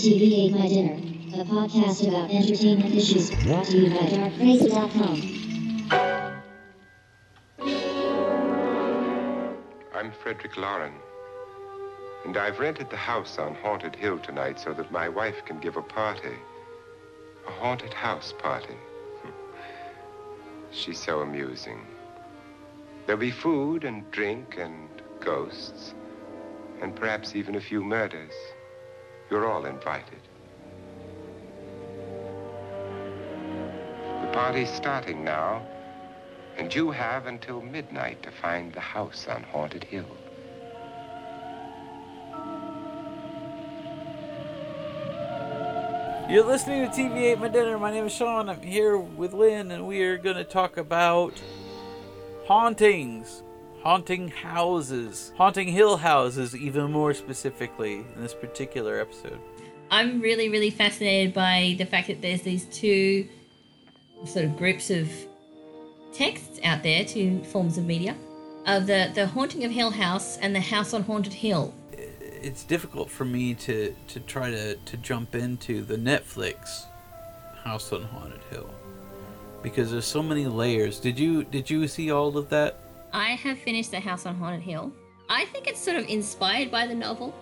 TV 0.00 0.50
My 0.50 0.66
Dinner, 0.66 0.94
a 1.34 1.44
podcast 1.44 2.08
about 2.08 2.30
entertainment 2.30 2.94
issues 2.94 3.30
brought 3.44 3.66
to 3.66 3.76
you 3.76 3.90
by 3.90 4.06
darkcrazy.com. 4.06 5.20
I'm 9.94 10.10
Frederick 10.22 10.56
Loren. 10.56 10.94
And 12.24 12.34
I've 12.38 12.58
rented 12.60 12.88
the 12.88 12.96
house 12.96 13.38
on 13.38 13.54
Haunted 13.56 13.94
Hill 13.94 14.18
tonight 14.20 14.58
so 14.58 14.72
that 14.72 14.90
my 14.90 15.06
wife 15.06 15.44
can 15.44 15.60
give 15.60 15.76
a 15.76 15.82
party. 15.82 16.38
A 17.46 17.50
haunted 17.50 17.92
house 17.92 18.32
party. 18.38 18.76
She's 20.70 20.98
so 20.98 21.20
amusing. 21.20 21.86
There'll 23.04 23.20
be 23.20 23.30
food 23.30 23.84
and 23.84 24.10
drink 24.12 24.56
and 24.58 24.88
ghosts, 25.20 25.92
and 26.80 26.96
perhaps 26.96 27.36
even 27.36 27.56
a 27.56 27.60
few 27.60 27.84
murders. 27.84 28.32
You're 29.30 29.46
all 29.46 29.64
invited. 29.64 30.18
The 34.22 34.32
party's 34.32 34.70
starting 34.70 35.22
now, 35.22 35.64
and 36.58 36.74
you 36.74 36.90
have 36.90 37.26
until 37.26 37.62
midnight 37.62 38.24
to 38.24 38.32
find 38.32 38.72
the 38.72 38.80
house 38.80 39.28
on 39.28 39.44
Haunted 39.44 39.84
Hill. 39.84 40.04
You're 46.28 46.44
listening 46.44 46.90
to 46.90 46.96
TV 46.96 47.32
Ate 47.32 47.38
My 47.38 47.48
Dinner. 47.48 47.78
My 47.78 47.92
name 47.92 48.06
is 48.06 48.12
Sean. 48.12 48.48
I'm 48.48 48.60
here 48.62 48.98
with 48.98 49.32
Lynn, 49.32 49.70
and 49.70 49.86
we 49.86 50.02
are 50.02 50.18
going 50.18 50.36
to 50.36 50.44
talk 50.44 50.76
about 50.76 51.40
hauntings, 52.46 53.44
haunting 53.82 54.28
houses, 54.28 55.32
haunting 55.36 55.68
hill 55.68 55.96
houses, 55.96 56.54
even 56.54 56.90
more 56.92 57.14
specifically 57.14 58.04
in 58.14 58.22
this 58.22 58.34
particular 58.34 59.00
episode. 59.00 59.38
I'm 59.90 60.20
really, 60.20 60.48
really 60.48 60.70
fascinated 60.70 61.34
by 61.34 61.74
the 61.78 61.84
fact 61.84 62.06
that 62.08 62.22
there's 62.22 62.42
these 62.42 62.66
two 62.66 63.28
sort 64.24 64.44
of 64.44 64.56
groups 64.56 64.90
of 64.90 65.10
texts 66.12 66.60
out 66.64 66.82
there, 66.82 67.04
two 67.04 67.42
forms 67.44 67.78
of 67.78 67.86
media, 67.86 68.16
of 68.66 68.86
the, 68.86 69.10
the 69.14 69.26
Haunting 69.26 69.64
of 69.64 69.70
Hill 69.70 69.90
House 69.90 70.36
and 70.38 70.54
the 70.54 70.60
House 70.60 70.94
on 70.94 71.02
Haunted 71.02 71.32
Hill. 71.32 71.74
It's 71.92 72.64
difficult 72.64 73.10
for 73.10 73.24
me 73.24 73.54
to, 73.54 73.94
to 74.08 74.20
try 74.20 74.50
to, 74.50 74.76
to 74.76 74.96
jump 74.98 75.34
into 75.34 75.82
the 75.82 75.96
Netflix 75.96 76.84
House 77.64 77.92
on 77.92 78.04
Haunted 78.04 78.42
Hill 78.50 78.70
because 79.62 79.90
there's 79.90 80.06
so 80.06 80.22
many 80.22 80.46
layers. 80.46 81.00
Did 81.00 81.18
you 81.18 81.44
did 81.44 81.68
you 81.68 81.86
see 81.86 82.10
all 82.10 82.36
of 82.38 82.48
that? 82.48 82.78
I 83.12 83.30
have 83.30 83.58
finished 83.58 83.90
the 83.90 84.00
House 84.00 84.26
on 84.26 84.36
Haunted 84.36 84.62
Hill. 84.62 84.92
I 85.28 85.44
think 85.46 85.66
it's 85.66 85.80
sort 85.80 85.96
of 85.96 86.06
inspired 86.08 86.70
by 86.70 86.86
the 86.86 86.94
novel, 86.94 87.34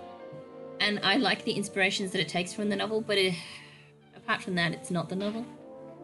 and 0.81 1.01
I 1.03 1.17
like 1.17 1.45
the 1.45 1.53
inspirations 1.53 2.11
that 2.13 2.21
it 2.21 2.29
takes 2.29 2.53
from 2.53 2.69
the 2.69 2.77
novel. 2.77 3.01
But 3.01 3.19
it, 3.19 3.35
apart 4.17 4.43
from 4.43 4.55
that, 4.57 4.73
it's 4.73 4.91
not 4.91 5.09
the 5.09 5.17
novel. 5.17 5.45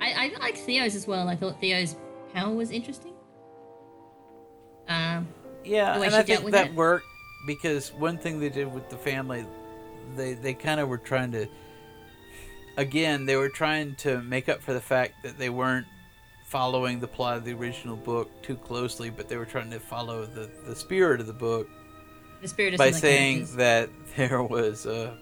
I, 0.00 0.32
I 0.36 0.38
like 0.40 0.56
Theo's 0.56 0.94
as 0.94 1.06
well. 1.06 1.28
I 1.28 1.36
thought 1.36 1.60
Theo's 1.60 1.96
power 2.32 2.52
was 2.54 2.70
interesting. 2.70 3.12
Um, 4.88 5.28
Yeah, 5.64 5.94
and 6.00 6.14
I 6.14 6.22
think 6.22 6.50
that 6.50 6.68
it. 6.68 6.74
worked 6.74 7.06
because 7.46 7.92
one 7.92 8.18
thing 8.18 8.40
they 8.40 8.48
did 8.48 8.72
with 8.72 8.88
the 8.90 8.96
family, 8.96 9.46
they 10.16 10.34
they 10.34 10.54
kind 10.54 10.80
of 10.80 10.88
were 10.88 10.98
trying 10.98 11.32
to. 11.32 11.46
Again, 12.76 13.24
they 13.24 13.36
were 13.36 13.48
trying 13.48 13.94
to 13.96 14.20
make 14.22 14.48
up 14.48 14.60
for 14.60 14.72
the 14.72 14.80
fact 14.80 15.22
that 15.22 15.38
they 15.38 15.48
weren't 15.48 15.86
following 16.44 17.00
the 17.00 17.08
plot 17.08 17.36
of 17.36 17.44
the 17.44 17.52
original 17.52 17.96
book 17.96 18.30
too 18.42 18.56
closely, 18.56 19.10
but 19.10 19.28
they 19.28 19.36
were 19.36 19.44
trying 19.44 19.70
to 19.70 19.80
follow 19.80 20.24
the, 20.24 20.48
the 20.66 20.76
spirit 20.76 21.20
of 21.20 21.26
the 21.26 21.32
book 21.32 21.68
the 22.44 22.48
spirit 22.48 22.74
of 22.74 22.78
by 22.78 22.90
some 22.90 22.96
of 22.96 23.00
the 23.02 23.08
saying 23.08 23.36
characters. 23.36 23.56
that 23.56 23.90
there 24.16 24.42
was 24.42 24.86
a 24.86 25.16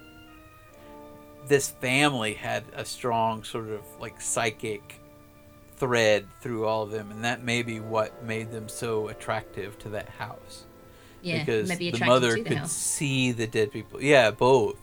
this 1.46 1.70
family 1.70 2.34
had 2.34 2.64
a 2.74 2.84
strong 2.84 3.44
sort 3.44 3.68
of 3.68 3.80
like 4.00 4.20
psychic 4.20 5.00
thread 5.76 6.26
through 6.40 6.66
all 6.66 6.82
of 6.82 6.90
them 6.90 7.10
and 7.10 7.24
that 7.24 7.42
may 7.42 7.62
be 7.62 7.80
what 7.80 8.22
made 8.24 8.50
them 8.52 8.68
so 8.68 9.08
attractive 9.08 9.78
to 9.78 9.88
that 9.88 10.08
house 10.08 10.64
yeah, 11.22 11.40
because 11.40 11.68
maybe 11.68 11.90
the 11.90 12.04
mother 12.04 12.34
the 12.34 12.42
could 12.42 12.56
house. 12.58 12.72
see 12.72 13.32
the 13.32 13.46
dead 13.46 13.70
people 13.72 14.02
yeah 14.02 14.30
both 14.30 14.76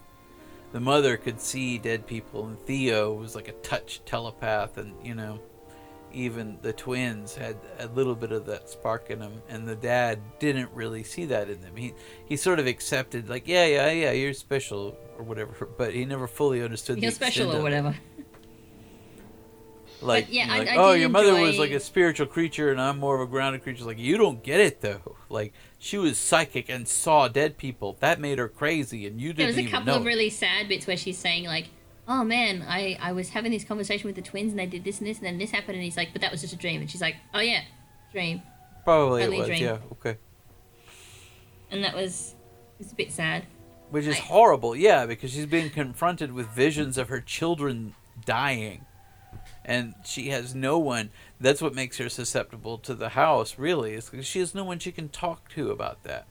the 0.72 0.80
mother 0.80 1.18
could 1.18 1.40
see 1.40 1.78
dead 1.78 2.06
people 2.06 2.46
and 2.46 2.60
theo 2.60 3.14
was 3.14 3.36
like 3.36 3.48
a 3.48 3.54
touch 3.54 4.02
telepath 4.06 4.78
and 4.78 4.94
you 5.06 5.16
know 5.16 5.40
even 6.14 6.58
the 6.62 6.74
twins 6.74 7.36
had 7.36 7.56
a 7.80 7.88
little 7.88 8.16
bit 8.16 8.32
of 8.32 8.46
that 8.46 8.70
spark 8.70 9.10
in 9.10 9.20
them 9.20 9.42
and 9.50 9.68
the 9.68 9.76
dad 9.76 10.20
didn't 10.40 10.70
really 10.74 11.04
see 11.04 11.26
that 11.26 11.50
in 11.50 11.62
them. 11.62 11.76
He 11.76 11.94
he 12.26 12.36
sort 12.36 12.60
of 12.60 12.68
accepted 12.68 13.30
like 13.30 13.48
yeah 13.48 13.66
yeah 13.66 13.92
yeah 13.92 14.12
you're 14.12 14.34
special 14.34 14.98
or 15.18 15.24
whatever 15.24 15.66
but 15.78 15.94
he 15.94 16.06
never 16.06 16.28
fully 16.28 16.62
understood 16.62 17.02
You're 17.02 17.12
the 17.12 17.16
special 17.16 17.56
or 17.56 17.62
whatever. 17.62 17.96
like, 20.02 20.28
yeah, 20.30 20.44
you 20.44 20.48
know, 20.48 20.54
I- 20.54 20.60
like 20.60 20.68
I 20.70 20.76
oh 20.78 20.92
your 20.94 21.10
mother 21.10 21.34
was 21.36 21.60
like 21.60 21.72
a 21.72 21.80
spiritual 21.80 22.28
creature 22.28 22.72
and 22.72 22.80
i'm 22.80 23.00
more 23.00 23.16
of 23.16 23.22
a 23.22 23.28
grounded 23.28 23.64
creature. 23.64 23.86
Like 23.86 24.00
you 24.00 24.18
don't 24.18 24.44
get 24.44 24.60
it 24.60 24.82
though. 24.82 25.16
Like 25.30 25.54
she 25.78 25.98
was 25.98 26.18
psychic 26.18 26.70
and 26.70 26.88
saw 26.88 27.28
dead 27.28 27.58
people. 27.58 27.98
That 28.00 28.20
made 28.20 28.40
her 28.40 28.48
crazy 28.48 29.08
and 29.08 29.20
you 29.20 29.34
didn't 29.34 29.48
was 29.48 29.58
a 29.58 29.62
even 29.62 29.72
couple 29.72 29.86
know. 29.88 30.00
of 30.00 30.06
really 30.06 30.30
sad 30.30 30.68
bits 30.68 30.88
where 30.88 30.98
she's 30.98 31.18
saying 31.18 31.46
like, 31.46 31.68
"Oh 32.10 32.24
man, 32.26 32.66
I 32.68 32.98
I 33.00 33.12
was 33.14 33.30
having 33.30 33.52
this 33.54 33.64
conversation 33.64 34.08
with 34.08 34.16
the 34.18 34.22
twins 34.22 34.52
and 34.52 34.60
they 34.60 34.66
did 34.66 34.84
this 34.84 35.00
and 35.00 35.08
this 35.08 35.18
and 35.20 35.26
then 35.28 35.38
this 35.38 35.52
happened," 35.52 35.76
and 35.76 35.84
he's 35.84 35.96
like, 35.96 36.12
"But 36.12 36.22
that 36.22 36.32
was 36.32 36.42
just 36.42 36.54
a 36.54 36.58
dream," 36.58 36.82
and 36.82 36.90
she's 36.92 37.02
like, 37.02 37.16
"Oh 37.34 37.40
yeah, 37.40 37.62
dream," 38.12 38.42
probably 38.84 39.22
it 39.22 39.26
only 39.26 39.38
was 39.40 39.48
dream. 39.48 39.64
yeah 39.64 39.78
okay 39.94 40.18
and 41.72 41.84
that 41.84 41.94
was 41.96 42.34
it's 42.80 42.92
a 42.92 42.96
bit 42.96 43.12
sad. 43.12 43.46
which 43.92 44.06
is 44.06 44.16
I- 44.16 44.20
horrible 44.22 44.76
yeah 44.76 45.06
because 45.06 45.32
she's 45.32 45.46
being 45.46 45.70
confronted 45.70 46.32
with 46.34 46.48
visions 46.48 46.98
of 46.98 47.10
her 47.10 47.22
children 47.22 47.94
dying 48.26 48.86
and 49.64 49.94
she 50.04 50.30
has 50.30 50.56
no 50.56 50.80
one 50.80 51.12
that's 51.40 51.62
what 51.62 51.76
makes 51.76 51.98
her 52.00 52.10
susceptible 52.10 52.78
to 52.80 52.96
the 52.96 53.10
house 53.10 53.60
really 53.60 53.94
is 53.94 54.10
because 54.10 54.26
she 54.26 54.40
has 54.40 54.56
no 54.56 54.64
one 54.64 54.80
she 54.80 54.92
can 54.92 55.10
talk 55.10 55.48
to 55.50 55.70
about 55.70 56.02
that 56.04 56.26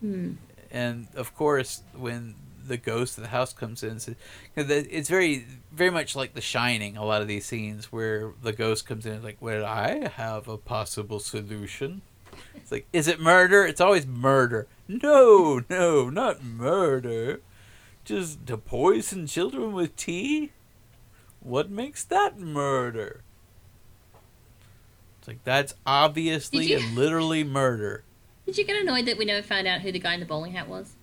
Hmm. 0.00 0.32
and 0.70 1.08
of 1.14 1.34
course 1.34 1.82
when 1.94 2.34
the 2.68 2.76
ghost 2.76 3.16
of 3.18 3.22
the 3.24 3.30
house 3.30 3.52
comes 3.52 3.82
in. 3.82 3.98
So- 4.00 4.14
'cause 4.54 4.66
the- 4.66 4.86
it's 4.96 5.08
very 5.08 5.46
very 5.72 5.90
much 5.90 6.14
like 6.16 6.34
the 6.34 6.40
shining 6.40 6.96
a 6.96 7.04
lot 7.04 7.22
of 7.22 7.28
these 7.28 7.44
scenes 7.46 7.92
where 7.92 8.32
the 8.42 8.52
ghost 8.52 8.86
comes 8.86 9.04
in 9.06 9.12
and 9.12 9.18
is 9.20 9.24
like 9.24 9.36
well 9.40 9.64
i 9.64 10.08
have 10.08 10.48
a 10.48 10.56
possible 10.58 11.18
solution. 11.20 12.02
It's 12.54 12.72
like 12.72 12.86
is 12.92 13.08
it 13.08 13.20
murder? 13.20 13.64
It's 13.64 13.80
always 13.80 14.06
murder. 14.06 14.66
No 14.88 15.62
no 15.68 16.10
not 16.10 16.42
murder. 16.44 17.40
Just 18.04 18.46
to 18.46 18.56
poison 18.56 19.26
children 19.26 19.72
with 19.72 19.96
tea? 19.96 20.52
What 21.40 21.70
makes 21.70 22.04
that 22.04 22.38
murder? 22.38 23.22
It's 25.18 25.28
like 25.28 25.44
that's 25.44 25.74
obviously 25.86 26.66
you- 26.66 26.78
and 26.78 26.94
literally 26.94 27.44
murder. 27.44 28.04
Did 28.44 28.58
you 28.58 28.64
get 28.64 28.76
annoyed 28.80 29.06
that 29.06 29.18
we 29.18 29.24
never 29.24 29.42
found 29.46 29.66
out 29.66 29.80
who 29.80 29.90
the 29.90 29.98
guy 29.98 30.14
in 30.14 30.20
the 30.20 30.26
bowling 30.26 30.52
hat 30.52 30.68
was? 30.68 30.95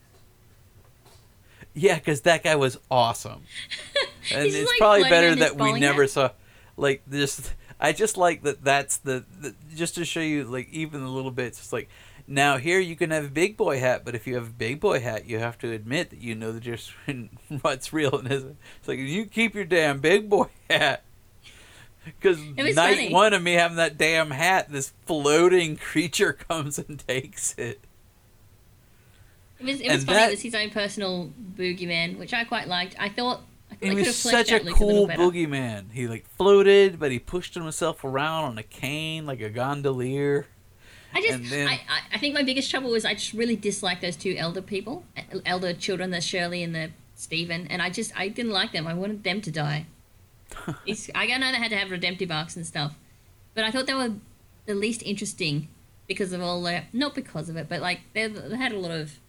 Yeah, 1.73 1.95
because 1.95 2.21
that 2.21 2.43
guy 2.43 2.55
was 2.55 2.79
awesome, 2.91 3.43
and 4.31 4.45
it's 4.47 4.69
like 4.69 4.77
probably 4.77 5.03
better 5.03 5.35
that 5.35 5.57
we 5.57 5.79
never 5.79 6.03
hat. 6.03 6.11
saw. 6.11 6.29
Like 6.77 7.01
just, 7.09 7.53
I 7.79 7.91
just 7.93 8.17
like 8.17 8.43
that. 8.43 8.63
That's 8.63 8.97
the, 8.97 9.25
the 9.41 9.55
just 9.75 9.95
to 9.95 10.05
show 10.05 10.19
you, 10.19 10.43
like 10.43 10.69
even 10.71 11.01
a 11.01 11.09
little 11.09 11.31
bit. 11.31 11.47
It's 11.47 11.73
like 11.73 11.89
now 12.27 12.57
here 12.57 12.79
you 12.79 12.95
can 12.95 13.11
have 13.11 13.25
a 13.25 13.29
big 13.29 13.57
boy 13.57 13.79
hat, 13.79 14.05
but 14.05 14.15
if 14.15 14.27
you 14.27 14.35
have 14.35 14.47
a 14.47 14.51
big 14.51 14.79
boy 14.79 14.99
hat, 14.99 15.27
you 15.27 15.39
have 15.39 15.57
to 15.59 15.71
admit 15.71 16.09
that 16.11 16.21
you 16.21 16.35
know 16.35 16.51
the 16.51 16.59
difference 16.59 16.91
between 17.05 17.61
what's 17.61 17.91
real 17.91 18.17
and 18.17 18.31
isn't. 18.31 18.57
It's 18.79 18.87
like 18.87 18.99
you 18.99 19.25
keep 19.25 19.55
your 19.55 19.65
damn 19.65 19.99
big 19.99 20.29
boy 20.29 20.47
hat. 20.69 21.03
Because 22.05 22.39
night 22.41 22.75
funny. 22.75 23.13
one 23.13 23.33
of 23.33 23.41
me 23.41 23.53
having 23.53 23.77
that 23.77 23.97
damn 23.97 24.31
hat, 24.31 24.69
this 24.69 24.93
floating 25.05 25.77
creature 25.77 26.33
comes 26.49 26.77
and 26.77 26.99
takes 27.07 27.55
it. 27.57 27.79
It 29.63 29.71
was 29.71 29.81
it 29.81 29.91
was 29.91 30.03
funny. 30.03 30.17
that- 30.17 30.27
It 30.29 30.31
was 30.31 30.41
his 30.41 30.55
own 30.55 30.69
personal 30.69 31.31
boogeyman, 31.55 32.17
which 32.17 32.33
I 32.33 32.43
quite 32.43 32.67
liked. 32.67 32.95
I 32.99 33.09
thought 33.09 33.41
I 33.71 33.75
thought 33.75 33.89
He 33.89 33.95
was 33.95 34.15
such 34.15 34.51
a 34.51 34.59
Luke 34.59 34.75
a 34.75 34.77
cool 34.77 35.07
boogeyman. 35.07 35.91
He 35.91 36.07
like 36.07 36.27
floated, 36.37 36.99
but 36.99 37.11
he 37.11 37.19
pushed 37.19 37.55
himself 37.55 38.03
around 38.03 38.45
on 38.45 38.57
a 38.57 38.63
cane 38.63 39.25
like 39.25 39.41
a 39.41 39.49
gondolier. 39.49 40.47
I 41.15 41.21
just, 41.21 41.33
And 41.33 41.45
then- 41.45 41.67
I, 41.67 41.73
I, 41.73 41.99
I 42.13 42.17
think 42.17 42.33
my 42.33 42.41
biggest 42.43 42.71
trouble 42.71 42.89
was 42.89 43.05
I 43.05 43.13
just 43.13 43.33
really 43.33 43.55
disliked 43.55 44.01
those 44.01 44.15
two 44.15 44.35
elder 44.37 44.61
people, 44.63 45.03
elder 45.45 45.71
children, 45.73 46.09
the 46.09 46.21
Shirley 46.21 46.63
and 46.63 46.73
the 46.73 46.89
Stephen, 47.15 47.67
and 47.67 47.81
I 47.83 47.91
just, 47.91 48.11
I 48.19 48.29
didn't 48.29 48.51
like 48.51 48.71
them. 48.71 48.87
I 48.87 48.95
wanted 48.95 49.23
them 49.23 49.39
to 49.41 49.51
die. 49.51 49.85
I 50.67 51.25
know 51.37 51.51
they 51.51 51.57
had 51.57 51.69
to 51.69 51.77
have 51.77 51.91
redemptive 51.91 52.31
arcs 52.31 52.55
and 52.55 52.65
stuff, 52.65 52.95
but 53.53 53.63
I 53.63 53.69
thought 53.71 53.85
they 53.85 53.93
were 53.93 54.13
the 54.65 54.73
least 54.75 55.03
interesting 55.03 55.67
because 56.07 56.33
of 56.33 56.41
all 56.41 56.61
the, 56.63 56.83
not 56.93 57.13
because 57.15 57.47
of 57.49 57.57
it, 57.57 57.69
but 57.69 57.79
like 57.79 58.01
they, 58.13 58.27
they 58.27 58.55
had 58.57 58.71
a 58.71 58.79
lot 58.79 58.91
of, 58.91 59.19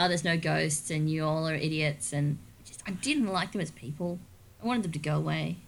oh, 0.00 0.08
there's 0.08 0.24
no 0.24 0.36
ghosts 0.36 0.90
and 0.90 1.08
you 1.08 1.24
all 1.24 1.46
are 1.46 1.54
idiots, 1.54 2.12
and 2.12 2.38
just, 2.64 2.82
I 2.86 2.92
didn't 2.92 3.28
like 3.28 3.52
them 3.52 3.60
as 3.60 3.70
people. 3.70 4.18
I 4.62 4.66
wanted 4.66 4.84
them 4.84 4.92
to 4.92 4.98
go 4.98 5.16
away. 5.16 5.58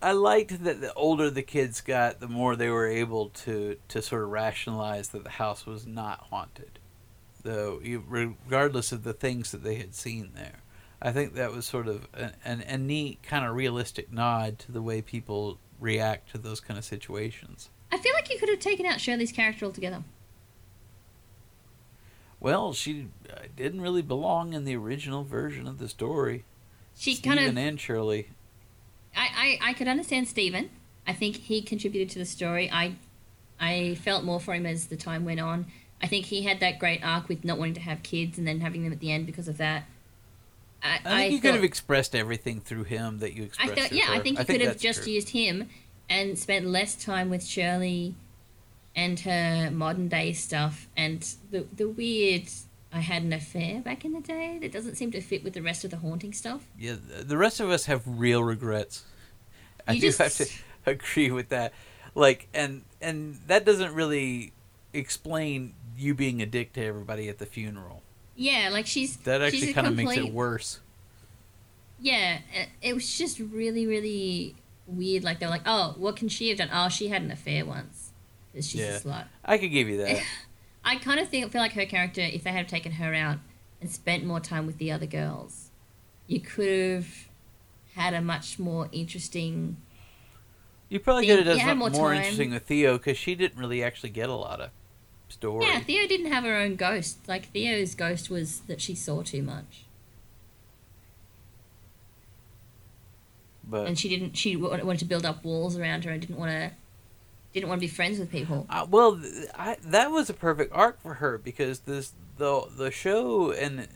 I 0.00 0.12
liked 0.12 0.64
that 0.64 0.80
the 0.80 0.92
older 0.94 1.30
the 1.30 1.42
kids 1.42 1.80
got, 1.80 2.18
the 2.18 2.26
more 2.26 2.56
they 2.56 2.70
were 2.70 2.88
able 2.88 3.28
to 3.28 3.76
to 3.88 4.02
sort 4.02 4.22
of 4.22 4.30
rationalize 4.30 5.10
that 5.10 5.22
the 5.22 5.30
house 5.30 5.64
was 5.64 5.86
not 5.86 6.20
haunted, 6.30 6.80
though 7.44 7.80
regardless 8.08 8.90
of 8.90 9.04
the 9.04 9.12
things 9.12 9.52
that 9.52 9.62
they 9.62 9.76
had 9.76 9.94
seen 9.94 10.32
there. 10.34 10.62
I 11.00 11.12
think 11.12 11.34
that 11.34 11.52
was 11.52 11.66
sort 11.66 11.88
of 11.88 12.06
a, 12.14 12.32
an, 12.44 12.62
a 12.62 12.78
neat, 12.78 13.22
kind 13.24 13.44
of 13.44 13.54
realistic 13.56 14.12
nod 14.12 14.58
to 14.60 14.72
the 14.72 14.82
way 14.82 15.02
people 15.02 15.58
react 15.80 16.30
to 16.30 16.38
those 16.38 16.60
kind 16.60 16.78
of 16.78 16.84
situations. 16.84 17.70
I 17.90 17.98
feel 17.98 18.12
like 18.14 18.32
you 18.32 18.38
could 18.38 18.48
have 18.48 18.60
taken 18.60 18.86
out 18.86 19.00
Shirley's 19.00 19.32
character 19.32 19.66
altogether. 19.66 20.04
Well, 22.42 22.72
she 22.72 23.06
uh, 23.30 23.42
didn't 23.56 23.82
really 23.82 24.02
belong 24.02 24.52
in 24.52 24.64
the 24.64 24.74
original 24.74 25.22
version 25.22 25.68
of 25.68 25.78
the 25.78 25.88
story. 25.88 26.44
She 26.96 27.14
Stephen 27.14 27.38
kind 27.38 27.48
of. 27.48 27.56
and 27.56 27.80
Shirley. 27.80 28.30
I, 29.14 29.58
I, 29.62 29.70
I 29.70 29.72
could 29.74 29.86
understand 29.86 30.26
Stephen. 30.26 30.68
I 31.06 31.12
think 31.12 31.36
he 31.36 31.62
contributed 31.62 32.10
to 32.10 32.18
the 32.18 32.24
story. 32.24 32.68
I 32.70 32.96
I 33.60 33.94
felt 33.94 34.24
more 34.24 34.40
for 34.40 34.54
him 34.54 34.66
as 34.66 34.86
the 34.86 34.96
time 34.96 35.24
went 35.24 35.38
on. 35.38 35.66
I 36.02 36.08
think 36.08 36.26
he 36.26 36.42
had 36.42 36.58
that 36.58 36.80
great 36.80 37.04
arc 37.04 37.28
with 37.28 37.44
not 37.44 37.58
wanting 37.58 37.74
to 37.74 37.80
have 37.80 38.02
kids 38.02 38.38
and 38.38 38.46
then 38.46 38.60
having 38.60 38.82
them 38.82 38.92
at 38.92 38.98
the 38.98 39.12
end 39.12 39.24
because 39.24 39.46
of 39.46 39.58
that. 39.58 39.84
I, 40.82 40.98
I 41.04 41.16
think 41.18 41.32
you 41.32 41.38
thought- 41.38 41.42
could 41.42 41.54
have 41.54 41.64
expressed 41.64 42.16
everything 42.16 42.60
through 42.60 42.84
him 42.84 43.20
that 43.20 43.34
you 43.34 43.50
I 43.60 43.68
thought, 43.68 43.92
yeah, 43.92 44.06
I 44.08 44.18
think 44.18 44.40
you 44.40 44.44
could 44.44 44.60
have 44.62 44.78
just 44.78 45.04
true. 45.04 45.12
used 45.12 45.28
him 45.28 45.68
and 46.10 46.36
spent 46.36 46.66
less 46.66 46.96
time 46.96 47.30
with 47.30 47.44
Shirley 47.44 48.16
and 48.94 49.18
her 49.20 49.70
modern 49.72 50.08
day 50.08 50.32
stuff 50.32 50.88
and 50.96 51.34
the 51.50 51.66
the 51.76 51.88
weird. 51.88 52.44
I 52.94 53.00
had 53.00 53.22
an 53.22 53.32
affair 53.32 53.80
back 53.80 54.04
in 54.04 54.12
the 54.12 54.20
day 54.20 54.58
that 54.60 54.70
doesn't 54.70 54.96
seem 54.96 55.12
to 55.12 55.22
fit 55.22 55.42
with 55.42 55.54
the 55.54 55.62
rest 55.62 55.82
of 55.82 55.90
the 55.90 55.96
haunting 55.96 56.34
stuff. 56.34 56.66
Yeah, 56.78 56.96
the 57.22 57.38
rest 57.38 57.58
of 57.58 57.70
us 57.70 57.86
have 57.86 58.02
real 58.06 58.44
regrets. 58.44 59.04
I 59.88 59.92
You 59.94 60.00
do 60.02 60.06
just- 60.08 60.18
have 60.18 60.36
to 60.36 60.46
agree 60.84 61.30
with 61.30 61.48
that. 61.48 61.72
Like, 62.14 62.48
and 62.52 62.82
and 63.00 63.38
that 63.46 63.64
doesn't 63.64 63.94
really 63.94 64.52
explain 64.92 65.72
you 65.96 66.14
being 66.14 66.42
a 66.42 66.46
dick 66.46 66.74
to 66.74 66.84
everybody 66.84 67.30
at 67.30 67.38
the 67.38 67.46
funeral. 67.46 68.02
Yeah, 68.36 68.68
like 68.70 68.86
she's 68.86 69.16
That 69.18 69.40
actually 69.40 69.72
kind 69.72 69.86
of 69.86 69.96
makes 69.96 70.14
it 70.18 70.30
worse. 70.30 70.80
Yeah, 72.00 72.40
it- 72.52 72.68
it 72.82 72.94
was 72.94 73.16
just 73.16 73.38
really, 73.38 73.86
really 73.86 74.54
weird. 74.86 75.24
Like 75.24 75.38
they 75.38 75.46
were 75.46 75.50
like, 75.52 75.62
"Oh, 75.66 75.94
what 75.96 76.16
can 76.16 76.28
she 76.28 76.48
have 76.50 76.58
done? 76.58 76.68
Oh, 76.72 76.88
she 76.90 77.08
had 77.08 77.22
an 77.22 77.30
affair 77.30 77.64
once. 77.64 78.01
She's 78.54 78.74
Yeah. 78.76 78.96
a 78.96 79.00
slut." 79.00 79.24
I 79.44 79.58
could 79.58 79.70
give 79.70 79.88
you 79.88 79.98
that. 79.98 80.22
I 80.84 80.96
kind 80.96 81.20
of 81.20 81.28
think 81.28 81.50
feel 81.52 81.60
like 81.60 81.72
her 81.72 81.86
character, 81.86 82.20
if 82.20 82.42
they 82.42 82.50
had 82.50 82.68
taken 82.68 82.92
her 82.92 83.14
out 83.14 83.38
and 83.80 83.90
spent 83.90 84.24
more 84.24 84.40
time 84.40 84.66
with 84.66 84.78
the 84.78 84.90
other 84.90 85.06
girls, 85.06 85.70
you 86.26 86.40
could 86.40 86.90
have 86.94 87.28
had 87.94 88.14
a 88.14 88.20
much 88.20 88.58
more 88.58 88.88
interesting. 88.92 89.76
You 90.88 90.98
probably 91.00 91.26
could 91.26 91.38
have 91.38 91.46
done 91.46 91.58
something 91.58 91.78
more 91.78 91.90
more 91.90 92.14
interesting 92.14 92.50
with 92.50 92.64
Theo 92.64 92.98
because 92.98 93.16
she 93.16 93.34
didn't 93.34 93.58
really 93.58 93.82
actually 93.82 94.10
get 94.10 94.28
a 94.28 94.34
lot 94.34 94.60
of 94.60 94.70
story. 95.28 95.64
Yeah, 95.64 95.80
Theo 95.80 96.06
didn't 96.06 96.30
have 96.32 96.44
her 96.44 96.56
own 96.56 96.76
ghost. 96.76 97.26
Like 97.28 97.46
Theo's 97.52 97.94
ghost 97.94 98.28
was 98.28 98.60
that 98.66 98.80
she 98.80 98.94
saw 98.94 99.22
too 99.22 99.42
much, 99.42 99.84
but 103.64 103.86
and 103.86 103.98
she 103.98 104.08
didn't. 104.08 104.36
She 104.36 104.56
wanted 104.56 104.98
to 104.98 105.04
build 105.04 105.24
up 105.24 105.44
walls 105.44 105.76
around 105.78 106.04
her 106.04 106.10
and 106.10 106.20
didn't 106.20 106.36
want 106.38 106.50
to. 106.50 106.72
Didn't 107.52 107.68
want 107.68 107.80
to 107.80 107.86
be 107.86 107.92
friends 107.92 108.18
with 108.18 108.30
people. 108.30 108.66
Uh, 108.70 108.86
well, 108.88 109.18
th- 109.18 109.46
I, 109.54 109.76
that 109.84 110.10
was 110.10 110.30
a 110.30 110.34
perfect 110.34 110.72
arc 110.74 111.00
for 111.00 111.14
her 111.14 111.36
because 111.38 111.80
this 111.80 112.12
the 112.38 112.62
the 112.76 112.90
show 112.90 113.52
and 113.52 113.88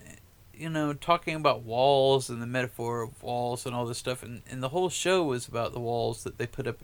you 0.55 0.69
know 0.69 0.93
talking 0.93 1.35
about 1.35 1.63
walls 1.63 2.29
and 2.29 2.43
the 2.43 2.47
metaphor 2.47 3.03
of 3.03 3.23
walls 3.23 3.65
and 3.65 3.75
all 3.75 3.87
this 3.87 3.99
stuff 3.99 4.23
and, 4.23 4.43
and 4.51 4.63
the 4.63 4.69
whole 4.71 4.91
show 4.91 5.23
was 5.25 5.49
about 5.49 5.73
the 5.73 5.81
walls 5.81 6.23
that 6.25 6.37
they 6.39 6.47
put 6.47 6.67
up 6.67 6.79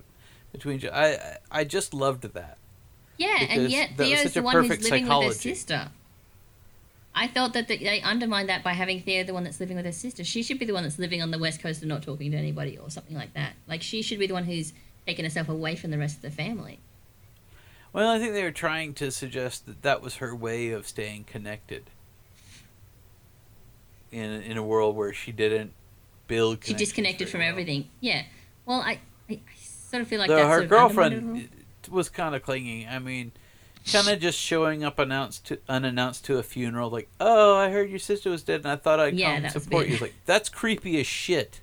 between. 0.51 0.81
you. 0.81 0.91
I 0.91 1.39
I- 1.51 1.65
just 1.65 1.93
loved 1.93 2.23
that. 2.23 2.57
Yeah, 3.19 3.47
and 3.49 3.71
yet 3.71 3.91
Theo's 3.97 4.33
the 4.33 4.43
one 4.43 4.57
who's 4.65 4.83
living 4.83 5.07
with 5.07 5.27
her 5.27 5.33
sister. 5.33 5.91
I 7.15 7.27
thought 7.27 7.53
that 7.53 7.69
the, 7.69 7.77
they 7.77 8.01
undermined 8.01 8.49
that 8.49 8.65
by 8.65 8.73
having 8.73 9.03
Theo 9.03 9.23
the 9.23 9.35
one 9.35 9.45
that's 9.45 9.61
living 9.61 9.77
with 9.77 9.85
her 9.85 9.93
sister. 9.93 10.25
She 10.25 10.43
should 10.43 10.59
be 10.59 10.65
the 10.65 10.73
one 10.73 10.83
that's 10.83 10.99
living 10.99 11.21
on 11.21 11.31
the 11.31 11.39
west 11.39 11.61
coast 11.61 11.83
and 11.83 11.89
not 11.91 12.03
talking 12.03 12.31
to 12.31 12.37
anybody 12.39 12.79
or 12.79 12.89
something 12.91 13.15
like 13.17 13.35
that. 13.35 13.53
Like 13.69 13.83
she 13.83 14.01
should 14.01 14.19
be 14.19 14.27
the 14.27 14.33
one 14.33 14.45
who's 14.45 14.73
taken 15.07 15.25
herself 15.25 15.49
away 15.49 15.77
from 15.77 15.91
the 15.91 15.99
rest 15.99 16.17
of 16.17 16.23
the 16.23 16.31
family. 16.31 16.81
Well, 17.93 18.09
I 18.09 18.19
think 18.19 18.33
they 18.33 18.43
were 18.43 18.51
trying 18.51 18.95
to 18.95 19.11
suggest 19.11 19.67
that 19.67 19.83
that 19.83 20.01
was 20.01 20.17
her 20.17 20.35
way 20.35 20.71
of 20.71 20.87
staying 20.87 21.25
connected 21.25 21.91
in 24.11 24.31
in 24.43 24.57
a 24.57 24.63
world 24.63 24.97
where 24.97 25.13
she 25.13 25.33
didn't 25.33 25.73
build. 26.27 26.65
She 26.65 26.75
disconnected 26.75 27.29
from 27.29 27.41
well. 27.41 27.49
everything. 27.49 27.89
Yeah. 28.01 28.23
Well, 28.65 28.81
I, 28.81 29.01
I, 29.29 29.35
I 29.35 29.41
sort 29.57 30.03
of 30.03 30.09
feel 30.09 30.19
like 30.19 30.29
Though 30.29 30.37
that's 30.37 30.49
her 30.49 30.69
sort 30.69 30.73
of 30.73 30.99
undermined 30.99 31.13
it 31.13 31.17
a 31.17 31.21
girlfriend 31.27 31.49
was 31.91 32.09
kind 32.09 32.35
of 32.35 32.43
clingy. 32.43 32.87
I 32.87 32.99
mean, 32.99 33.33
kind 33.91 34.09
of 34.09 34.21
just 34.21 34.39
showing 34.39 34.85
up 34.85 34.99
announced 34.99 35.47
to, 35.47 35.59
unannounced 35.69 36.25
to 36.27 36.39
a 36.39 36.43
funeral, 36.43 36.91
like, 36.91 37.09
"Oh, 37.21 37.57
I 37.57 37.71
heard 37.71 37.91
your 37.91 37.99
sister 37.99 38.31
was 38.31 38.43
dead, 38.43 38.61
and 38.61 38.69
I 38.69 38.77
thought 38.77 39.01
I'd 39.01 39.15
Yeah, 39.15 39.35
come 39.35 39.43
that 39.43 39.55
was 39.55 39.63
a 39.63 39.65
support 39.65 39.89
you." 39.89 39.99
Like 39.99 40.15
that's 40.25 40.49
creepy 40.49 40.99
as 41.01 41.07
shit. 41.07 41.61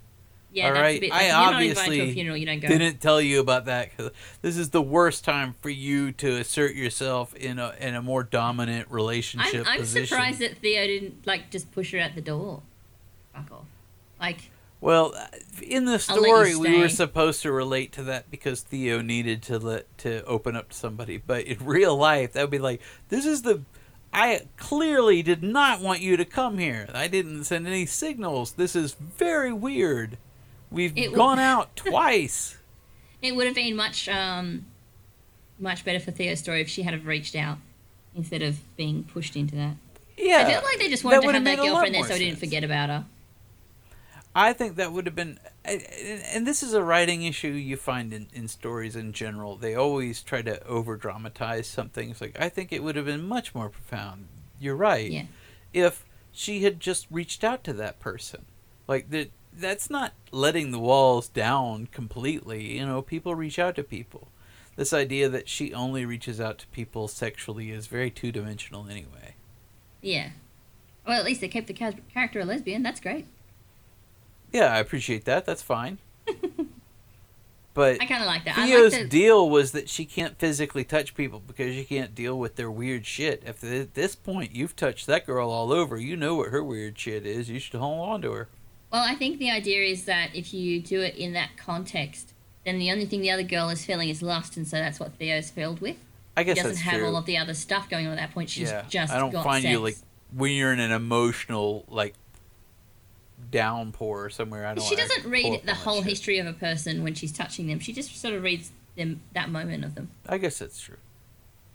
Yeah, 0.51 0.67
all 0.67 0.73
that's 0.73 0.81
right, 0.81 0.97
a 0.97 0.99
bit. 1.01 1.11
I 1.11 1.15
Like, 1.15 1.23
you're 1.25 1.31
not 1.31 1.61
invited 1.61 1.75
to 1.75 1.79
obviously 1.79 1.99
a 2.09 2.13
funeral. 2.13 2.37
You 2.37 2.45
don't 2.47 2.59
go. 2.59 2.67
Didn't 2.67 3.01
tell 3.01 3.21
you 3.21 3.39
about 3.39 3.65
that 3.65 3.89
because 3.91 4.11
this 4.41 4.57
is 4.57 4.69
the 4.69 4.81
worst 4.81 5.23
time 5.23 5.55
for 5.61 5.69
you 5.69 6.11
to 6.13 6.37
assert 6.37 6.73
yourself 6.75 7.35
in 7.35 7.59
a 7.59 7.75
in 7.79 7.93
a 7.95 8.01
more 8.01 8.23
dominant 8.23 8.87
I'm, 8.89 8.95
relationship 8.95 9.65
I'm 9.67 9.79
position. 9.81 10.07
surprised 10.07 10.39
that 10.39 10.57
Theo 10.57 10.87
didn't 10.87 11.27
like 11.27 11.51
just 11.51 11.71
push 11.71 11.91
her 11.91 11.99
out 11.99 12.15
the 12.15 12.21
door. 12.21 12.63
Fuck 13.33 13.51
off. 13.51 13.65
Like 14.19 14.49
Well, 14.81 15.13
uh, 15.15 15.27
in 15.61 15.85
the 15.85 16.03
I'll 16.09 16.19
let 16.19 16.47
you 16.47 16.53
story, 16.53 16.55
we 16.55 16.79
were 16.79 16.89
supposed 16.89 17.43
to 17.43 17.51
relate 17.51 17.91
to 17.93 18.03
that 18.03 18.31
because 18.31 18.61
Theo 18.61 19.01
needed 19.01 19.43
to 19.43 19.59
let 19.59 19.97
to 19.99 20.23
open 20.25 20.55
up 20.55 20.69
to 20.69 20.75
somebody. 20.75 21.17
But 21.17 21.45
in 21.45 21.63
real 21.63 21.95
life, 21.95 22.33
that 22.33 22.41
would 22.41 22.49
be 22.49 22.57
like, 22.59 22.81
this 23.09 23.25
is 23.25 23.43
the. 23.43 23.61
I 24.11 24.47
clearly 24.57 25.21
did 25.21 25.43
not 25.43 25.81
want 25.81 26.01
you 26.01 26.17
to 26.17 26.25
come 26.25 26.57
here. 26.57 26.89
I 26.95 27.07
didn't 27.07 27.43
send 27.43 27.67
any 27.67 27.85
signals. 27.85 28.53
This 28.53 28.75
is 28.75 28.93
very 28.95 29.53
weird. 29.53 30.17
We've 30.71 30.91
It 30.95 31.05
w- 31.05 31.15
gone 31.17 31.39
out 31.39 31.75
twice. 31.75 32.55
It 33.21 33.35
would 33.35 33.47
have 33.47 33.55
been 33.55 33.75
much, 33.75 34.07
um, 34.07 34.65
much 35.59 35.83
better 35.83 35.99
for 35.99 36.09
Theo's 36.09 36.39
story 36.39 36.61
if 36.61 36.69
she 36.69 36.83
had 36.83 36.93
have 36.93 37.05
reached 37.05 37.35
out 37.35 37.57
instead 38.15 38.41
of 38.41 38.59
being 38.77 39.03
pushed 39.03 39.35
into 39.35 39.55
that. 39.55 39.75
Yeah, 40.17 40.45
I 40.47 40.51
feel 40.51 40.61
like 40.63 40.79
they 40.79 40.89
just 40.89 41.03
wanted 41.03 41.21
to 41.21 41.27
have 41.27 41.33
that 41.33 41.41
made 41.43 41.59
a 41.59 41.63
lot 41.63 41.69
girlfriend 41.83 41.95
there 41.95 42.03
so 42.05 42.13
I 42.13 42.17
didn't 42.17 42.39
forget 42.39 42.63
about 42.63 42.87
her. 42.89 43.05
I 44.35 44.53
think 44.53 44.75
that 44.75 44.93
would 44.93 45.05
have 45.05 45.15
been, 45.15 45.39
and 45.65 45.81
and 45.91 46.47
this 46.47 46.61
is 46.61 46.73
a 46.73 46.83
writing 46.83 47.23
issue 47.23 47.49
you 47.49 47.75
find 47.77 48.13
in, 48.13 48.27
in 48.31 48.47
stories 48.47 48.95
in 48.95 49.11
general. 49.11 49.55
They 49.55 49.75
always 49.75 50.21
try 50.21 50.41
to 50.43 50.65
over 50.65 50.95
dramatize 50.95 51.67
some 51.67 51.89
things. 51.89 52.21
Like 52.21 52.39
I 52.39 52.47
think 52.47 52.71
it 52.71 52.83
would 52.83 52.95
have 52.95 53.05
been 53.05 53.27
much 53.27 53.55
more 53.55 53.69
profound. 53.69 54.27
You're 54.59 54.75
right. 54.75 55.11
Yeah. 55.11 55.23
If 55.73 56.05
she 56.31 56.63
had 56.63 56.79
just 56.79 57.07
reached 57.09 57.43
out 57.43 57.63
to 57.65 57.73
that 57.73 57.99
person, 57.99 58.45
like 58.87 59.09
that, 59.09 59.31
that's 59.53 59.89
not 59.89 60.13
letting 60.31 60.71
the 60.71 60.79
walls 60.79 61.27
down 61.27 61.87
completely. 61.87 62.77
You 62.77 62.85
know, 62.85 63.01
people 63.01 63.35
reach 63.35 63.59
out 63.59 63.75
to 63.75 63.83
people. 63.83 64.29
This 64.75 64.93
idea 64.93 65.27
that 65.29 65.49
she 65.49 65.73
only 65.73 66.05
reaches 66.05 66.39
out 66.39 66.59
to 66.59 66.67
people 66.67 67.07
sexually 67.07 67.71
is 67.71 67.87
very 67.87 68.09
two 68.09 68.31
dimensional 68.31 68.87
anyway. 68.87 69.35
Yeah. 70.01 70.29
Well, 71.05 71.19
at 71.19 71.25
least 71.25 71.41
they 71.41 71.47
kept 71.47 71.67
the 71.67 71.73
character 71.73 72.39
a 72.39 72.45
lesbian. 72.45 72.83
That's 72.83 72.99
great. 72.99 73.25
Yeah, 74.51 74.73
I 74.73 74.79
appreciate 74.79 75.25
that. 75.25 75.45
That's 75.45 75.61
fine. 75.61 75.97
but 77.73 78.01
I 78.01 78.05
kind 78.05 78.21
of 78.21 78.27
like 78.27 78.45
that. 78.45 78.55
Theo's 78.55 78.93
like 78.93 79.03
the, 79.03 79.09
deal 79.09 79.49
was 79.49 79.71
that 79.73 79.89
she 79.89 80.05
can't 80.05 80.37
physically 80.39 80.83
touch 80.83 81.15
people 81.15 81.41
because 81.45 81.75
she 81.75 81.83
can't 81.83 82.15
deal 82.15 82.39
with 82.39 82.55
their 82.55 82.71
weird 82.71 83.05
shit. 83.05 83.43
If 83.45 83.63
at 83.63 83.95
this 83.95 84.15
point 84.15 84.55
you've 84.55 84.75
touched 84.75 85.07
that 85.07 85.25
girl 85.25 85.49
all 85.49 85.73
over, 85.73 85.97
you 85.97 86.15
know 86.15 86.35
what 86.35 86.49
her 86.49 86.63
weird 86.63 86.97
shit 86.97 87.25
is. 87.25 87.49
You 87.49 87.59
should 87.59 87.79
hold 87.79 88.07
on 88.09 88.21
to 88.21 88.31
her. 88.31 88.47
Well, 88.91 89.03
I 89.03 89.15
think 89.15 89.37
the 89.37 89.51
idea 89.51 89.83
is 89.83 90.05
that 90.05 90.29
if 90.33 90.53
you 90.53 90.81
do 90.81 91.01
it 91.01 91.15
in 91.15 91.33
that 91.33 91.51
context, 91.57 92.33
then 92.65 92.79
the 92.79 92.91
only 92.91 93.05
thing 93.05 93.21
the 93.21 93.31
other 93.31 93.43
girl 93.43 93.69
is 93.69 93.85
feeling 93.85 94.09
is 94.09 94.21
lust, 94.21 94.57
and 94.57 94.67
so 94.67 94.77
that's 94.77 94.99
what 94.99 95.13
Theo's 95.13 95.49
filled 95.49 95.79
with. 95.79 95.97
I 96.35 96.43
guess 96.43 96.57
She 96.57 96.63
doesn't 96.63 96.77
have 96.77 96.99
true. 96.99 97.07
all 97.07 97.17
of 97.17 97.25
the 97.25 97.37
other 97.37 97.53
stuff 97.53 97.89
going 97.89 98.07
on 98.07 98.13
at 98.13 98.17
that 98.17 98.33
point. 98.33 98.49
She's 98.49 98.69
yeah, 98.69 98.85
just 98.89 99.13
I 99.13 99.19
don't 99.19 99.31
find 99.31 99.61
sex. 99.61 99.71
you 99.71 99.79
like 99.79 99.97
when 100.33 100.53
you're 100.53 100.71
in 100.73 100.79
an 100.79 100.91
emotional 100.91 101.85
like 101.87 102.15
downpour 103.51 104.29
somewhere. 104.29 104.65
I 104.65 104.73
don't. 104.73 104.85
She 104.85 104.95
doesn't 104.95 105.29
read 105.29 105.63
the 105.65 105.73
whole 105.73 105.97
shit. 105.97 106.09
history 106.09 106.39
of 106.39 106.47
a 106.47 106.53
person 106.53 107.03
when 107.03 107.13
she's 107.13 107.31
touching 107.31 107.67
them. 107.67 107.79
She 107.79 107.93
just 107.93 108.15
sort 108.19 108.33
of 108.33 108.43
reads 108.43 108.71
them 108.95 109.21
that 109.33 109.49
moment 109.49 109.83
of 109.83 109.95
them. 109.95 110.09
I 110.27 110.37
guess 110.37 110.59
that's 110.59 110.79
true. 110.79 110.97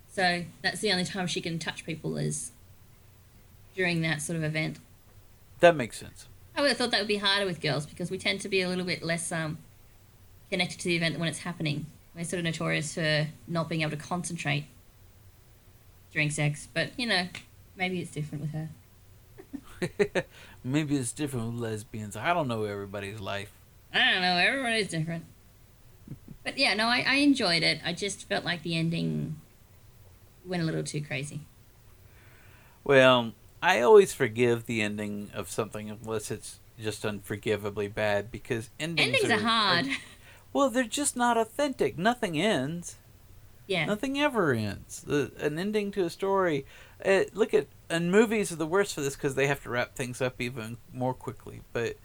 So 0.08 0.44
that's 0.62 0.80
the 0.80 0.92
only 0.92 1.04
time 1.04 1.26
she 1.26 1.40
can 1.40 1.58
touch 1.58 1.84
people 1.84 2.16
is 2.16 2.52
during 3.74 4.00
that 4.02 4.22
sort 4.22 4.36
of 4.36 4.44
event. 4.44 4.78
That 5.60 5.74
makes 5.76 5.98
sense. 5.98 6.26
I 6.56 6.60
would 6.60 6.68
have 6.68 6.76
thought 6.78 6.90
that 6.92 7.00
would 7.00 7.08
be 7.08 7.16
harder 7.16 7.46
with 7.46 7.60
girls 7.60 7.86
because 7.86 8.10
we 8.10 8.18
tend 8.18 8.40
to 8.42 8.48
be 8.48 8.62
a 8.62 8.68
little 8.68 8.84
bit 8.84 9.02
less 9.02 9.32
um, 9.32 9.58
connected 10.50 10.78
to 10.80 10.88
the 10.88 10.96
event 10.96 11.18
when 11.18 11.28
it's 11.28 11.40
happening. 11.40 11.86
We're 12.14 12.24
sort 12.24 12.38
of 12.38 12.44
notorious 12.44 12.94
for 12.94 13.26
not 13.48 13.68
being 13.68 13.82
able 13.82 13.90
to 13.90 13.96
concentrate 13.96 14.66
during 16.12 16.30
sex, 16.30 16.68
but 16.72 16.90
you 16.96 17.06
know, 17.06 17.26
maybe 17.76 18.00
it's 18.00 18.12
different 18.12 18.42
with 18.42 18.52
her. 18.52 18.68
Maybe 20.64 20.96
it's 20.96 21.12
different 21.12 21.52
with 21.52 21.62
lesbians. 21.62 22.16
I 22.16 22.32
don't 22.32 22.48
know 22.48 22.64
everybody's 22.64 23.20
life. 23.20 23.52
I 23.92 24.12
don't 24.12 24.22
know, 24.22 24.36
everybody's 24.36 24.88
different. 24.88 25.24
But 26.42 26.58
yeah, 26.58 26.74
no, 26.74 26.86
I, 26.86 27.04
I 27.06 27.14
enjoyed 27.16 27.62
it. 27.62 27.80
I 27.84 27.92
just 27.92 28.28
felt 28.28 28.44
like 28.44 28.62
the 28.62 28.76
ending 28.76 29.40
went 30.44 30.62
a 30.62 30.66
little 30.66 30.82
too 30.82 31.00
crazy. 31.00 31.40
Well, 32.82 33.32
I 33.64 33.80
always 33.80 34.12
forgive 34.12 34.66
the 34.66 34.82
ending 34.82 35.30
of 35.32 35.50
something 35.50 35.88
unless 35.88 36.30
it's 36.30 36.60
just 36.78 37.02
unforgivably 37.02 37.88
bad 37.88 38.30
because 38.30 38.68
endings, 38.78 39.22
Endings 39.22 39.30
are 39.30 39.42
hard. 39.42 39.86
well, 40.52 40.68
they're 40.68 40.84
just 40.84 41.16
not 41.16 41.38
authentic. 41.38 41.96
Nothing 41.96 42.38
ends. 42.38 42.96
Yeah. 43.66 43.86
Nothing 43.86 44.20
ever 44.20 44.52
ends. 44.52 45.00
The, 45.00 45.32
an 45.40 45.58
ending 45.58 45.92
to 45.92 46.04
a 46.04 46.10
story. 46.10 46.66
Uh, 47.02 47.22
look 47.32 47.54
at 47.54 47.68
and 47.88 48.12
movies 48.12 48.52
are 48.52 48.56
the 48.56 48.66
worst 48.66 48.94
for 48.94 49.00
this 49.00 49.16
because 49.16 49.34
they 49.34 49.46
have 49.46 49.62
to 49.62 49.70
wrap 49.70 49.94
things 49.94 50.20
up 50.20 50.42
even 50.42 50.76
more 50.92 51.14
quickly. 51.14 51.62
But 51.72 51.96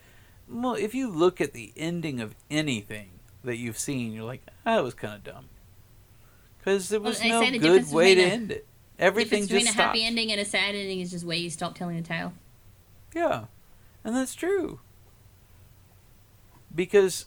well, 0.48 0.76
if 0.76 0.96
you 0.96 1.10
look 1.10 1.42
at 1.42 1.52
the 1.52 1.74
ending 1.76 2.22
of 2.22 2.36
anything 2.50 3.10
that 3.44 3.58
you've 3.58 3.78
seen, 3.78 4.14
you're 4.14 4.24
like, 4.24 4.44
ah, 4.66 4.76
that 4.76 4.84
was 4.84 4.94
kind 4.94 5.16
of 5.16 5.26
dumb. 5.26 5.50
Because 6.58 6.88
there 6.88 7.02
was 7.02 7.20
they 7.20 7.30
no 7.32 7.42
good 7.60 7.92
way 7.92 8.16
to 8.16 8.22
end 8.22 8.50
it. 8.50 8.66
Everything 9.00 9.44
difference 9.44 9.48
between 9.48 9.66
just 9.66 9.78
a 9.78 9.82
happy 9.82 10.00
stopped. 10.00 10.08
ending 10.08 10.32
and 10.32 10.42
a 10.42 10.46
sad 10.46 10.76
ending 10.76 11.00
is 11.00 11.12
just 11.12 11.26
where 11.26 11.38
you 11.38 11.50
stop 11.50 11.76
telling 11.76 11.96
the 11.96 12.08
tale. 12.08 12.34
Yeah, 13.16 13.46
and 14.04 14.16
that's 14.16 14.36
true. 14.36 14.82
Because, 16.76 17.26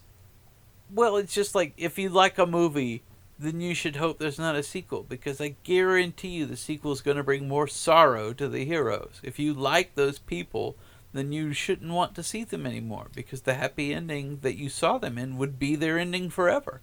well, 0.93 1.17
it's 1.17 1.35
just 1.35 1.55
like 1.55 1.73
if 1.77 1.99
you 1.99 2.11
like 2.11 2.39
a 2.39 2.47
movie, 2.47 3.03
then 3.39 3.61
you 3.61 3.75
should 3.75 3.97
hope 3.97 4.19
there's 4.19 4.39
not 4.39 4.55
a 4.55 4.63
sequel 4.63 5.03
because 5.03 5.41
I 5.41 5.57
guarantee 5.65 6.29
you 6.29 6.47
the 6.47 6.57
sequel 6.57 6.93
is 6.93 7.01
going 7.01 7.17
to 7.17 7.25
bring 7.25 7.49
more 7.49 7.67
sorrow 7.67 8.33
to 8.35 8.49
the 8.49 8.65
heroes. 8.65 9.21
If 9.23 9.39
you 9.39 9.53
like 9.55 9.95
those 9.95 10.19
people, 10.19 10.77
then 11.13 11.33
you 11.33 11.53
shouldn't 11.53 11.93
want 11.93 12.15
to 12.15 12.23
see 12.23 12.45
them 12.45 12.67
anymore 12.67 13.09
because 13.15 13.43
the 13.43 13.55
happy 13.55 13.93
ending 13.93 14.39
that 14.43 14.57
you 14.57 14.69
saw 14.69 14.99
them 14.99 15.19
in 15.19 15.39
would 15.39 15.59
be 15.59 15.75
their 15.75 15.99
ending 15.99 16.31
forever. 16.31 16.81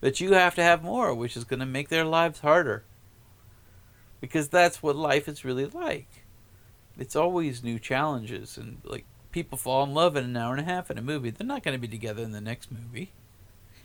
But 0.00 0.20
you 0.20 0.32
have 0.32 0.54
to 0.54 0.62
have 0.62 0.82
more, 0.82 1.12
which 1.14 1.36
is 1.36 1.44
going 1.44 1.60
to 1.60 1.66
make 1.66 1.88
their 1.88 2.04
lives 2.04 2.40
harder. 2.40 2.84
Because 4.20 4.48
that's 4.48 4.82
what 4.82 4.96
life 4.96 5.28
is 5.28 5.44
really 5.44 5.66
like. 5.66 6.24
It's 6.98 7.14
always 7.14 7.62
new 7.62 7.78
challenges 7.78 8.56
and 8.56 8.78
like 8.84 9.04
people 9.30 9.56
fall 9.56 9.84
in 9.84 9.94
love 9.94 10.16
in 10.16 10.24
an 10.24 10.36
hour 10.36 10.52
and 10.52 10.60
a 10.60 10.64
half 10.64 10.90
in 10.90 10.98
a 10.98 11.02
movie. 11.02 11.30
They're 11.30 11.46
not 11.46 11.62
going 11.62 11.76
to 11.76 11.80
be 11.80 11.86
together 11.88 12.22
in 12.22 12.32
the 12.32 12.40
next 12.40 12.70
movie. 12.70 13.12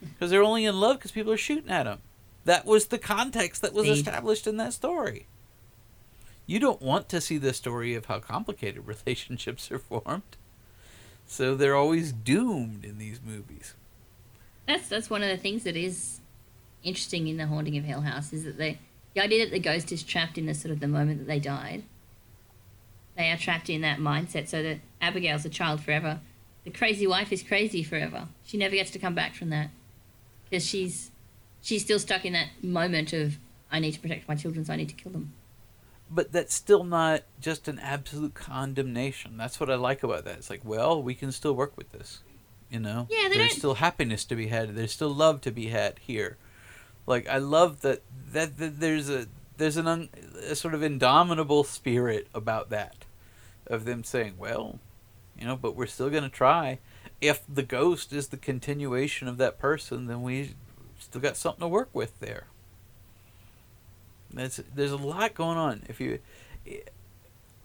Because 0.01 0.31
they're 0.31 0.43
only 0.43 0.65
in 0.65 0.81
love 0.81 0.97
because 0.97 1.11
people 1.11 1.31
are 1.31 1.37
shooting 1.37 1.69
at 1.69 1.83
them 1.83 2.01
that 2.45 2.65
was 2.65 2.87
the 2.87 2.97
context 2.97 3.61
that 3.61 3.73
was 3.73 3.87
established 3.87 4.47
in 4.47 4.57
that 4.57 4.73
story. 4.73 5.27
You 6.45 6.59
don't 6.59 6.81
want 6.81 7.07
to 7.09 7.21
see 7.21 7.37
the 7.37 7.53
story 7.53 7.95
of 7.95 8.05
how 8.05 8.19
complicated 8.19 8.85
relationships 9.05 9.71
are 9.71 9.79
formed. 9.79 10.37
So 11.25 11.55
they're 11.55 11.75
always 11.75 12.11
doomed 12.11 12.83
in 12.83 12.97
these 12.97 13.21
movies. 13.25 13.75
That's 14.67 14.89
that's 14.89 15.09
one 15.09 15.23
of 15.23 15.29
the 15.29 15.37
things 15.37 15.63
that 15.63 15.77
is 15.77 16.19
interesting 16.83 17.27
in 17.27 17.37
the 17.37 17.47
haunting 17.47 17.77
of 17.77 17.85
Hill 17.85 18.01
House 18.01 18.33
is 18.33 18.43
that 18.43 18.57
they 18.57 18.79
the 19.13 19.21
idea 19.21 19.45
that 19.45 19.51
the 19.51 19.59
ghost 19.59 19.91
is 19.91 20.03
trapped 20.03 20.37
in 20.37 20.45
the 20.45 20.53
sort 20.53 20.71
of 20.71 20.79
the 20.79 20.87
moment 20.87 21.19
that 21.19 21.27
they 21.27 21.39
died. 21.39 21.83
They 23.17 23.29
are 23.29 23.37
trapped 23.37 23.69
in 23.69 23.81
that 23.81 23.99
mindset, 23.99 24.47
so 24.47 24.63
that 24.63 24.79
Abigail's 25.01 25.45
a 25.45 25.49
child 25.49 25.81
forever. 25.81 26.19
The 26.63 26.71
crazy 26.71 27.05
wife 27.05 27.31
is 27.31 27.43
crazy 27.43 27.83
forever. 27.83 28.27
She 28.43 28.57
never 28.57 28.73
gets 28.75 28.89
to 28.91 28.99
come 28.99 29.13
back 29.13 29.35
from 29.35 29.49
that 29.51 29.69
because 30.45 30.65
she's 30.65 31.11
she's 31.61 31.83
still 31.83 31.99
stuck 31.99 32.25
in 32.25 32.33
that 32.33 32.49
moment 32.63 33.13
of 33.13 33.37
I 33.71 33.79
need 33.79 33.91
to 33.93 33.99
protect 33.99 34.27
my 34.27 34.35
children, 34.35 34.65
so 34.65 34.73
I 34.73 34.77
need 34.77 34.89
to 34.89 34.95
kill 34.95 35.11
them. 35.11 35.33
but 36.11 36.31
that's 36.31 36.53
still 36.53 36.83
not 36.83 37.23
just 37.39 37.67
an 37.67 37.79
absolute 37.79 38.33
condemnation. 38.35 39.35
That's 39.37 39.59
what 39.59 39.69
I 39.69 39.75
like 39.75 40.03
about 40.03 40.25
that. 40.25 40.37
It's 40.37 40.49
like, 40.49 40.61
well, 40.63 41.01
we 41.01 41.15
can 41.15 41.31
still 41.31 41.53
work 41.53 41.75
with 41.77 41.91
this. 41.91 42.19
You 42.69 42.79
know, 42.79 43.07
Yeah, 43.11 43.29
there's 43.29 43.49
don't- 43.49 43.57
still 43.57 43.73
happiness 43.75 44.23
to 44.25 44.35
be 44.35 44.47
had. 44.47 44.75
There's 44.75 44.91
still 44.93 45.13
love 45.13 45.41
to 45.41 45.51
be 45.51 45.67
had 45.67 45.99
here. 45.99 46.37
Like 47.05 47.27
I 47.27 47.37
love 47.37 47.81
that 47.81 48.01
that, 48.31 48.57
that 48.57 48.79
there's 48.79 49.09
a 49.09 49.27
there's 49.57 49.77
an 49.77 49.87
un, 49.87 50.09
a 50.49 50.55
sort 50.55 50.73
of 50.73 50.81
indomitable 50.81 51.63
spirit 51.63 52.27
about 52.33 52.69
that, 52.69 53.05
of 53.67 53.85
them 53.85 54.03
saying, 54.03 54.35
well, 54.37 54.79
you 55.37 55.45
know, 55.45 55.55
but 55.55 55.75
we're 55.75 55.85
still 55.85 56.09
gonna 56.09 56.29
try. 56.29 56.79
If 57.21 57.43
the 57.47 57.63
ghost 57.63 58.11
is 58.13 58.29
the 58.29 58.37
continuation 58.37 59.27
of 59.27 59.37
that 59.37 59.59
person, 59.59 60.07
then 60.07 60.23
we 60.23 60.55
still 60.99 61.21
got 61.21 61.37
something 61.37 61.61
to 61.61 61.67
work 61.67 61.89
with 61.93 62.19
there. 62.19 62.47
That's 64.33 64.61
there's 64.73 64.91
a 64.91 64.97
lot 64.97 65.35
going 65.35 65.57
on. 65.57 65.83
If 65.87 66.01
you, 66.01 66.19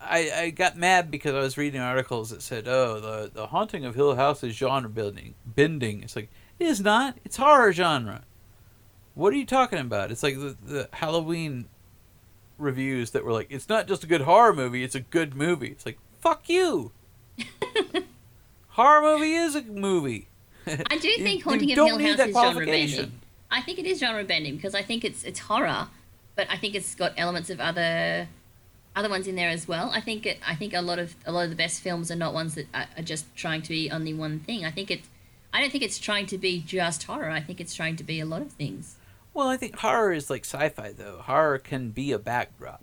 I 0.00 0.30
I 0.30 0.50
got 0.50 0.76
mad 0.76 1.10
because 1.10 1.34
I 1.34 1.40
was 1.40 1.56
reading 1.56 1.80
articles 1.80 2.30
that 2.30 2.42
said, 2.42 2.68
"Oh, 2.68 3.00
the 3.00 3.30
the 3.32 3.46
haunting 3.46 3.84
of 3.84 3.94
Hill 3.94 4.16
House 4.16 4.44
is 4.44 4.54
genre 4.54 4.90
bending." 4.90 5.34
Bending. 5.46 6.02
It's 6.02 6.14
like 6.14 6.28
it 6.58 6.66
is 6.66 6.80
not. 6.80 7.16
It's 7.24 7.36
horror 7.36 7.72
genre. 7.72 8.24
What 9.18 9.32
are 9.32 9.36
you 9.36 9.46
talking 9.46 9.80
about? 9.80 10.12
It's 10.12 10.22
like 10.22 10.36
the 10.36 10.56
the 10.64 10.88
Halloween 10.92 11.64
reviews 12.56 13.10
that 13.10 13.24
were 13.24 13.32
like, 13.32 13.48
"It's 13.50 13.68
not 13.68 13.88
just 13.88 14.04
a 14.04 14.06
good 14.06 14.20
horror 14.20 14.54
movie; 14.54 14.84
it's 14.84 14.94
a 14.94 15.00
good 15.00 15.34
movie." 15.34 15.66
It's 15.72 15.84
like, 15.84 15.98
fuck 16.20 16.48
you. 16.48 16.92
horror 18.68 19.02
movie 19.02 19.34
is 19.34 19.56
a 19.56 19.62
movie. 19.62 20.28
I 20.68 20.98
do 20.98 21.10
think 21.18 21.42
Haunting 21.42 21.72
of 21.72 21.76
Hill 21.78 21.98
House 21.98 22.20
is 22.20 22.32
genre 22.32 22.64
bending. 22.64 23.20
I 23.50 23.60
think 23.60 23.80
it 23.80 23.86
is 23.86 23.98
genre 23.98 24.22
bending 24.22 24.54
because 24.54 24.76
I 24.76 24.82
think 24.82 25.04
it's 25.04 25.24
it's 25.24 25.40
horror, 25.40 25.88
but 26.36 26.46
I 26.48 26.56
think 26.56 26.76
it's 26.76 26.94
got 26.94 27.12
elements 27.16 27.50
of 27.50 27.60
other 27.60 28.28
other 28.94 29.08
ones 29.08 29.26
in 29.26 29.34
there 29.34 29.48
as 29.48 29.66
well. 29.66 29.90
I 29.92 30.00
think 30.00 30.26
it. 30.26 30.38
I 30.46 30.54
think 30.54 30.74
a 30.74 30.80
lot 30.80 31.00
of 31.00 31.16
a 31.26 31.32
lot 31.32 31.42
of 31.42 31.50
the 31.50 31.56
best 31.56 31.80
films 31.80 32.12
are 32.12 32.16
not 32.16 32.34
ones 32.34 32.54
that 32.54 32.66
are, 32.72 32.86
are 32.96 33.02
just 33.02 33.34
trying 33.34 33.62
to 33.62 33.70
be 33.70 33.90
only 33.90 34.14
one 34.14 34.38
thing. 34.38 34.64
I 34.64 34.70
think 34.70 34.92
it. 34.92 35.00
I 35.52 35.60
don't 35.60 35.72
think 35.72 35.82
it's 35.82 35.98
trying 35.98 36.26
to 36.26 36.38
be 36.38 36.60
just 36.60 37.02
horror. 37.02 37.30
I 37.30 37.40
think 37.40 37.60
it's 37.60 37.74
trying 37.74 37.96
to 37.96 38.04
be 38.04 38.20
a 38.20 38.24
lot 38.24 38.42
of 38.42 38.52
things. 38.52 38.94
Well, 39.38 39.48
I 39.48 39.56
think 39.56 39.76
horror 39.76 40.12
is 40.12 40.28
like 40.30 40.44
sci-fi 40.44 40.90
though. 40.92 41.18
Horror 41.22 41.58
can 41.58 41.90
be 41.90 42.10
a 42.10 42.18
backdrop, 42.18 42.82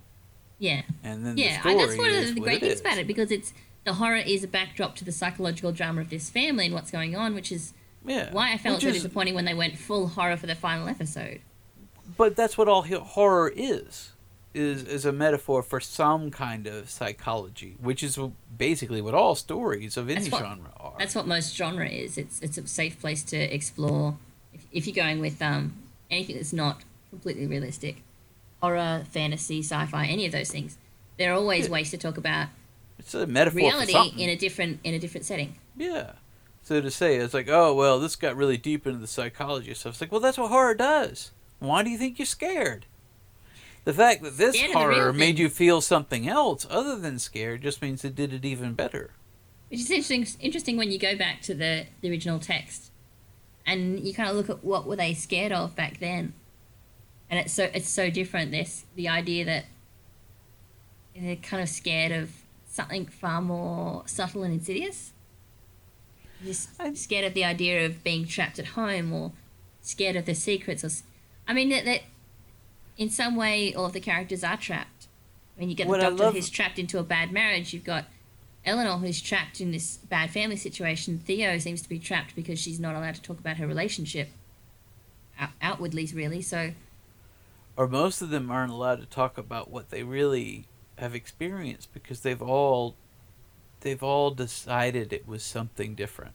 Yeah, 0.58 0.82
and 1.04 1.26
then 1.26 1.36
yeah. 1.36 1.60
the 1.62 1.68
And 1.68 1.78
story 1.80 1.86
that's 1.86 1.98
one 1.98 2.14
of 2.30 2.34
the 2.34 2.40
great 2.40 2.60
things 2.60 2.80
about 2.80 2.96
it 2.96 3.06
because 3.06 3.30
it's 3.30 3.52
the 3.84 3.92
horror 3.92 4.16
is 4.16 4.42
a 4.42 4.48
backdrop 4.48 4.96
to 4.96 5.04
the 5.04 5.12
psychological 5.12 5.70
drama 5.70 6.00
of 6.00 6.08
this 6.08 6.30
family 6.30 6.64
and 6.64 6.74
what's 6.74 6.90
going 6.90 7.14
on, 7.14 7.34
which 7.34 7.52
is 7.52 7.74
Yeah. 8.06 8.32
why 8.32 8.52
I 8.54 8.56
felt 8.56 8.76
Which 8.76 8.84
so 8.84 8.88
is- 8.88 8.94
disappointing 8.94 9.34
when 9.34 9.44
they 9.44 9.52
went 9.52 9.76
full 9.76 10.08
horror 10.08 10.38
for 10.38 10.46
the 10.46 10.54
final 10.54 10.88
episode. 10.88 11.40
But 12.16 12.36
that's 12.36 12.56
what 12.56 12.68
all 12.68 12.82
horror 12.82 13.52
is. 13.54 14.12
Is 14.54 14.82
is 14.84 15.04
a 15.04 15.12
metaphor 15.12 15.62
for 15.62 15.80
some 15.80 16.30
kind 16.30 16.66
of 16.66 16.88
psychology, 16.88 17.76
which 17.78 18.02
is 18.02 18.18
basically 18.56 19.02
what 19.02 19.12
all 19.12 19.34
stories 19.34 19.98
of 19.98 20.08
any 20.08 20.30
what- 20.30 20.40
genre 20.40 20.72
are. 20.80 20.94
That's 20.98 21.14
what 21.14 21.26
most 21.26 21.54
genre 21.54 21.86
is. 21.86 22.16
It's 22.16 22.40
it's 22.40 22.56
a 22.56 22.66
safe 22.66 22.98
place 22.98 23.22
to 23.24 23.36
explore. 23.36 24.16
If, 24.54 24.64
if 24.72 24.86
you're 24.86 24.96
going 25.04 25.20
with 25.20 25.42
um, 25.42 25.74
anything 26.10 26.36
that's 26.36 26.52
not 26.52 26.82
completely 27.10 27.46
realistic, 27.46 28.02
horror, 28.60 29.04
fantasy, 29.10 29.60
sci-fi, 29.60 30.06
any 30.06 30.26
of 30.26 30.32
those 30.32 30.50
things, 30.50 30.78
there 31.18 31.32
are 31.32 31.36
always 31.36 31.66
Yeah. 31.66 31.72
ways 31.72 31.90
to 31.90 31.98
talk 31.98 32.16
about 32.16 32.48
it's 32.98 33.14
a 33.14 33.26
metaphor 33.26 33.58
reality 33.58 34.12
in 34.16 34.28
a 34.30 34.36
different 34.36 34.80
in 34.84 34.94
a 34.94 34.98
different 34.98 35.26
setting. 35.26 35.56
Yeah. 35.76 36.12
So 36.62 36.80
to 36.80 36.90
say 36.90 37.16
it's 37.16 37.34
like, 37.34 37.48
oh 37.48 37.74
well, 37.74 38.00
this 38.00 38.16
got 38.16 38.36
really 38.36 38.56
deep 38.56 38.86
into 38.86 38.98
the 38.98 39.06
psychology 39.06 39.72
stuff. 39.74 39.92
It's 39.94 40.00
like, 40.00 40.10
well, 40.12 40.20
that's 40.20 40.38
what 40.38 40.50
horror 40.50 40.74
does. 40.74 41.30
Why 41.58 41.82
do 41.82 41.90
you 41.90 41.98
think 41.98 42.18
you're 42.18 42.26
scared? 42.26 42.86
The 43.84 43.92
fact 43.92 44.22
that 44.24 44.36
this 44.36 44.56
Scared 44.56 44.74
of 44.74 44.82
the 44.82 44.88
real 44.88 44.98
horror 44.98 45.12
made 45.12 45.38
you 45.38 45.48
feel 45.48 45.80
something 45.80 46.28
else 46.28 46.66
other 46.68 46.96
than 46.96 47.20
scared 47.20 47.62
just 47.62 47.80
means 47.80 48.04
it 48.04 48.16
did 48.16 48.32
it 48.32 48.44
even 48.44 48.72
better. 48.74 49.12
Which 49.70 49.80
is 49.80 49.90
interesting. 49.90 50.26
Interesting 50.40 50.76
when 50.76 50.90
you 50.90 50.98
go 50.98 51.16
back 51.16 51.40
to 51.42 51.54
the, 51.54 51.86
the 52.00 52.10
original 52.10 52.40
text, 52.40 52.90
and 53.66 54.00
you 54.00 54.14
kind 54.14 54.30
of 54.30 54.36
look 54.36 54.48
at 54.48 54.64
what 54.64 54.86
were 54.86 54.96
they 54.96 55.12
scared 55.14 55.52
of 55.52 55.74
back 55.74 55.98
then, 55.98 56.32
and 57.28 57.40
it's 57.40 57.52
so 57.52 57.64
it's 57.74 57.88
so 57.88 58.10
different. 58.10 58.50
This 58.52 58.84
the 58.94 59.08
idea 59.08 59.44
that 59.44 59.64
they're 61.14 61.36
kind 61.36 61.62
of 61.62 61.68
scared 61.68 62.12
of 62.12 62.30
something 62.68 63.06
far 63.06 63.40
more 63.40 64.02
subtle 64.06 64.42
and 64.42 64.52
insidious. 64.54 65.12
Just 66.44 66.68
I- 66.78 66.94
scared 66.94 67.24
of 67.24 67.34
the 67.34 67.44
idea 67.44 67.84
of 67.86 68.04
being 68.04 68.26
trapped 68.26 68.58
at 68.58 68.66
home, 68.68 69.12
or 69.12 69.32
scared 69.80 70.16
of 70.16 70.26
the 70.26 70.34
secrets. 70.34 70.84
Or, 70.84 70.90
i 71.48 71.52
mean 71.52 71.68
that, 71.70 71.84
that 71.84 72.02
in 72.98 73.08
some 73.10 73.36
way 73.36 73.74
all 73.74 73.86
of 73.86 73.92
the 73.92 74.00
characters 74.00 74.44
are 74.44 74.56
trapped. 74.56 75.06
I 75.56 75.60
mean, 75.60 75.70
you 75.70 75.74
get 75.74 75.88
the 75.88 75.96
doctor 75.96 76.24
love- 76.24 76.34
who's 76.34 76.50
trapped 76.50 76.78
into 76.78 76.98
a 76.98 77.02
bad 77.02 77.32
marriage. 77.32 77.72
You've 77.72 77.84
got 77.84 78.04
Eleanor 78.66 78.98
who's 78.98 79.20
trapped 79.20 79.60
in 79.60 79.70
this 79.70 79.96
bad 79.96 80.30
family 80.30 80.56
situation. 80.56 81.20
Theo 81.24 81.56
seems 81.58 81.80
to 81.82 81.88
be 81.88 81.98
trapped 81.98 82.34
because 82.34 82.58
she's 82.58 82.80
not 82.80 82.96
allowed 82.96 83.14
to 83.14 83.22
talk 83.22 83.38
about 83.38 83.56
her 83.58 83.66
relationship 83.66 84.28
out- 85.38 85.52
outwardly, 85.62 86.06
really. 86.12 86.42
So 86.42 86.72
or 87.76 87.86
most 87.86 88.22
of 88.22 88.30
them 88.30 88.50
aren't 88.50 88.72
allowed 88.72 89.00
to 89.00 89.06
talk 89.06 89.38
about 89.38 89.70
what 89.70 89.90
they 89.90 90.02
really 90.02 90.66
have 90.98 91.14
experienced 91.14 91.92
because 91.92 92.20
they've 92.20 92.42
all 92.42 92.96
they've 93.80 94.02
all 94.02 94.30
decided 94.30 95.12
it 95.12 95.28
was 95.28 95.42
something 95.42 95.94
different 95.94 96.32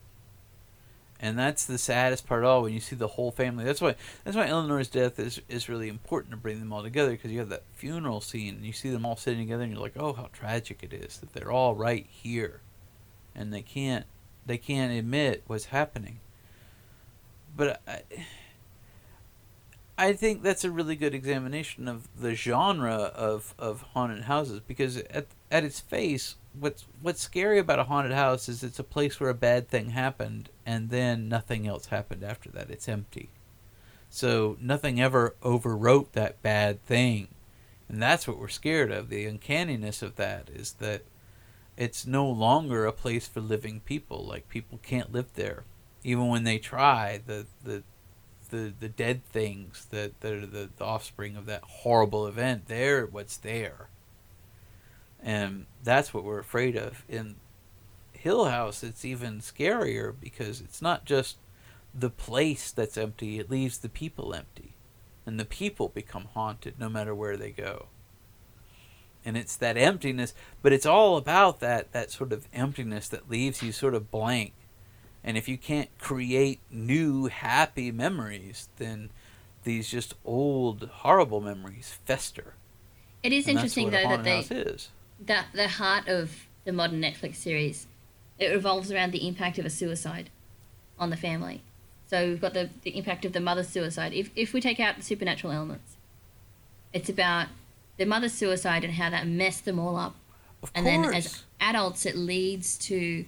and 1.21 1.37
that's 1.37 1.65
the 1.65 1.77
saddest 1.77 2.25
part 2.25 2.43
of 2.43 2.49
all 2.49 2.63
when 2.63 2.73
you 2.73 2.79
see 2.79 2.95
the 2.95 3.07
whole 3.07 3.31
family. 3.31 3.63
That's 3.63 3.79
why 3.79 3.95
that's 4.23 4.35
why 4.35 4.47
eleanor's 4.47 4.89
death 4.89 5.19
is 5.19 5.39
is 5.47 5.69
really 5.69 5.87
important 5.87 6.31
to 6.31 6.37
bring 6.37 6.59
them 6.59 6.73
all 6.73 6.81
together 6.81 7.11
because 7.11 7.31
you 7.31 7.39
have 7.39 7.49
that 7.49 7.63
funeral 7.73 8.21
scene 8.21 8.55
and 8.55 8.65
you 8.65 8.73
see 8.73 8.89
them 8.89 9.05
all 9.05 9.15
sitting 9.15 9.39
together 9.39 9.63
and 9.63 9.71
you're 9.71 9.81
like 9.81 9.97
oh 9.97 10.13
how 10.13 10.29
tragic 10.33 10.79
it 10.81 10.91
is 10.91 11.17
that 11.17 11.33
they're 11.33 11.51
all 11.51 11.75
right 11.75 12.07
here. 12.09 12.61
And 13.35 13.53
they 13.53 13.61
can't 13.61 14.05
they 14.45 14.57
can't 14.57 14.91
admit 14.91 15.43
what's 15.45 15.65
happening. 15.65 16.19
But 17.55 17.81
i 17.87 18.01
I 20.01 20.13
think 20.13 20.41
that's 20.41 20.63
a 20.63 20.71
really 20.71 20.95
good 20.95 21.13
examination 21.13 21.87
of 21.87 22.07
the 22.19 22.33
genre 22.33 22.95
of, 22.95 23.53
of 23.59 23.83
haunted 23.93 24.23
houses 24.23 24.59
because 24.59 24.97
at 24.97 25.27
at 25.51 25.63
its 25.63 25.79
face, 25.79 26.37
what's 26.59 26.87
what's 27.03 27.21
scary 27.21 27.59
about 27.59 27.77
a 27.77 27.83
haunted 27.83 28.13
house 28.13 28.49
is 28.49 28.63
it's 28.63 28.79
a 28.79 28.83
place 28.83 29.19
where 29.19 29.29
a 29.29 29.35
bad 29.35 29.67
thing 29.67 29.91
happened 29.91 30.49
and 30.71 30.89
then 30.89 31.27
nothing 31.27 31.67
else 31.67 31.87
happened 31.87 32.23
after 32.23 32.49
that. 32.49 32.71
It's 32.71 32.87
empty. 32.87 33.29
So 34.09 34.55
nothing 34.61 35.01
ever 35.01 35.35
overwrote 35.43 36.13
that 36.13 36.41
bad 36.41 36.81
thing. 36.85 37.27
And 37.89 38.01
that's 38.01 38.25
what 38.25 38.39
we're 38.39 38.47
scared 38.47 38.89
of. 38.89 39.09
The 39.09 39.25
uncanniness 39.25 40.01
of 40.01 40.15
that 40.15 40.49
is 40.49 40.71
that 40.79 41.01
it's 41.75 42.07
no 42.07 42.25
longer 42.25 42.85
a 42.85 42.93
place 42.93 43.27
for 43.27 43.41
living 43.41 43.81
people. 43.81 44.25
Like 44.25 44.47
people 44.47 44.79
can't 44.81 45.11
live 45.11 45.33
there. 45.33 45.65
Even 46.05 46.29
when 46.29 46.45
they 46.45 46.57
try, 46.57 47.19
the 47.25 47.47
the 47.61 47.83
the, 48.49 48.73
the 48.79 48.89
dead 48.89 49.25
things 49.25 49.87
that, 49.91 50.21
that 50.21 50.33
are 50.33 50.45
the, 50.45 50.69
the 50.77 50.85
offspring 50.85 51.35
of 51.35 51.47
that 51.47 51.63
horrible 51.63 52.27
event, 52.27 52.67
they're 52.67 53.05
what's 53.05 53.35
there. 53.35 53.89
And 55.21 55.65
that's 55.83 56.13
what 56.13 56.23
we're 56.23 56.39
afraid 56.39 56.77
of. 56.77 57.03
In 57.09 57.35
Hill 58.21 58.45
House, 58.45 58.83
it's 58.83 59.03
even 59.03 59.39
scarier 59.39 60.13
because 60.19 60.61
it's 60.61 60.81
not 60.81 61.05
just 61.05 61.37
the 61.93 62.09
place 62.09 62.71
that's 62.71 62.97
empty, 62.97 63.39
it 63.39 63.49
leaves 63.49 63.79
the 63.79 63.89
people 63.89 64.33
empty. 64.33 64.75
And 65.25 65.39
the 65.39 65.45
people 65.45 65.89
become 65.89 66.25
haunted 66.33 66.79
no 66.79 66.87
matter 66.87 67.13
where 67.13 67.37
they 67.37 67.51
go. 67.51 67.87
And 69.23 69.37
it's 69.37 69.55
that 69.57 69.77
emptiness, 69.77 70.33
but 70.61 70.73
it's 70.73 70.85
all 70.85 71.17
about 71.17 71.59
that, 71.59 71.91
that 71.91 72.11
sort 72.11 72.31
of 72.33 72.47
emptiness 72.53 73.07
that 73.09 73.29
leaves 73.29 73.61
you 73.61 73.71
sort 73.71 73.93
of 73.93 74.09
blank. 74.09 74.53
And 75.23 75.37
if 75.37 75.47
you 75.47 75.57
can't 75.57 75.89
create 75.99 76.59
new 76.71 77.25
happy 77.27 77.91
memories, 77.91 78.69
then 78.77 79.11
these 79.63 79.89
just 79.89 80.15
old 80.25 80.89
horrible 80.91 81.41
memories 81.41 81.97
fester. 82.05 82.55
It 83.21 83.31
is 83.31 83.47
And 83.47 83.57
interesting 83.57 83.91
though 83.91 84.09
that 84.09 84.23
they 84.23 84.39
is. 84.39 84.89
that 85.19 85.47
the 85.53 85.67
heart 85.67 86.07
of 86.07 86.47
the 86.65 86.71
modern 86.71 87.01
Netflix 87.01 87.35
series 87.35 87.87
it 88.39 88.47
revolves 88.47 88.91
around 88.91 89.11
the 89.11 89.27
impact 89.27 89.59
of 89.59 89.65
a 89.65 89.69
suicide 89.69 90.29
on 90.97 91.09
the 91.09 91.17
family. 91.17 91.61
So 92.07 92.27
we've 92.27 92.41
got 92.41 92.53
the, 92.53 92.69
the 92.81 92.97
impact 92.97 93.23
of 93.25 93.33
the 93.33 93.39
mother's 93.39 93.69
suicide. 93.69 94.13
If 94.13 94.31
if 94.35 94.53
we 94.53 94.59
take 94.61 94.79
out 94.79 94.97
the 94.97 95.03
supernatural 95.03 95.53
elements, 95.53 95.95
it's 96.91 97.09
about 97.09 97.47
the 97.97 98.05
mother's 98.05 98.33
suicide 98.33 98.83
and 98.83 98.93
how 98.93 99.09
that 99.09 99.27
messed 99.27 99.65
them 99.65 99.79
all 99.79 99.95
up. 99.95 100.15
Of 100.61 100.71
and 100.75 100.85
course. 100.85 101.05
then 101.05 101.15
as 101.15 101.43
adults, 101.59 102.05
it 102.05 102.15
leads 102.15 102.77
to 102.79 103.25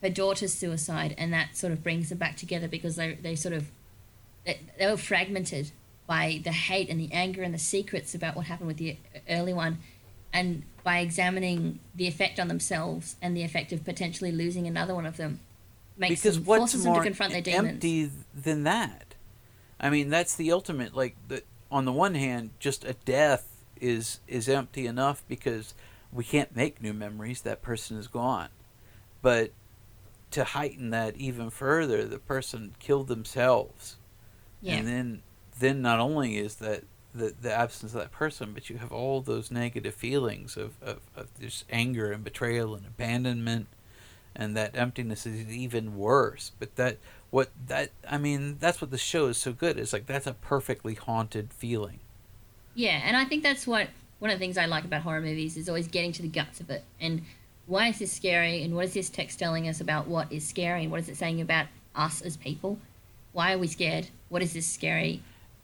her 0.00 0.08
daughter's 0.08 0.52
suicide, 0.54 1.14
and 1.18 1.32
that 1.32 1.56
sort 1.56 1.72
of 1.72 1.82
brings 1.82 2.08
them 2.08 2.18
back 2.18 2.36
together 2.36 2.66
because 2.66 2.96
they 2.96 3.14
they 3.14 3.36
sort 3.36 3.54
of 3.54 3.70
they, 4.44 4.60
they 4.78 4.86
were 4.86 4.96
fragmented 4.96 5.70
by 6.06 6.40
the 6.42 6.52
hate 6.52 6.88
and 6.88 6.98
the 6.98 7.12
anger 7.12 7.42
and 7.42 7.54
the 7.54 7.58
secrets 7.58 8.14
about 8.14 8.34
what 8.34 8.46
happened 8.46 8.66
with 8.66 8.76
the 8.76 8.96
early 9.28 9.52
one, 9.52 9.78
and 10.32 10.62
by 10.84 10.98
examining 10.98 11.78
the 11.94 12.06
effect 12.06 12.40
on 12.40 12.48
themselves 12.48 13.16
and 13.22 13.36
the 13.36 13.42
effect 13.42 13.72
of 13.72 13.84
potentially 13.84 14.32
losing 14.32 14.66
another 14.66 14.94
one 14.94 15.06
of 15.06 15.16
them, 15.16 15.40
makes 15.96 16.22
because 16.22 16.36
them, 16.36 16.44
what's 16.44 16.60
forces 16.72 16.84
them 16.84 16.94
to 16.94 17.00
confront 17.02 17.32
their 17.32 17.42
demons. 17.42 17.68
empty 17.74 18.10
than 18.34 18.64
that? 18.64 19.14
I 19.78 19.90
mean, 19.90 20.10
that's 20.10 20.34
the 20.34 20.50
ultimate. 20.52 20.94
Like, 20.94 21.16
the, 21.28 21.42
on 21.70 21.84
the 21.84 21.92
one 21.92 22.14
hand, 22.14 22.50
just 22.58 22.84
a 22.84 22.94
death 23.04 23.48
is 23.80 24.20
is 24.28 24.48
empty 24.48 24.86
enough 24.86 25.24
because 25.28 25.74
we 26.12 26.22
can't 26.24 26.54
make 26.54 26.80
new 26.80 26.92
memories. 26.92 27.40
That 27.42 27.62
person 27.62 27.96
is 27.98 28.06
gone. 28.06 28.48
But 29.22 29.50
to 30.32 30.44
heighten 30.44 30.90
that 30.90 31.16
even 31.16 31.50
further, 31.50 32.04
the 32.04 32.18
person 32.18 32.74
killed 32.78 33.08
themselves, 33.08 33.96
Yeah. 34.60 34.76
and 34.76 34.88
then 34.88 35.22
then 35.58 35.82
not 35.82 36.00
only 36.00 36.38
is 36.38 36.56
that 36.56 36.84
the, 37.14 37.34
the 37.40 37.52
absence 37.52 37.92
of 37.94 38.00
that 38.00 38.12
person, 38.12 38.52
but 38.52 38.70
you 38.70 38.78
have 38.78 38.92
all 38.92 39.20
those 39.20 39.50
negative 39.50 39.94
feelings 39.94 40.56
of, 40.56 40.74
of, 40.82 41.00
of 41.14 41.28
this 41.38 41.64
anger 41.70 42.12
and 42.12 42.24
betrayal 42.24 42.74
and 42.74 42.86
abandonment 42.86 43.68
and 44.34 44.56
that 44.56 44.76
emptiness 44.76 45.26
is 45.26 45.48
even 45.48 45.96
worse. 45.96 46.52
But 46.58 46.76
that 46.76 46.98
what 47.30 47.50
that 47.66 47.90
I 48.08 48.18
mean, 48.18 48.56
that's 48.58 48.80
what 48.80 48.90
the 48.90 48.98
show 48.98 49.26
is 49.26 49.38
so 49.38 49.52
good. 49.52 49.78
It's 49.78 49.92
like 49.92 50.06
that's 50.06 50.26
a 50.26 50.34
perfectly 50.34 50.94
haunted 50.94 51.52
feeling. 51.52 52.00
Yeah, 52.74 53.00
and 53.04 53.16
I 53.16 53.24
think 53.24 53.42
that's 53.42 53.66
what 53.66 53.88
one 54.18 54.30
of 54.30 54.38
the 54.38 54.44
things 54.44 54.56
I 54.56 54.66
like 54.66 54.84
about 54.84 55.02
horror 55.02 55.20
movies 55.20 55.56
is 55.56 55.68
always 55.68 55.88
getting 55.88 56.12
to 56.12 56.22
the 56.22 56.28
guts 56.28 56.60
of 56.60 56.70
it. 56.70 56.84
And 57.00 57.22
why 57.66 57.88
is 57.88 57.98
this 57.98 58.12
scary? 58.12 58.62
And 58.62 58.74
what 58.74 58.86
is 58.86 58.94
this 58.94 59.10
text 59.10 59.38
telling 59.38 59.68
us 59.68 59.80
about 59.80 60.06
what 60.06 60.32
is 60.32 60.46
scary? 60.46 60.82
And 60.82 60.90
what 60.90 61.00
is 61.00 61.08
it 61.08 61.16
saying 61.16 61.40
about 61.40 61.66
us 61.94 62.22
as 62.22 62.36
people? 62.36 62.78
Why 63.32 63.52
are 63.52 63.58
we 63.58 63.66
scared? 63.66 64.08
What 64.28 64.42
is 64.42 64.52
this 64.52 64.66
scary? 64.66 65.22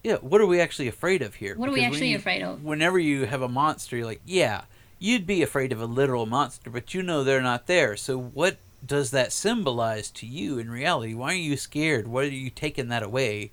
Yeah, 0.08 0.16
what 0.22 0.40
are 0.40 0.46
we 0.46 0.58
actually 0.58 0.88
afraid 0.88 1.20
of 1.20 1.34
here? 1.34 1.54
What 1.54 1.68
are 1.68 1.72
we 1.72 1.84
actually 1.84 2.12
you- 2.12 2.16
afraid 2.16 2.42
of? 2.42 2.64
Whenever 2.64 2.98
you 2.98 3.26
have 3.26 3.42
a 3.42 3.48
monster, 3.48 3.94
you're 3.94 4.06
like, 4.06 4.22
yeah, 4.24 4.62
you'd 4.98 5.26
be 5.26 5.42
afraid 5.42 5.70
of 5.70 5.82
a 5.82 5.84
literal 5.84 6.24
monster, 6.24 6.70
but 6.70 6.94
you 6.94 7.02
know 7.02 7.22
they're 7.22 7.42
not 7.42 7.66
there. 7.66 7.94
So 7.94 8.18
what 8.18 8.56
does 8.84 9.10
that 9.10 9.34
symbolize 9.34 10.10
to 10.12 10.24
you 10.24 10.58
in 10.58 10.70
reality? 10.70 11.12
Why 11.12 11.32
are 11.34 11.36
you 11.36 11.58
scared? 11.58 12.08
What 12.08 12.24
are 12.24 12.28
you 12.28 12.48
taking 12.48 12.88
that 12.88 13.02
away 13.02 13.50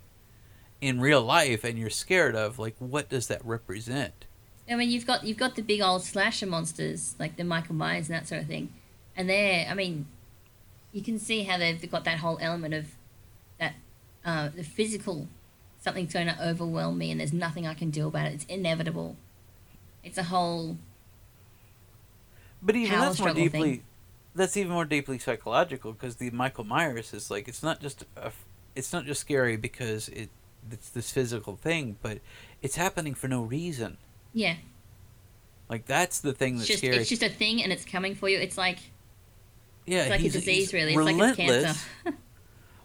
in 0.80 0.98
real 0.98 1.20
life 1.20 1.62
and 1.62 1.78
you're 1.78 1.90
scared 1.90 2.34
of? 2.34 2.58
Like, 2.58 2.76
what 2.78 3.10
does 3.10 3.26
that 3.26 3.44
represent? 3.44 4.24
I 4.66 4.76
mean, 4.76 4.88
you've 4.88 5.06
got 5.06 5.24
you've 5.24 5.36
got 5.36 5.56
the 5.56 5.62
big 5.62 5.82
old 5.82 6.04
slasher 6.04 6.46
monsters 6.46 7.16
like 7.18 7.36
the 7.36 7.44
Michael 7.44 7.74
Myers 7.74 8.08
and 8.08 8.16
that 8.16 8.26
sort 8.26 8.40
of 8.40 8.46
thing, 8.48 8.72
and 9.14 9.28
they're 9.28 9.66
I 9.68 9.74
mean, 9.74 10.06
you 10.90 11.02
can 11.02 11.18
see 11.18 11.42
how 11.42 11.58
they've 11.58 11.90
got 11.90 12.04
that 12.04 12.20
whole 12.20 12.38
element 12.40 12.72
of 12.72 12.86
that 13.60 13.74
uh, 14.24 14.48
the 14.48 14.64
physical 14.64 15.28
something's 15.86 16.12
going 16.12 16.26
to 16.26 16.44
overwhelm 16.48 16.98
me 16.98 17.10
and 17.12 17.20
there's 17.20 17.32
nothing 17.32 17.66
I 17.66 17.74
can 17.74 17.90
do 17.90 18.08
about 18.08 18.26
it. 18.26 18.34
It's 18.34 18.44
inevitable. 18.46 19.16
It's 20.02 20.18
a 20.18 20.24
whole 20.24 20.76
But 22.60 22.74
even 22.76 22.96
Power 22.96 23.06
that's 23.06 23.20
more 23.20 23.32
deeply, 23.32 23.60
thing. 23.76 23.82
that's 24.34 24.56
even 24.56 24.72
more 24.72 24.84
deeply 24.84 25.18
psychological 25.18 25.92
because 25.92 26.16
the 26.16 26.30
Michael 26.30 26.64
Myers 26.64 27.14
is 27.14 27.30
like 27.30 27.46
it's 27.48 27.62
not 27.62 27.80
just 27.80 28.04
a, 28.16 28.32
it's 28.74 28.92
not 28.92 29.04
just 29.04 29.20
scary 29.20 29.56
because 29.56 30.08
it 30.08 30.28
it's 30.70 30.88
this 30.90 31.12
physical 31.12 31.54
thing, 31.56 31.96
but 32.02 32.18
it's 32.62 32.74
happening 32.76 33.14
for 33.14 33.28
no 33.28 33.42
reason. 33.42 33.96
yeah. 34.34 34.56
Like 35.68 35.86
that's 35.86 36.20
the 36.20 36.32
thing 36.32 36.54
It's 36.54 36.60
that's 36.62 36.68
just 36.68 36.78
scary. 36.80 36.96
it's 36.96 37.08
just 37.08 37.22
a 37.24 37.28
thing 37.28 37.60
and 37.62 37.72
it's 37.72 37.84
coming 37.84 38.14
for 38.14 38.28
you. 38.28 38.38
It's 38.38 38.56
like 38.58 38.78
yeah, 39.86 40.02
it's 40.02 40.10
like 40.10 40.20
a 40.20 40.28
disease 40.30 40.72
really. 40.72 40.94
It's 40.94 41.04
like 41.04 41.16
it's 41.18 41.36
cancer. 41.36 41.80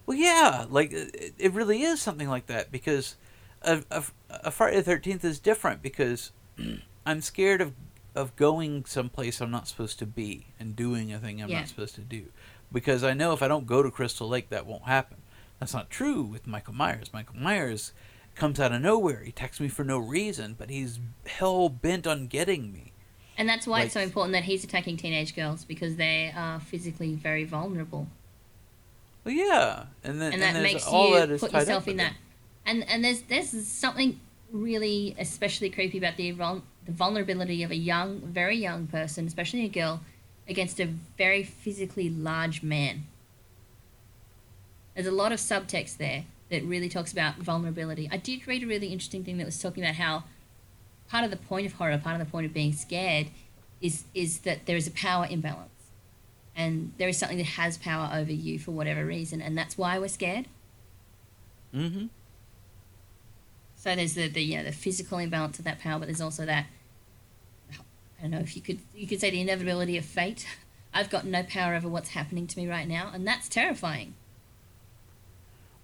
Well, 0.06 0.18
yeah, 0.18 0.66
like 0.70 0.92
it, 0.92 1.34
it 1.38 1.54
really 1.54 1.84
is 1.84 2.02
something 2.02 2.28
like 2.30 2.48
that 2.48 2.72
because 2.72 3.16
a, 3.62 3.84
a, 3.92 4.04
a 4.30 4.52
Friday 4.52 4.78
the 4.78 4.84
Thirteenth 4.84 5.24
is 5.24 5.40
different 5.40 5.82
because 5.82 6.32
I'm 7.06 7.22
scared 7.22 7.62
of 7.62 7.74
of 8.14 8.36
going 8.36 8.84
someplace 8.86 9.40
I'm 9.40 9.52
not 9.52 9.68
supposed 9.70 9.98
to 10.00 10.06
be 10.06 10.48
and 10.60 10.76
doing 10.76 11.14
a 11.14 11.20
thing 11.20 11.42
I'm 11.42 11.50
Yeah. 11.50 11.60
not 11.60 11.70
supposed 11.70 11.96
to 11.96 12.02
do 12.02 12.26
because 12.72 13.04
I 13.06 13.14
know 13.14 13.32
if 13.32 13.42
I 13.42 13.48
don't 13.48 13.66
go 13.66 13.82
to 13.82 13.90
Crystal 13.90 14.28
Lake 14.28 14.50
that 14.50 14.66
won't 14.66 14.84
happen. 14.84 15.18
That's 15.60 15.74
not 15.74 15.90
true 15.90 16.24
with 16.24 16.46
Michael 16.48 16.74
Myers. 16.74 17.14
Michael 17.14 17.38
Myers 17.38 17.94
comes 18.36 18.60
out 18.60 18.72
of 18.74 18.82
nowhere. 18.82 19.24
He 19.24 19.32
texts 19.32 19.62
me 19.62 19.68
for 19.68 19.84
no 19.86 19.98
reason, 19.98 20.56
but 20.58 20.70
he's 20.70 21.00
hell 21.26 21.70
bent 21.70 22.06
on 22.08 22.28
getting 22.28 22.74
me. 22.74 22.92
And 23.38 23.48
that's 23.48 23.66
why 23.68 23.84
it's 23.84 23.94
so 23.94 24.02
important 24.02 24.34
that 24.34 24.44
he's 24.44 24.64
attacking 24.64 24.98
teenage 24.98 25.36
girls 25.36 25.64
because 25.64 25.96
they 25.96 26.34
are 26.36 26.60
physically 26.60 27.14
very 27.16 27.44
vulnerable. 27.44 28.08
Well, 29.24 29.34
yeah, 29.34 29.86
and 30.04 30.20
then 30.20 30.34
and 30.34 30.42
that 30.42 30.54
there's 30.54 30.64
makes 30.64 30.88
all 30.88 31.10
you 31.10 31.26
that 31.28 31.40
put 31.40 31.54
yourself 31.54 31.88
in 31.88 31.98
that. 31.98 32.14
And 32.66 32.88
and 32.90 33.04
there's 33.04 33.22
there's 33.22 33.50
something 33.68 34.20
really 34.52 35.16
especially 35.20 35.70
creepy 35.70 35.98
about 35.98 36.18
the 36.18 36.32
the 36.32 36.92
vulnerability 36.92 37.64
of 37.64 37.72
a 37.72 37.76
young, 37.76 38.20
very 38.20 38.58
young 38.58 38.88
person, 38.88 39.28
especially 39.28 39.66
a 39.66 39.70
girl, 39.70 40.02
against 40.48 40.80
a 40.80 40.86
very 41.18 41.44
physically 41.44 42.10
large 42.10 42.64
man. 42.64 43.04
There's 44.96 45.08
a 45.08 45.12
lot 45.12 45.32
of 45.32 45.40
subtext 45.40 45.98
there 45.98 46.26
that 46.50 46.64
really 46.64 46.90
talks 46.90 47.14
about 47.14 47.36
vulnerability. 47.38 48.10
I 48.12 48.18
did 48.18 48.48
read 48.48 48.64
a 48.64 48.68
really 48.68 48.88
interesting 48.88 49.24
thing 49.24 49.38
that 49.38 49.46
was 49.46 49.60
talking 49.60 49.84
about 49.84 49.96
how 49.96 50.24
part 51.08 51.24
of 51.24 51.32
the 51.32 51.38
point 51.38 51.66
of 51.66 51.74
horror, 51.74 51.98
part 51.98 52.20
of 52.20 52.26
the 52.26 52.30
point 52.30 52.46
of 52.46 52.54
being 52.54 52.74
scared, 52.74 53.28
is 53.80 54.04
is 54.14 54.40
that 54.40 54.66
there 54.66 54.78
is 54.78 54.88
a 54.88 54.92
power 54.92 55.28
imbalance 55.30 55.71
and 56.62 56.94
there 57.00 57.10
is 57.10 57.18
something 57.18 57.40
that 57.40 57.48
has 57.48 57.78
power 57.78 58.12
over 58.14 58.32
you 58.32 58.60
for 58.60 58.72
whatever 58.72 59.04
reason, 59.04 59.42
and 59.42 59.58
that's 59.58 59.78
why 59.78 59.98
we're 59.98 60.08
scared. 60.08 60.46
Mm-hmm. 61.74 62.08
So 63.76 63.96
there's 63.96 64.14
the, 64.14 64.28
the 64.28 64.44
you 64.44 64.58
know 64.58 64.64
the 64.64 64.72
physical 64.72 65.18
imbalance 65.18 65.58
of 65.58 65.66
that 65.66 65.80
power, 65.80 65.98
but 65.98 66.06
there's 66.06 66.22
also 66.22 66.46
that 66.46 66.68
I 67.72 68.22
don't 68.22 68.32
know 68.32 68.40
if 68.40 68.56
you 68.56 68.62
could 68.62 68.80
you 68.96 69.08
could 69.08 69.20
say 69.20 69.32
the 69.32 69.42
inevitability 69.42 69.98
of 69.98 70.06
fate. 70.06 70.46
I've 70.94 71.10
got 71.10 71.26
no 71.26 71.42
power 71.44 71.74
over 71.74 71.88
what's 71.88 72.10
happening 72.10 72.48
to 72.48 72.60
me 72.60 72.68
right 72.68 72.88
now, 72.88 73.10
and 73.14 73.26
that's 73.26 73.48
terrifying. 73.48 74.14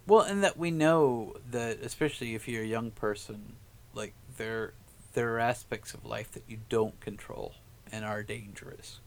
Well, 0.06 0.22
and 0.22 0.44
that 0.44 0.58
we 0.58 0.70
know 0.70 1.36
that, 1.50 1.80
especially 1.82 2.36
if 2.36 2.48
you're 2.48 2.64
a 2.64 2.68
young 2.68 2.92
person, 2.92 3.54
like 3.94 4.14
there, 4.38 4.74
there 5.14 5.34
are 5.36 5.40
aspects 5.40 5.94
of 5.94 6.06
life 6.06 6.32
that 6.34 6.44
you 6.48 6.60
don't 6.70 7.00
control 7.00 7.54
and 7.92 8.04
are 8.04 8.22
dangerous. 8.22 9.00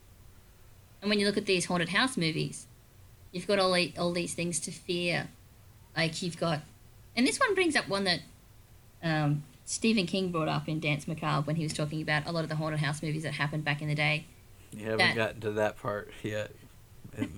And 1.00 1.08
when 1.08 1.18
you 1.18 1.26
look 1.26 1.36
at 1.36 1.46
these 1.46 1.66
haunted 1.66 1.90
house 1.90 2.16
movies, 2.16 2.66
you've 3.32 3.46
got 3.46 3.58
all 3.58 3.72
the, 3.72 3.92
all 3.98 4.12
these 4.12 4.34
things 4.34 4.60
to 4.60 4.70
fear. 4.70 5.28
Like 5.96 6.22
you've 6.22 6.38
got, 6.38 6.60
and 7.16 7.26
this 7.26 7.38
one 7.40 7.54
brings 7.54 7.74
up 7.74 7.88
one 7.88 8.04
that 8.04 8.20
um, 9.02 9.42
Stephen 9.64 10.06
King 10.06 10.30
brought 10.30 10.48
up 10.48 10.68
in 10.68 10.80
Danse 10.80 11.08
Macabre 11.08 11.46
when 11.46 11.56
he 11.56 11.62
was 11.62 11.72
talking 11.72 12.00
about 12.02 12.26
a 12.26 12.32
lot 12.32 12.42
of 12.44 12.48
the 12.48 12.56
haunted 12.56 12.80
house 12.80 13.02
movies 13.02 13.22
that 13.24 13.34
happened 13.34 13.64
back 13.64 13.82
in 13.82 13.88
the 13.88 13.94
day. 13.94 14.26
You 14.72 14.84
haven't 14.84 14.98
That- 14.98 15.14
gotten 15.16 15.40
to 15.42 15.50
that 15.52 15.78
part 15.78 16.10
yet. 16.22 16.50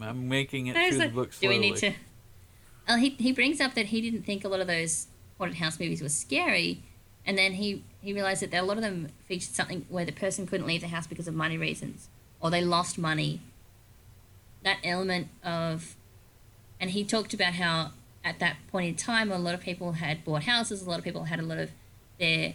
I'm 0.01 0.29
making 0.29 0.66
it 0.66 0.77
through 0.77 0.98
the 0.98 1.09
book 1.09 1.31
Do 1.40 1.48
we 1.48 1.59
need 1.59 1.77
to? 1.77 1.92
Well, 2.87 2.98
he 2.98 3.11
he 3.11 3.33
brings 3.33 3.61
up 3.61 3.75
that 3.75 3.87
he 3.87 4.01
didn't 4.01 4.25
think 4.25 4.44
a 4.44 4.48
lot 4.48 4.61
of 4.61 4.66
those 4.66 5.07
haunted 5.38 5.57
house 5.59 5.79
movies 5.81 6.03
were 6.03 6.09
scary, 6.09 6.83
and 7.25 7.38
then 7.38 7.55
he 7.55 7.85
he 8.03 8.12
realized 8.12 8.42
that 8.42 8.53
a 8.55 8.62
lot 8.62 8.77
of 8.77 8.83
them 8.83 9.09
featured 9.27 9.55
something 9.55 9.87
where 9.88 10.05
the 10.05 10.12
person 10.12 10.46
couldn't 10.46 10.66
leave 10.66 10.83
the 10.83 10.88
house 10.88 11.07
because 11.07 11.27
of 11.27 11.35
money 11.35 11.57
reasons, 11.57 12.09
or 12.40 12.51
they 12.51 12.62
lost 12.62 12.98
money. 12.98 13.40
That 14.64 14.79
element 14.85 15.29
of, 15.42 15.96
and 16.81 16.90
he 16.90 17.05
talked 17.05 17.35
about 17.35 17.55
how 17.55 17.92
at 18.25 18.38
that 18.38 18.57
point 18.70 18.88
in 18.88 18.94
time 18.94 19.33
a 19.33 19.38
lot 19.38 19.55
of 19.55 19.61
people 19.61 19.92
had 19.92 20.25
bought 20.25 20.44
houses, 20.44 20.83
a 20.83 20.88
lot 20.88 20.98
of 20.98 21.05
people 21.05 21.25
had 21.25 21.40
a 21.40 21.42
lot 21.42 21.59
of 21.59 21.70
their 22.18 22.55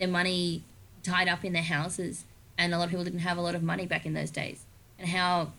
their 0.00 0.08
money 0.08 0.64
tied 1.04 1.28
up 1.28 1.44
in 1.44 1.52
their 1.52 1.62
houses, 1.62 2.24
and 2.58 2.74
a 2.74 2.78
lot 2.78 2.84
of 2.84 2.90
people 2.90 3.04
didn't 3.04 3.20
have 3.20 3.38
a 3.38 3.40
lot 3.40 3.54
of 3.54 3.62
money 3.62 3.86
back 3.86 4.04
in 4.04 4.14
those 4.14 4.30
days, 4.30 4.64
and 4.98 5.08
how 5.08 5.52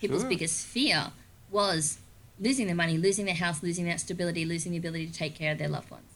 people's 0.00 0.22
Sure. 0.22 0.28
biggest 0.28 0.64
fear 0.64 1.10
was 1.50 1.98
losing 2.38 2.66
their 2.66 2.76
money, 2.76 2.96
losing 2.96 3.24
their 3.24 3.34
house, 3.34 3.62
losing 3.64 3.84
that 3.86 3.98
stability, 3.98 4.44
losing 4.44 4.70
the 4.70 4.78
ability 4.78 5.08
to 5.08 5.12
take 5.12 5.34
care 5.34 5.50
of 5.50 5.58
their 5.58 5.68
loved 5.68 5.90
ones, 5.90 6.06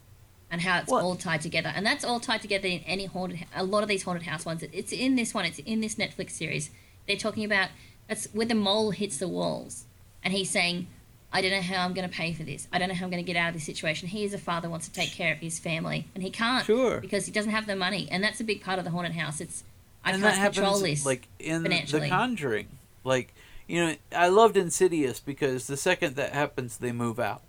and 0.52 0.60
how 0.60 0.78
it's 0.78 0.88
Well- 0.88 1.04
all 1.04 1.16
tied 1.16 1.40
together. 1.40 1.72
And 1.74 1.84
that's 1.84 2.04
all 2.04 2.20
tied 2.20 2.42
together 2.42 2.68
in 2.68 2.78
any 2.80 3.06
haunted. 3.06 3.44
A 3.56 3.64
lot 3.64 3.82
of 3.82 3.88
these 3.88 4.04
haunted 4.04 4.22
house 4.24 4.44
ones. 4.44 4.62
It's 4.70 4.92
in 4.92 5.16
this 5.16 5.34
one. 5.34 5.44
It's 5.44 5.58
in 5.58 5.80
this 5.80 5.96
Netflix 5.96 6.30
series. 6.30 6.70
They're 7.08 7.16
talking 7.16 7.44
about 7.44 7.70
that's 8.12 8.26
where 8.32 8.46
the 8.46 8.54
mole 8.54 8.90
hits 8.90 9.16
the 9.18 9.28
walls, 9.28 9.84
and 10.22 10.32
he's 10.34 10.50
saying. 10.50 10.86
I 11.34 11.40
don't 11.40 11.50
know 11.50 11.62
how 11.62 11.82
I'm 11.82 11.94
going 11.94 12.06
to 12.06 12.14
pay 12.14 12.34
for 12.34 12.42
this. 12.42 12.68
I 12.74 12.78
don't 12.78 12.88
know 12.90 12.94
how 12.94 13.06
I'm 13.06 13.10
going 13.10 13.24
to 13.24 13.26
get 13.32 13.38
out 13.42 13.48
of 13.48 13.54
this 13.54 13.64
situation. 13.64 14.06
He 14.06 14.22
is 14.22 14.34
a 14.34 14.38
father 14.38 14.68
wants 14.68 14.86
to 14.88 14.92
take 14.92 15.12
care 15.12 15.32
of 15.32 15.38
his 15.38 15.58
family, 15.58 16.04
and 16.14 16.22
he 16.22 16.28
can't 16.28 16.66
Sure. 16.66 17.00
because 17.00 17.24
he 17.24 17.32
doesn't 17.32 17.52
have 17.52 17.66
the 17.66 17.74
money, 17.74 18.06
and 18.10 18.22
that's 18.22 18.38
a 18.38 18.44
big 18.44 18.62
part 18.62 18.78
of 18.78 18.84
the 18.84 18.90
haunted 18.90 19.12
house. 19.14 19.40
It's 19.40 19.64
I 20.04 20.10
and 20.12 20.22
can't 20.22 20.36
happens 20.36 20.56
control 20.58 20.80
this. 20.80 21.06
like 21.06 21.28
in 21.38 21.62
the 21.62 22.06
conjuring 22.10 22.68
like 23.02 23.32
you 23.66 23.82
know 23.82 23.94
i 24.14 24.28
loved 24.28 24.56
insidious 24.58 25.20
because 25.20 25.66
the 25.68 25.76
second 25.78 26.16
that 26.16 26.32
happens 26.34 26.76
they 26.76 26.92
move 26.92 27.18
out 27.18 27.40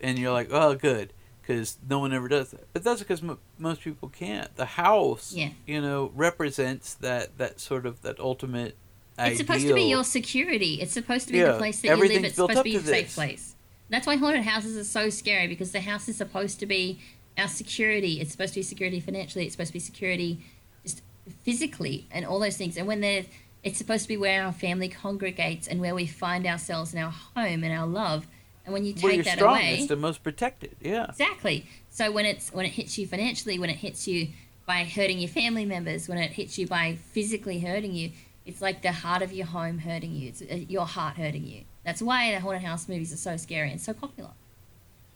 and 0.00 0.18
you're 0.18 0.32
like 0.32 0.48
oh 0.50 0.74
good 0.74 1.12
because 1.42 1.76
no 1.88 1.98
one 2.00 2.12
ever 2.12 2.26
does 2.28 2.50
that 2.50 2.66
but 2.72 2.82
that's 2.82 3.00
because 3.00 3.22
m- 3.22 3.38
most 3.58 3.82
people 3.82 4.08
can't 4.08 4.56
the 4.56 4.64
house 4.66 5.32
Yeah. 5.32 5.50
you 5.66 5.80
know 5.80 6.10
represents 6.14 6.94
that 6.94 7.36
that 7.38 7.60
sort 7.60 7.84
of 7.86 8.02
that 8.02 8.18
ultimate 8.18 8.76
It's 9.18 9.38
supposed 9.38 9.66
to 9.66 9.74
be 9.74 9.82
your 9.82 10.04
security. 10.04 10.80
It's 10.80 10.92
supposed 10.92 11.26
to 11.26 11.32
be 11.32 11.38
Yeah, 11.38 11.52
the 11.52 11.58
place 11.58 11.80
that 11.80 11.88
you 11.88 11.96
live. 11.96 12.24
It's 12.24 12.36
supposed 12.36 12.58
to 12.58 12.62
be 12.62 12.70
your 12.70 12.82
safe 12.82 13.06
this. 13.06 13.14
place. 13.14 13.54
That's 13.90 14.06
why 14.06 14.16
haunted 14.16 14.44
houses 14.44 14.76
are 14.76 14.84
so 14.84 15.10
scary 15.10 15.46
because 15.46 15.72
the 15.72 15.80
house 15.80 16.08
is 16.08 16.16
supposed 16.16 16.58
to 16.60 16.66
be 16.66 16.98
our 17.36 17.48
security. 17.48 18.20
It's 18.20 18.32
supposed 18.32 18.54
to 18.54 18.60
be 18.60 18.64
security 18.64 19.00
financially. 19.00 19.44
It's 19.44 19.54
supposed 19.54 19.68
to 19.68 19.74
be 19.74 19.80
security 19.80 20.40
just 20.82 21.02
physically 21.42 22.06
and 22.10 22.24
all 22.24 22.40
those 22.40 22.56
things. 22.56 22.78
And 22.78 22.86
when 22.86 23.00
they're, 23.00 23.26
it's 23.62 23.76
supposed 23.76 24.04
to 24.04 24.08
be 24.08 24.16
where 24.16 24.44
our 24.44 24.52
family 24.52 24.88
congregates 24.88 25.68
and 25.68 25.80
where 25.80 25.94
we 25.94 26.06
find 26.06 26.46
ourselves 26.46 26.94
in 26.94 27.00
our 27.00 27.10
home 27.10 27.62
and 27.64 27.72
our 27.72 27.86
love. 27.86 28.26
And 28.64 28.72
when 28.72 28.84
you 28.84 28.92
take 28.94 29.14
you're 29.14 29.24
that 29.24 29.38
strongest 29.38 29.80
away, 29.80 29.88
and 29.90 30.00
most 30.00 30.22
protected 30.22 30.76
yeah 30.80 31.06
Exactly. 31.08 31.66
So 31.90 32.12
when 32.12 32.24
it's 32.24 32.52
when 32.52 32.64
it 32.64 32.70
hits 32.70 32.96
you 32.96 33.06
financially, 33.06 33.58
when 33.58 33.70
it 33.70 33.76
hits 33.76 34.06
you 34.06 34.28
by 34.66 34.84
hurting 34.84 35.18
your 35.18 35.28
family 35.28 35.64
members, 35.64 36.08
when 36.08 36.18
it 36.18 36.30
hits 36.30 36.58
you 36.58 36.66
by 36.66 36.96
physically 37.10 37.60
hurting 37.60 37.92
you, 37.92 38.12
it's 38.46 38.60
like 38.60 38.82
the 38.82 38.92
heart 38.92 39.22
of 39.22 39.32
your 39.32 39.46
home 39.46 39.78
hurting 39.78 40.14
you. 40.14 40.28
It's 40.28 40.42
uh, 40.42 40.54
your 40.68 40.86
heart 40.86 41.16
hurting 41.16 41.46
you. 41.46 41.62
That's 41.84 42.02
why 42.02 42.32
the 42.32 42.40
haunted 42.40 42.62
house 42.62 42.88
movies 42.88 43.12
are 43.12 43.16
so 43.16 43.36
scary 43.36 43.70
and 43.70 43.80
so 43.80 43.92
popular. 43.92 44.30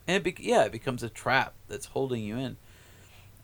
and 0.07 0.17
it 0.17 0.23
bec 0.25 0.39
yeah 0.41 0.65
it 0.65 0.73
becomes 0.73 1.03
a 1.03 1.09
trap 1.09 1.55
that's 1.69 1.87
holding 1.87 2.23
you 2.23 2.37
in 2.37 2.57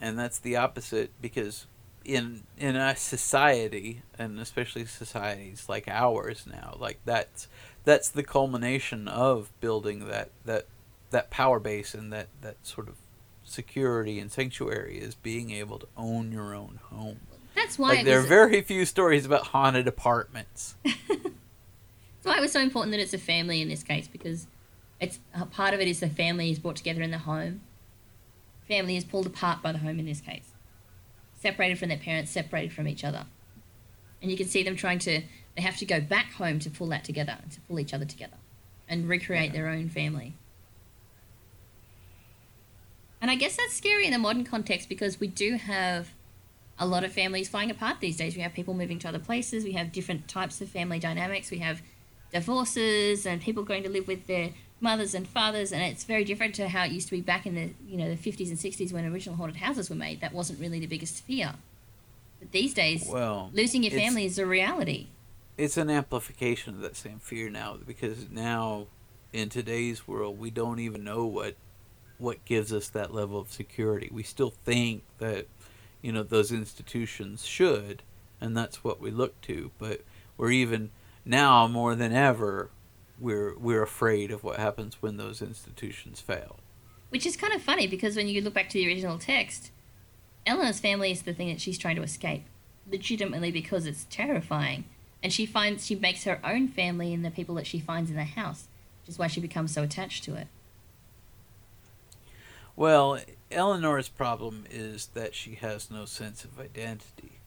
and 0.01 0.19
that's 0.19 0.39
the 0.39 0.57
opposite 0.57 1.11
because 1.21 1.67
in 2.05 2.43
in 2.59 2.75
a 2.77 2.95
society 2.97 4.03
and 4.19 4.39
especially 4.41 4.85
societies 4.85 5.69
like 5.69 5.87
ours 5.89 6.47
now 6.47 6.77
like 6.79 6.99
that's 7.05 7.47
that's 7.85 8.09
the 8.09 8.23
culmination 8.23 9.07
of 9.09 9.51
building 9.61 10.07
that 10.09 10.31
that 10.45 10.67
that 11.11 11.31
power 11.31 11.59
base 11.61 11.95
and 11.95 12.13
that 12.13 12.29
that 12.41 12.57
sort 12.67 12.89
of 12.89 12.95
security 13.45 14.19
and 14.21 14.31
sanctuary 14.33 14.99
is 14.99 15.15
being 15.17 15.51
able 15.51 15.79
to 15.79 15.87
own 15.97 16.31
your 16.33 16.55
own 16.55 16.79
home 16.91 17.21
That's 17.55 17.79
why 17.79 17.89
like 17.91 18.05
there 18.05 18.19
are 18.19 18.23
very 18.23 18.63
few 18.63 18.85
stories 18.85 19.27
about 19.27 19.49
haunted 19.49 19.87
apartments 19.87 20.75
that's 22.23 22.35
why 22.35 22.39
it 22.39 22.41
was 22.41 22.53
so 22.53 22.61
important 22.61 22.93
that 22.93 23.01
it's 23.01 23.15
a 23.15 23.19
family 23.19 23.61
in 23.61 23.69
this 23.69 23.83
case 23.83 24.07
because 24.07 24.47
it's 25.01 25.19
part 25.51 25.75
of 25.75 25.81
it 25.81 25.89
is 25.89 25.99
the 25.99 26.09
family 26.09 26.53
is 26.53 26.61
brought 26.61 26.77
together 26.77 27.03
in 27.03 27.11
the 27.11 27.19
home. 27.19 27.63
Family 28.69 28.97
is 28.97 29.03
pulled 29.03 29.27
apart 29.27 29.61
by 29.61 29.73
the 29.73 29.79
home 29.79 29.99
in 29.99 30.07
this 30.07 30.21
case, 30.21 30.53
separated 31.35 31.79
from 31.79 31.89
their 31.89 31.99
parents, 31.99 32.31
separated 32.31 32.73
from 32.73 32.87
each 32.87 33.03
other, 33.03 33.27
and 34.23 34.31
you 34.31 34.37
can 34.37 34.47
see 34.47 34.63
them 34.63 34.77
trying 34.77 35.01
to. 35.01 35.23
They 35.57 35.63
have 35.63 35.77
to 35.79 35.85
go 35.85 36.01
back 36.01 36.33
home 36.35 36.61
to 36.61 36.71
pull 36.71 36.87
that 36.87 37.05
together, 37.05 37.39
to 37.51 37.61
pull 37.63 37.81
each 37.81 37.93
other 37.93 38.05
together, 38.05 38.37
and 38.89 39.09
recreate 39.09 39.53
their 39.53 39.69
own 39.69 39.89
family. 39.89 40.35
And 43.21 43.31
I 43.31 43.35
guess 43.35 43.57
that's 43.57 43.75
scary 43.75 44.07
in 44.07 44.13
the 44.13 44.19
modern 44.19 44.45
context 44.45 44.89
because 44.89 45.19
we 45.19 45.27
do 45.27 45.57
have 45.57 46.11
a 46.79 46.87
lot 46.87 47.05
of 47.05 47.13
families 47.13 47.49
falling 47.49 47.71
apart 47.71 48.01
these 48.01 48.17
days. 48.17 48.35
We 48.37 48.43
have 48.43 48.55
people 48.55 48.75
moving 48.75 48.99
to 49.01 49.09
other 49.09 49.19
places. 49.19 49.65
We 49.65 49.73
have 49.73 49.93
different 49.93 50.27
types 50.29 50.61
of 50.61 50.69
family 50.69 50.99
dynamics. 50.99 51.51
We 51.51 51.59
have 51.59 51.83
divorces 52.33 53.27
and 53.27 53.41
people 53.41 53.63
going 53.63 53.83
to 53.83 53.89
live 53.91 54.09
with 54.09 54.27
their 54.27 54.51
mothers 54.81 55.15
and 55.15 55.29
fathers, 55.29 55.71
and 55.73 55.83
it's 55.83 56.05
very 56.05 56.25
different 56.25 56.55
to 56.57 56.69
how 56.69 56.85
it 56.85 56.91
used 56.93 57.07
to 57.09 57.13
be 57.13 57.21
back 57.21 57.47
in 57.47 57.55
the 57.55 57.71
you 57.87 57.97
know 57.97 58.09
the 58.09 58.17
fifties 58.17 58.51
and 58.51 58.59
sixties 58.59 58.93
when 58.93 59.05
original 59.05 59.37
haunted 59.37 59.57
houses 59.57 59.89
were 59.91 59.97
made. 59.97 60.21
That 60.21 60.33
wasn't 60.33 60.59
really 60.59 60.81
the 60.81 60.87
biggest 60.87 61.23
fear. 61.25 61.55
But 62.41 62.51
these 62.53 62.75
days, 62.75 63.07
well 63.09 63.51
losing 63.53 63.83
your 63.85 63.93
family 63.93 64.25
is 64.25 64.39
a 64.39 64.47
reality. 64.47 65.07
it's 65.57 65.77
an 65.77 65.91
amplification 65.91 66.75
of 66.75 66.81
that 66.81 66.97
same 66.97 67.19
fear 67.21 67.49
now 67.51 67.77
because 67.87 68.29
now 68.31 68.87
in 69.33 69.49
today's 69.51 70.09
world 70.09 70.39
we 70.39 70.51
don't 70.51 70.81
even 70.81 71.05
know 71.05 71.27
what 71.27 71.55
what 72.19 72.45
gives 72.45 72.73
us 72.73 72.89
that 72.89 73.13
level 73.15 73.39
of 73.39 73.53
security 73.53 74.09
we 74.13 74.23
still 74.23 74.51
think 74.65 75.03
that 75.19 75.47
you 76.03 76.13
know 76.13 76.23
those 76.23 76.53
institutions 76.53 77.47
should 77.47 78.03
and 78.41 78.57
that's 78.57 78.85
what 78.85 79.01
we 79.01 79.11
look 79.11 79.41
to 79.41 79.71
but 79.79 80.03
we're 80.37 80.51
even 80.51 80.91
now 81.25 81.67
more 81.67 81.95
than 81.95 82.13
ever 82.13 82.71
we're 83.19 83.57
we're 83.59 83.83
afraid 83.83 84.31
of 84.31 84.43
what 84.45 84.59
happens 84.59 84.97
when 85.01 85.17
those 85.17 85.41
institutions 85.41 86.21
fail 86.21 86.59
Which 87.11 87.25
is 87.27 87.37
kind 87.37 87.53
of 87.55 87.63
funny 87.63 87.87
because 87.87 88.17
when 88.17 88.27
you 88.27 88.41
look 88.41 88.55
back 88.55 88.69
to 88.71 88.79
the 88.79 88.87
original 88.87 89.19
text, 89.19 89.71
Eleanor's 90.47 90.81
family 90.81 91.13
is 91.13 91.23
the 91.23 91.35
thing 91.35 91.49
that 91.49 91.61
she's 91.61 91.79
trying 91.79 91.97
to 91.97 92.03
escape, 92.03 92.45
legitimately 92.91 93.53
because 93.53 93.87
it's 93.87 94.07
terrifying. 94.11 94.85
And 95.23 95.33
she 95.33 95.47
finds 95.47 95.87
she 95.87 95.95
makes 95.95 96.25
her 96.25 96.41
own 96.43 96.69
family 96.69 97.13
in 97.13 97.23
the 97.23 97.31
people 97.31 97.55
that 97.57 97.67
she 97.67 97.79
finds 97.79 98.11
in 98.11 98.17
the 98.17 98.25
house, 98.25 98.67
which 99.03 99.11
is 99.11 99.19
why 99.19 99.29
she 99.29 99.41
becomes 99.41 99.73
so 99.73 99.83
attached 99.83 100.25
to 100.25 100.35
it. 100.35 100.49
Well, 102.75 103.21
Eleanor's 103.53 104.09
problem 104.09 104.65
is 104.71 105.07
that 105.15 105.35
she 105.35 105.55
has 105.57 105.91
no 105.91 106.05
sense 106.05 106.45
of 106.45 106.59
identity, 106.59 107.41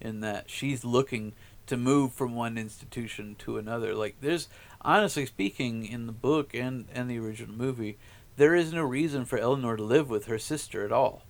in 0.00 0.20
that 0.20 0.50
she's 0.50 0.84
looking 0.84 1.32
to 1.66 1.76
move 1.76 2.12
from 2.12 2.34
one 2.34 2.58
institution 2.58 3.36
to 3.40 3.56
another. 3.58 3.94
Like, 3.94 4.16
there's, 4.20 4.48
honestly 4.80 5.26
speaking, 5.26 5.86
in 5.86 6.06
the 6.06 6.12
book 6.12 6.54
and, 6.54 6.86
and 6.92 7.08
the 7.10 7.18
original 7.18 7.54
movie, 7.54 7.98
there 8.36 8.54
is 8.54 8.72
no 8.72 8.82
reason 8.82 9.24
for 9.24 9.38
Eleanor 9.38 9.76
to 9.76 9.82
live 9.82 10.10
with 10.10 10.26
her 10.26 10.38
sister 10.38 10.84
at 10.84 10.92
all. 10.92 11.22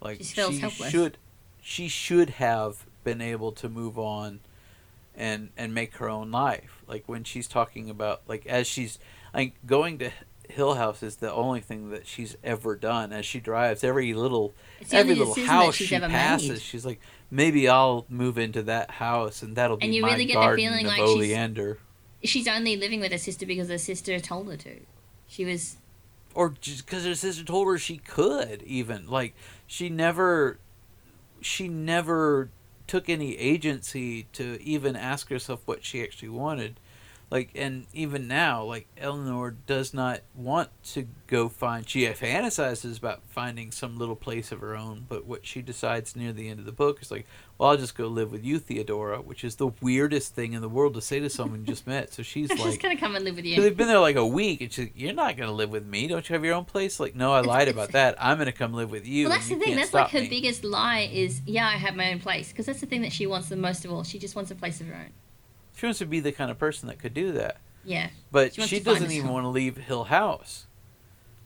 Like, 0.00 0.18
She 0.18 0.24
feels 0.24 0.54
she 0.54 0.60
helpless. 0.60 0.90
should, 0.90 1.18
she 1.60 1.88
should 1.88 2.30
have 2.30 2.86
been 3.02 3.20
able 3.20 3.52
to 3.52 3.68
move 3.68 3.98
on 3.98 4.40
and 5.16 5.48
and 5.56 5.72
make 5.72 5.96
her 5.96 6.08
own 6.08 6.30
life. 6.30 6.82
Like 6.86 7.04
when 7.06 7.24
she's 7.24 7.48
talking 7.48 7.88
about 7.88 8.20
like 8.28 8.46
as 8.46 8.66
she's 8.66 8.98
like 9.32 9.54
going 9.64 9.98
to 9.98 10.10
Hill 10.50 10.74
House 10.74 11.02
is 11.02 11.16
the 11.16 11.32
only 11.32 11.60
thing 11.60 11.90
that 11.90 12.06
she's 12.06 12.36
ever 12.44 12.76
done 12.76 13.12
as 13.12 13.24
she 13.26 13.40
drives 13.40 13.82
every 13.84 14.14
little 14.14 14.54
every 14.92 15.14
little 15.14 15.34
house 15.46 15.74
she 15.74 15.98
passes. 15.98 16.48
made. 16.48 16.60
She's 16.62 16.86
like 16.86 17.00
maybe 17.30 17.68
I'll 17.68 18.06
move 18.08 18.38
into 18.38 18.62
that 18.64 18.90
house 18.92 19.42
and 19.42 19.56
that'll 19.56 19.76
be 19.78 19.84
And 19.86 19.94
you 19.94 20.02
my 20.02 20.12
really 20.12 20.24
get 20.26 20.34
the 20.34 20.40
garden 20.40 20.64
feeling 20.64 20.86
of 20.86 20.92
like 20.92 20.98
she's- 20.98 21.08
oleander. 21.10 21.78
She's 22.24 22.48
only 22.48 22.76
living 22.76 23.00
with 23.00 23.12
her 23.12 23.18
sister 23.18 23.46
because 23.46 23.68
her 23.68 23.78
sister 23.78 24.18
told 24.20 24.48
her 24.50 24.56
to. 24.56 24.80
She 25.28 25.44
was 25.44 25.76
or 26.34 26.54
just 26.60 26.84
because 26.86 27.04
her 27.04 27.14
sister 27.14 27.44
told 27.44 27.66
her 27.68 27.78
she 27.78 27.98
could 27.98 28.62
even 28.62 29.06
like 29.08 29.34
she 29.66 29.88
never 29.88 30.58
she 31.40 31.68
never 31.68 32.50
took 32.86 33.08
any 33.08 33.36
agency 33.36 34.24
to 34.32 34.60
even 34.62 34.94
ask 34.96 35.28
herself 35.28 35.60
what 35.66 35.84
she 35.84 36.02
actually 36.02 36.28
wanted 36.28 36.78
Like, 37.28 37.50
and 37.56 37.86
even 37.92 38.28
now, 38.28 38.62
like 38.62 38.86
Eleanor 38.96 39.50
does 39.50 39.92
not 39.92 40.20
want 40.34 40.68
to 40.92 41.08
go 41.26 41.48
find. 41.48 41.88
She 41.88 42.06
fantasizes 42.06 42.98
about 42.98 43.22
finding 43.28 43.72
some 43.72 43.98
little 43.98 44.14
place 44.14 44.52
of 44.52 44.60
her 44.60 44.76
own, 44.76 45.06
but 45.08 45.26
what 45.26 45.44
she 45.44 45.60
decides 45.60 46.14
near 46.14 46.32
the 46.32 46.48
end 46.48 46.60
of 46.60 46.66
the 46.66 46.72
book 46.72 47.02
is 47.02 47.10
like, 47.10 47.26
well, 47.58 47.70
I'll 47.70 47.76
just 47.76 47.96
go 47.96 48.06
live 48.06 48.30
with 48.30 48.44
you, 48.44 48.60
Theodora, 48.60 49.20
which 49.20 49.42
is 49.42 49.56
the 49.56 49.68
weirdest 49.80 50.36
thing 50.36 50.52
in 50.52 50.60
the 50.60 50.68
world 50.68 50.94
to 50.94 51.00
say 51.00 51.18
to 51.18 51.28
someone 51.28 51.60
you 51.60 51.66
just 51.66 51.84
met. 51.88 52.12
So 52.12 52.22
she's 52.22 52.48
I'm 52.48 52.58
just 52.58 52.80
gonna 52.80 52.96
come 52.96 53.16
and 53.16 53.24
live 53.24 53.34
with 53.34 53.44
you. 53.44 53.60
they've 53.60 53.76
been 53.76 53.88
there 53.88 53.98
like 53.98 54.16
a 54.16 54.26
week, 54.26 54.60
and 54.60 54.72
she's 54.72 54.84
like, 54.84 54.92
"You're 54.94 55.12
not 55.12 55.36
gonna 55.36 55.52
live 55.52 55.70
with 55.70 55.84
me. 55.84 56.06
Don't 56.06 56.28
you 56.28 56.34
have 56.34 56.44
your 56.44 56.54
own 56.54 56.64
place?" 56.64 57.00
Like, 57.00 57.16
no, 57.16 57.32
I 57.32 57.40
lied 57.40 57.66
about 57.66 57.90
that. 57.92 58.14
I'm 58.20 58.38
gonna 58.38 58.52
come 58.52 58.72
live 58.72 58.92
with 58.92 59.04
you. 59.04 59.28
Well, 59.28 59.36
that's 59.36 59.50
you 59.50 59.58
the 59.58 59.64
thing. 59.64 59.74
That's 59.76 59.92
like 59.92 60.10
her 60.10 60.20
me." 60.20 60.28
biggest 60.28 60.62
lie 60.62 61.10
is, 61.12 61.42
yeah, 61.44 61.66
I 61.66 61.72
have 61.72 61.96
my 61.96 62.12
own 62.12 62.20
place. 62.20 62.50
Because 62.52 62.66
that's 62.66 62.80
the 62.80 62.86
thing 62.86 63.02
that 63.02 63.12
she 63.12 63.26
wants 63.26 63.48
the 63.48 63.56
most 63.56 63.84
of 63.84 63.90
all. 63.90 64.04
She 64.04 64.20
just 64.20 64.36
wants 64.36 64.52
a 64.52 64.54
place 64.54 64.80
of 64.80 64.86
her 64.86 64.94
own. 64.94 65.10
She 65.76 65.86
wants 65.86 65.98
to 66.00 66.06
be 66.06 66.18
the 66.20 66.32
kind 66.32 66.50
of 66.50 66.58
person 66.58 66.88
that 66.88 66.98
could 66.98 67.14
do 67.14 67.32
that, 67.32 67.58
Yeah. 67.84 68.08
but 68.32 68.54
She 68.54 68.62
she 68.62 68.80
doesn't 68.80 69.12
even 69.12 69.28
want 69.30 69.44
to 69.44 69.48
leave 69.48 69.76
Hill 69.76 70.04
House. 70.04 70.66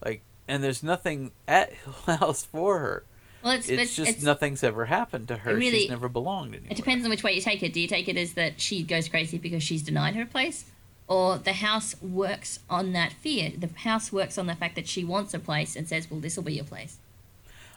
Like, 0.04 0.22
and 0.48 0.62
there's 0.64 0.82
nothing 0.82 1.32
at 1.46 1.72
Hill 2.06 2.16
House 2.16 2.44
for 2.44 2.78
her. 2.78 3.04
Well, 3.42 3.52
it's, 3.54 3.68
It's 3.68 3.82
it's, 3.82 3.96
just 3.96 4.10
it's 4.10 4.22
nothing's 4.22 4.62
ever 4.62 4.84
happened 4.86 5.28
to 5.28 5.36
her. 5.38 5.54
really- 5.54 5.80
She's 5.80 5.90
never 5.90 6.08
belonged 6.08 6.54
anywhere. 6.54 6.70
It 6.70 6.76
depends 6.76 7.04
on 7.04 7.10
which 7.10 7.22
way 7.22 7.32
you 7.32 7.40
take 7.40 7.62
it. 7.62 7.72
Do 7.72 7.80
you 7.80 7.88
take 7.88 8.08
it 8.08 8.16
as 8.16 8.34
that 8.34 8.60
she 8.60 8.82
goes 8.82 9.08
crazy 9.08 9.38
because 9.38 9.62
she's 9.62 9.82
denied 9.82 10.14
her 10.14 10.26
place? 10.26 10.66
Or 11.08 11.38
the 11.38 11.54
house 11.54 12.00
works 12.00 12.60
on 12.70 12.92
that 12.92 13.12
fear. 13.14 13.50
The 13.56 13.68
house 13.80 14.12
works 14.12 14.38
on 14.38 14.46
the 14.46 14.54
fact 14.54 14.76
that 14.76 14.86
she 14.86 15.02
wants 15.04 15.34
a 15.34 15.40
place 15.40 15.74
and 15.74 15.88
says, 15.88 16.08
well, 16.08 16.20
this 16.20 16.36
will 16.36 16.44
be 16.44 16.52
your 16.54 16.64
place. 16.64 16.98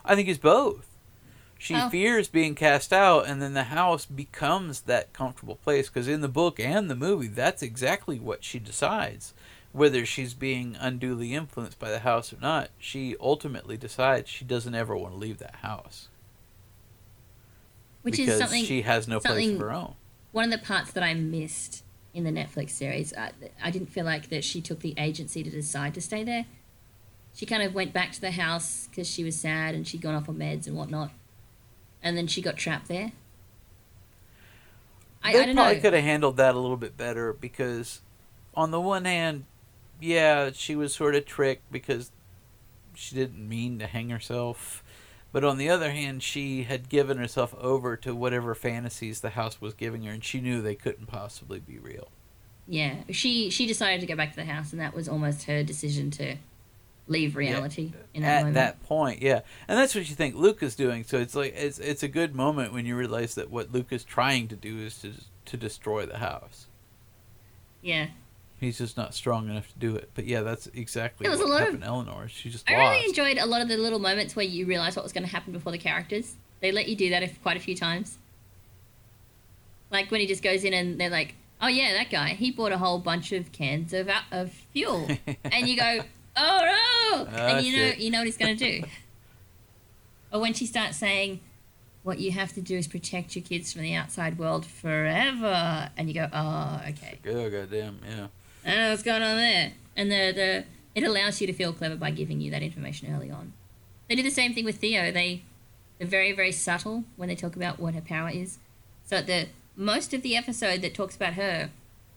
I 0.05 0.13
think 0.15 0.27
it's 0.29 0.37
both. 0.37 0.85
She 1.63 1.75
Oh. 1.75 1.89
fears 1.89 2.27
being 2.27 2.55
cast 2.55 2.91
out, 2.91 3.25
and 3.25 3.41
then 3.41 3.53
the 3.53 3.63
house 3.63 4.05
becomes 4.05 4.81
that 4.81 5.13
comfortable 5.13 5.55
place. 5.55 5.87
Because 5.87 6.09
in 6.09 6.19
the 6.19 6.27
book 6.27 6.59
and 6.59 6.89
the 6.89 6.95
movie, 6.95 7.27
that's 7.27 7.61
exactly 7.61 8.19
what 8.19 8.43
she 8.43 8.59
decides. 8.59 9.33
Whether 9.71 10.05
she's 10.05 10.33
being 10.33 10.75
unduly 10.77 11.33
influenced 11.33 11.79
by 11.79 11.89
the 11.89 11.99
house 11.99 12.33
or 12.33 12.37
not, 12.41 12.71
she 12.77 13.15
ultimately 13.17 13.77
decides 13.77 14.29
she 14.29 14.43
doesn't 14.43 14.75
ever 14.75 14.93
want 14.97 15.13
to 15.13 15.17
leave 15.17 15.37
that 15.37 15.55
house 15.61 16.09
Which 18.01 18.17
because 18.17 18.33
is 18.33 18.39
something, 18.39 18.65
she 18.65 18.81
has 18.81 19.07
no 19.07 19.21
place 19.21 19.49
of 19.49 19.59
her 19.59 19.71
own. 19.71 19.95
one 20.33 20.51
of 20.53 20.59
the 20.59 20.65
parts 20.65 20.91
that 20.91 21.01
I 21.01 21.13
missed 21.13 21.83
in 22.13 22.25
the 22.25 22.29
Netflix 22.29 22.71
series. 22.71 23.13
Uh, 23.13 23.29
I, 23.63 23.67
I 23.67 23.71
didn't 23.71 23.87
feel 23.89 24.03
like 24.05 24.27
that 24.29 24.43
she 24.43 24.59
took 24.59 24.81
the 24.81 24.93
agency 24.97 25.41
to 25.43 25.49
decide 25.49 25.93
to 25.93 26.01
stay 26.01 26.25
there. 26.25 26.45
She 27.33 27.45
kind 27.45 27.63
of 27.63 27.73
went 27.73 27.93
back 27.93 28.11
to 28.11 28.21
the 28.21 28.31
house 28.31 28.87
because 28.89 29.09
she 29.09 29.23
was 29.23 29.39
sad 29.39 29.73
and 29.73 29.87
she'd 29.87 30.01
gone 30.01 30.13
off 30.13 30.27
on 30.27 30.35
meds 30.35 30.67
and 30.67 30.75
whatnot. 30.75 31.11
And 32.03 32.17
then 32.17 32.27
she 32.27 32.41
got 32.41 32.57
trapped 32.57 32.87
there. 32.87 33.13
I, 35.23 35.31
they 35.33 35.39
I 35.39 35.45
don't 35.45 35.55
probably 35.55 35.75
know. 35.75 35.81
could 35.81 35.93
have 35.93 36.03
handled 36.03 36.37
that 36.37 36.53
a 36.53 36.59
little 36.59 36.77
bit 36.77 36.97
better 36.97 37.33
because, 37.33 38.01
on 38.53 38.71
the 38.71 38.81
one 38.81 39.05
hand, 39.05 39.45
yeah, 40.01 40.51
she 40.53 40.75
was 40.75 40.93
sort 40.93 41.15
of 41.15 41.25
tricked 41.25 41.71
because 41.71 42.11
she 42.93 43.15
didn't 43.15 43.47
mean 43.47 43.79
to 43.79 43.87
hang 43.87 44.09
herself. 44.09 44.83
But 45.31 45.43
on 45.43 45.57
the 45.57 45.69
other 45.69 45.91
hand, 45.91 46.21
she 46.21 46.63
had 46.63 46.89
given 46.89 47.17
herself 47.17 47.55
over 47.55 47.97
to 47.97 48.13
whatever 48.13 48.53
fantasies 48.53 49.21
the 49.21 49.31
house 49.31 49.59
was 49.59 49.73
giving 49.73 50.03
her, 50.03 50.11
and 50.11 50.23
she 50.23 50.41
knew 50.41 50.61
they 50.61 50.75
couldn't 50.75 51.07
possibly 51.07 51.59
be 51.59 51.79
real. 51.79 52.09
Yeah, 52.67 52.97
she 53.09 53.49
she 53.49 53.65
decided 53.65 54.01
to 54.01 54.07
go 54.07 54.15
back 54.15 54.29
to 54.31 54.35
the 54.37 54.45
house, 54.45 54.71
and 54.71 54.81
that 54.81 54.93
was 54.93 55.09
almost 55.09 55.43
her 55.43 55.63
decision 55.63 56.11
to 56.11 56.37
leave 57.07 57.35
reality 57.35 57.91
in 58.13 58.21
that 58.23 58.27
At 58.29 58.37
moment. 58.39 58.53
that 58.55 58.83
point, 58.83 59.21
yeah, 59.21 59.41
and 59.67 59.77
that's 59.77 59.93
what 59.95 60.09
you 60.09 60.15
think 60.15 60.35
Luke 60.35 60.63
is 60.63 60.75
doing. 60.75 61.03
So 61.03 61.17
it's 61.19 61.35
like 61.35 61.53
it's 61.55 61.79
it's 61.79 62.03
a 62.03 62.07
good 62.07 62.33
moment 62.35 62.73
when 62.73 62.85
you 62.85 62.95
realize 62.95 63.35
that 63.35 63.49
what 63.51 63.71
Luke 63.73 63.87
is 63.91 64.03
trying 64.03 64.47
to 64.49 64.55
do 64.55 64.77
is 64.79 64.99
to 65.01 65.11
to 65.45 65.57
destroy 65.57 66.05
the 66.05 66.19
house. 66.19 66.67
yeah, 67.81 68.07
He's 68.59 68.77
just 68.77 68.95
not 68.95 69.13
strong 69.13 69.49
enough 69.49 69.67
to 69.73 69.77
do 69.79 69.95
it. 69.97 70.09
But 70.15 70.25
yeah, 70.25 70.39
that's 70.41 70.67
exactly 70.67 71.25
There 71.25 71.31
was 71.31 71.39
what 71.41 71.49
a 71.49 71.51
lot 71.51 71.57
of- 71.61 71.65
happened 71.65 71.81
to 71.81 71.87
Eleanor. 71.87 72.27
She 72.29 72.49
just 72.49 72.69
I 72.69 72.77
lost. 72.77 72.91
really 72.93 73.05
enjoyed 73.09 73.37
a 73.37 73.45
lot 73.45 73.61
of 73.61 73.67
the 73.67 73.75
little 73.75 73.99
moments 73.99 74.35
where 74.37 74.45
you 74.45 74.65
realize 74.65 74.95
what 74.95 75.03
was 75.03 75.11
going 75.11 75.25
to 75.25 75.29
happen 75.29 75.51
before 75.51 75.73
the 75.73 75.77
characters. 75.77 76.35
They 76.61 76.71
let 76.71 76.87
you 76.87 76.95
do 76.95 77.09
that 77.09 77.23
if, 77.23 77.41
quite 77.43 77.57
a 77.57 77.59
few 77.59 77.75
times. 77.75 78.17
Like 79.91 80.09
when 80.11 80.21
he 80.21 80.27
just 80.27 80.41
goes 80.41 80.63
in 80.63 80.73
and 80.73 80.99
they're 80.99 81.09
like, 81.09 81.35
"Oh 81.61 81.67
yeah, 81.67 81.93
that 81.93 82.09
guy. 82.09 82.29
He 82.29 82.51
bought 82.51 82.71
a 82.71 82.77
whole 82.77 82.99
bunch 82.99 83.31
of 83.33 83.51
cans 83.51 83.93
of 83.93 84.09
of 84.31 84.51
fuel," 84.71 85.07
and 85.43 85.67
you 85.67 85.75
go, 85.77 85.99
"Oh 86.35 86.59
no!" 86.61 87.27
Ah, 87.31 87.47
and 87.57 87.65
you 87.65 87.77
know 87.77 87.93
you 87.97 88.11
know 88.11 88.19
what 88.19 88.25
he's 88.25 88.37
going 88.37 88.57
to 88.57 88.79
do. 88.81 88.87
or 90.31 90.39
when 90.39 90.53
she 90.53 90.65
starts 90.65 90.97
saying, 90.97 91.39
"What 92.03 92.19
you 92.19 92.31
have 92.31 92.53
to 92.53 92.61
do 92.61 92.77
is 92.77 92.87
protect 92.87 93.35
your 93.35 93.43
kids 93.43 93.73
from 93.73 93.83
the 93.83 93.93
outside 93.93 94.37
world 94.37 94.65
forever," 94.65 95.89
and 95.97 96.07
you 96.07 96.13
go, 96.13 96.29
"Oh, 96.31 96.81
okay." 96.89 97.19
Oh 97.27 97.49
goddamn, 97.49 97.99
yeah. 98.07 98.27
I 98.65 98.69
don't 98.69 98.79
know 98.79 98.89
what's 98.91 99.03
going 99.03 99.21
on 99.21 99.37
there. 99.37 99.73
And 99.95 100.11
the, 100.11 100.31
the 100.31 100.65
it 100.95 101.03
allows 101.03 101.41
you 101.41 101.47
to 101.47 101.53
feel 101.53 101.73
clever 101.73 101.95
by 101.95 102.11
giving 102.11 102.41
you 102.41 102.51
that 102.51 102.63
information 102.63 103.13
early 103.13 103.29
on. 103.31 103.53
They 104.07 104.15
do 104.15 104.23
the 104.23 104.31
same 104.31 104.53
thing 104.53 104.65
with 104.65 104.77
Theo. 104.77 105.11
They 105.11 105.43
they're 105.97 106.07
very 106.07 106.31
very 106.31 106.51
subtle 106.51 107.03
when 107.15 107.29
they 107.29 107.35
talk 107.35 107.55
about 107.55 107.79
what 107.79 107.93
her 107.93 108.01
power 108.01 108.29
is. 108.29 108.59
So 109.05 109.21
the 109.21 109.47
most 109.75 110.13
of 110.13 110.21
the 110.21 110.35
episode 110.35 110.81
that 110.81 110.93
talks 110.93 111.15
about 111.15 111.33
her 111.33 111.69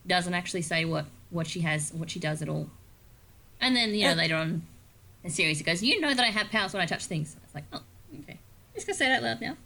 doesn't 0.05 0.33
actually 0.33 0.61
say 0.61 0.85
what 0.85 1.05
what 1.29 1.47
she 1.47 1.61
has, 1.61 1.91
what 1.93 2.09
she 2.09 2.19
does 2.19 2.41
at 2.41 2.49
all. 2.49 2.69
And 3.59 3.75
then 3.75 3.93
you 3.93 4.07
know 4.07 4.13
later 4.13 4.35
on 4.35 4.47
in 4.49 4.61
the 5.23 5.29
series 5.29 5.59
it 5.61 5.63
goes, 5.65 5.81
you 5.83 5.99
know 5.99 6.13
that 6.13 6.23
I 6.23 6.29
have 6.29 6.49
powers 6.49 6.73
when 6.73 6.81
I 6.81 6.85
touch 6.85 7.05
things. 7.05 7.35
It's 7.43 7.55
like, 7.55 7.65
oh, 7.73 7.81
okay. 8.21 8.33
I'm 8.33 8.39
Just 8.75 8.87
gonna 8.87 8.97
say 8.97 9.07
that 9.07 9.23
loud 9.23 9.41
now. 9.41 9.57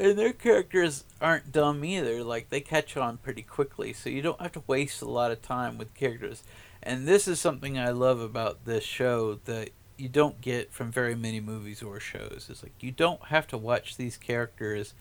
And 0.00 0.16
their 0.16 0.32
characters 0.32 1.04
aren't 1.20 1.50
dumb 1.50 1.84
either. 1.84 2.22
Like 2.22 2.50
they 2.50 2.60
catch 2.60 2.96
on 2.96 3.16
pretty 3.18 3.42
quickly, 3.42 3.92
so 3.92 4.08
you 4.10 4.22
don't 4.22 4.40
have 4.40 4.52
to 4.52 4.62
waste 4.66 5.02
a 5.02 5.08
lot 5.08 5.30
of 5.32 5.42
time 5.42 5.78
with 5.78 5.92
characters. 5.94 6.42
And 6.82 7.08
this 7.08 7.26
is 7.26 7.40
something 7.40 7.76
I 7.78 7.90
love 7.90 8.20
about 8.20 8.64
this 8.64 8.84
show 8.84 9.40
that 9.46 9.70
you 9.96 10.08
don't 10.08 10.40
get 10.40 10.72
from 10.72 10.92
very 10.92 11.16
many 11.16 11.40
movies 11.40 11.82
or 11.82 11.98
shows. 11.98 12.46
It's 12.48 12.62
like 12.62 12.74
you 12.80 12.92
don't 12.92 13.24
have 13.26 13.48
to 13.48 13.58
watch 13.58 13.96
these 13.96 14.16
characters 14.16 14.94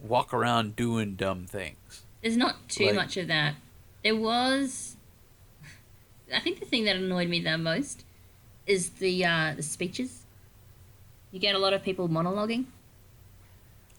walk 0.00 0.32
around 0.32 0.76
doing 0.76 1.16
dumb 1.16 1.46
things. 1.46 2.02
There's 2.22 2.36
not 2.36 2.68
too 2.68 2.86
Like- 2.86 2.94
much 2.94 3.16
of 3.16 3.26
that. 3.26 3.56
There 4.04 4.14
was. 4.16 4.96
I 6.32 6.40
think 6.40 6.60
the 6.60 6.66
thing 6.66 6.84
that 6.84 6.96
annoyed 6.96 7.28
me 7.28 7.40
the 7.40 7.58
most 7.58 8.04
is 8.66 8.90
the 8.90 9.24
uh, 9.24 9.54
the 9.56 9.62
speeches. 9.62 10.22
You 11.30 11.40
get 11.40 11.54
a 11.54 11.58
lot 11.58 11.72
of 11.72 11.82
people 11.82 12.08
monologuing. 12.08 12.66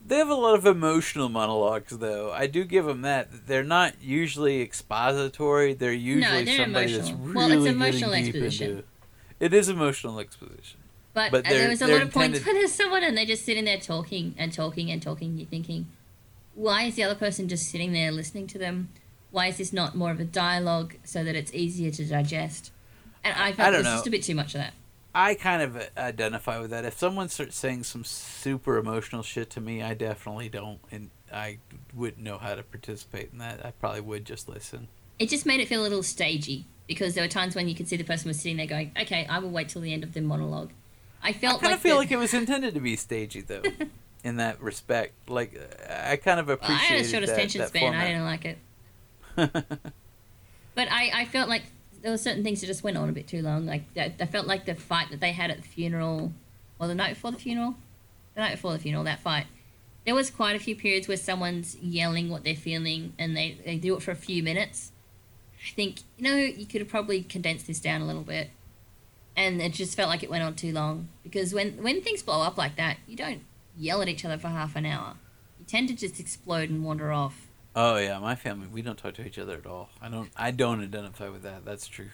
They 0.05 0.17
have 0.17 0.29
a 0.29 0.35
lot 0.35 0.55
of 0.55 0.65
emotional 0.65 1.29
monologues, 1.29 1.97
though. 1.97 2.31
I 2.31 2.47
do 2.47 2.65
give 2.65 2.85
them 2.85 3.03
that. 3.03 3.47
They're 3.47 3.63
not 3.63 4.01
usually 4.01 4.61
expository. 4.61 5.73
They're 5.73 5.93
usually 5.93 6.39
no, 6.39 6.43
they're 6.43 6.57
somebody 6.57 6.93
that's 6.93 7.09
emotional. 7.09 7.25
really 7.25 7.35
Well, 7.35 7.51
it's 7.51 7.63
getting 7.63 7.81
emotional 7.81 8.11
deep 8.11 8.25
exposition. 8.27 8.69
into. 8.69 8.83
It 9.39 9.53
is 9.53 9.69
emotional 9.69 10.19
exposition. 10.19 10.79
But, 11.13 11.31
But 11.31 11.45
uh, 11.45 11.49
there 11.49 11.69
was 11.69 11.81
a 11.81 11.87
lot 11.87 12.01
of 12.01 12.11
points 12.11 12.45
where 12.45 12.53
there's 12.53 12.73
someone 12.73 13.03
and 13.03 13.15
they're 13.15 13.25
just 13.25 13.45
sitting 13.45 13.65
there 13.65 13.77
talking 13.79 14.35
and 14.37 14.51
talking 14.51 14.91
and 14.91 15.01
talking. 15.01 15.37
You're 15.37 15.47
thinking, 15.47 15.87
why 16.53 16.83
is 16.83 16.95
the 16.95 17.03
other 17.03 17.15
person 17.15 17.47
just 17.47 17.69
sitting 17.69 17.93
there 17.93 18.11
listening 18.11 18.47
to 18.47 18.57
them? 18.57 18.89
Why 19.33 19.47
is 19.47 19.57
this 19.57 19.73
not 19.73 19.95
more 19.95 20.11
of 20.11 20.19
a 20.19 20.23
dialogue 20.25 20.93
so 21.03 21.23
that 21.23 21.35
it's 21.35 21.51
easier 21.55 21.89
to 21.89 22.05
digest? 22.05 22.71
And 23.23 23.33
I 23.35 23.51
felt 23.51 23.69
I 23.69 23.71
there's 23.71 23.83
know. 23.83 23.93
just 23.93 24.05
a 24.05 24.11
bit 24.11 24.21
too 24.21 24.35
much 24.35 24.53
of 24.53 24.61
that. 24.61 24.73
I 25.15 25.33
kind 25.33 25.63
of 25.63 25.89
identify 25.97 26.59
with 26.59 26.69
that. 26.69 26.85
If 26.85 26.99
someone 26.99 27.29
starts 27.29 27.57
saying 27.57 27.83
some 27.85 28.03
super 28.03 28.77
emotional 28.77 29.23
shit 29.23 29.49
to 29.51 29.59
me, 29.61 29.81
I 29.81 29.95
definitely 29.95 30.49
don't, 30.49 30.79
and 30.91 31.09
I 31.33 31.57
wouldn't 31.95 32.21
know 32.21 32.37
how 32.37 32.53
to 32.53 32.61
participate 32.61 33.29
in 33.33 33.39
that. 33.39 33.65
I 33.65 33.71
probably 33.71 34.01
would 34.01 34.23
just 34.23 34.47
listen. 34.47 34.87
It 35.17 35.29
just 35.29 35.47
made 35.47 35.59
it 35.59 35.67
feel 35.67 35.81
a 35.81 35.83
little 35.83 36.03
stagey 36.03 36.65
because 36.87 37.15
there 37.15 37.23
were 37.23 37.27
times 37.27 37.55
when 37.55 37.67
you 37.67 37.73
could 37.73 37.87
see 37.87 37.95
the 37.97 38.03
person 38.03 38.27
was 38.27 38.37
sitting 38.39 38.57
there 38.57 38.67
going, 38.67 38.91
"Okay, 39.01 39.25
I 39.27 39.39
will 39.39 39.49
wait 39.49 39.69
till 39.69 39.81
the 39.81 39.93
end 39.93 40.03
of 40.03 40.13
the 40.13 40.21
monologue." 40.21 40.69
I 41.23 41.29
I 41.29 41.33
felt 41.33 41.61
kind 41.61 41.71
like 41.71 41.75
of 41.77 41.81
feel 41.81 41.95
the- 41.95 41.99
like 42.01 42.11
it 42.11 42.17
was 42.17 42.35
intended 42.35 42.75
to 42.75 42.79
be 42.81 42.95
stagey, 42.97 43.41
though, 43.41 43.63
in 44.23 44.35
that 44.37 44.61
respect. 44.61 45.27
Like, 45.27 45.55
uh, 45.57 45.91
I 46.11 46.17
kind 46.17 46.39
of 46.39 46.47
Well, 46.47 46.57
I 46.61 46.65
appreciate 46.65 46.97
had 46.97 47.05
a 47.05 47.09
short 47.09 47.25
that, 47.25 47.33
attention 47.33 47.61
that 47.61 47.69
span. 47.69 47.95
I 47.95 48.07
didn't 48.09 48.25
like 48.25 48.45
it. 48.45 48.59
But 50.75 50.87
I, 50.91 51.11
I 51.13 51.25
felt 51.25 51.49
like 51.49 51.63
there 52.01 52.11
were 52.11 52.17
certain 52.17 52.43
things 52.43 52.61
that 52.61 52.67
just 52.67 52.83
went 52.83 52.97
on 52.97 53.09
a 53.09 53.11
bit 53.11 53.27
too 53.27 53.41
long. 53.41 53.65
Like 53.65 53.83
I, 53.95 54.09
felt 54.25 54.47
like 54.47 54.65
the 54.65 54.75
fight 54.75 55.09
that 55.11 55.19
they 55.19 55.31
had 55.31 55.51
at 55.51 55.57
the 55.57 55.67
funeral, 55.67 56.33
or 56.79 56.87
the 56.87 56.95
night 56.95 57.13
before 57.13 57.31
the 57.31 57.37
funeral, 57.37 57.75
the 58.35 58.41
night 58.41 58.51
before 58.51 58.73
the 58.73 58.79
funeral, 58.79 59.03
that 59.03 59.19
fight. 59.19 59.45
There 60.05 60.15
was 60.15 60.29
quite 60.29 60.55
a 60.55 60.59
few 60.59 60.75
periods 60.75 61.07
where 61.07 61.15
someone's 61.15 61.77
yelling 61.77 62.29
what 62.29 62.43
they're 62.43 62.55
feeling, 62.55 63.13
and 63.17 63.37
they, 63.37 63.57
they 63.65 63.77
do 63.77 63.95
it 63.95 64.01
for 64.01 64.11
a 64.11 64.15
few 64.15 64.43
minutes. 64.43 64.91
I 65.65 65.71
think 65.75 65.99
you 66.17 66.23
know 66.23 66.35
you 66.35 66.65
could 66.65 66.81
have 66.81 66.89
probably 66.89 67.21
condensed 67.21 67.67
this 67.67 67.79
down 67.79 68.01
a 68.01 68.05
little 68.05 68.23
bit, 68.23 68.49
and 69.37 69.61
it 69.61 69.73
just 69.73 69.95
felt 69.95 70.09
like 70.09 70.23
it 70.23 70.29
went 70.29 70.43
on 70.43 70.55
too 70.55 70.73
long. 70.73 71.07
Because 71.23 71.53
when 71.53 71.81
when 71.81 72.01
things 72.01 72.21
blow 72.21 72.41
up 72.41 72.57
like 72.57 72.75
that, 72.75 72.97
you 73.07 73.15
don't 73.15 73.43
yell 73.77 74.01
at 74.01 74.09
each 74.09 74.25
other 74.25 74.37
for 74.37 74.49
half 74.49 74.75
an 74.75 74.85
hour. 74.85 75.13
You 75.59 75.65
tend 75.65 75.87
to 75.87 75.95
just 75.95 76.19
explode 76.19 76.69
and 76.69 76.83
wander 76.83 77.13
off. 77.13 77.47
Oh 77.75 77.97
yeah, 77.97 78.19
my 78.19 78.35
family 78.35 78.67
we 78.67 78.81
don't 78.81 78.97
talk 78.97 79.15
to 79.15 79.25
each 79.25 79.39
other 79.39 79.53
at 79.57 79.65
all. 79.65 79.89
I 80.01 80.09
don't. 80.09 80.29
I 80.35 80.51
don't 80.51 80.81
identify 80.83 81.29
with 81.29 81.43
that. 81.43 81.65
That's 81.65 81.87
true. 81.87 82.09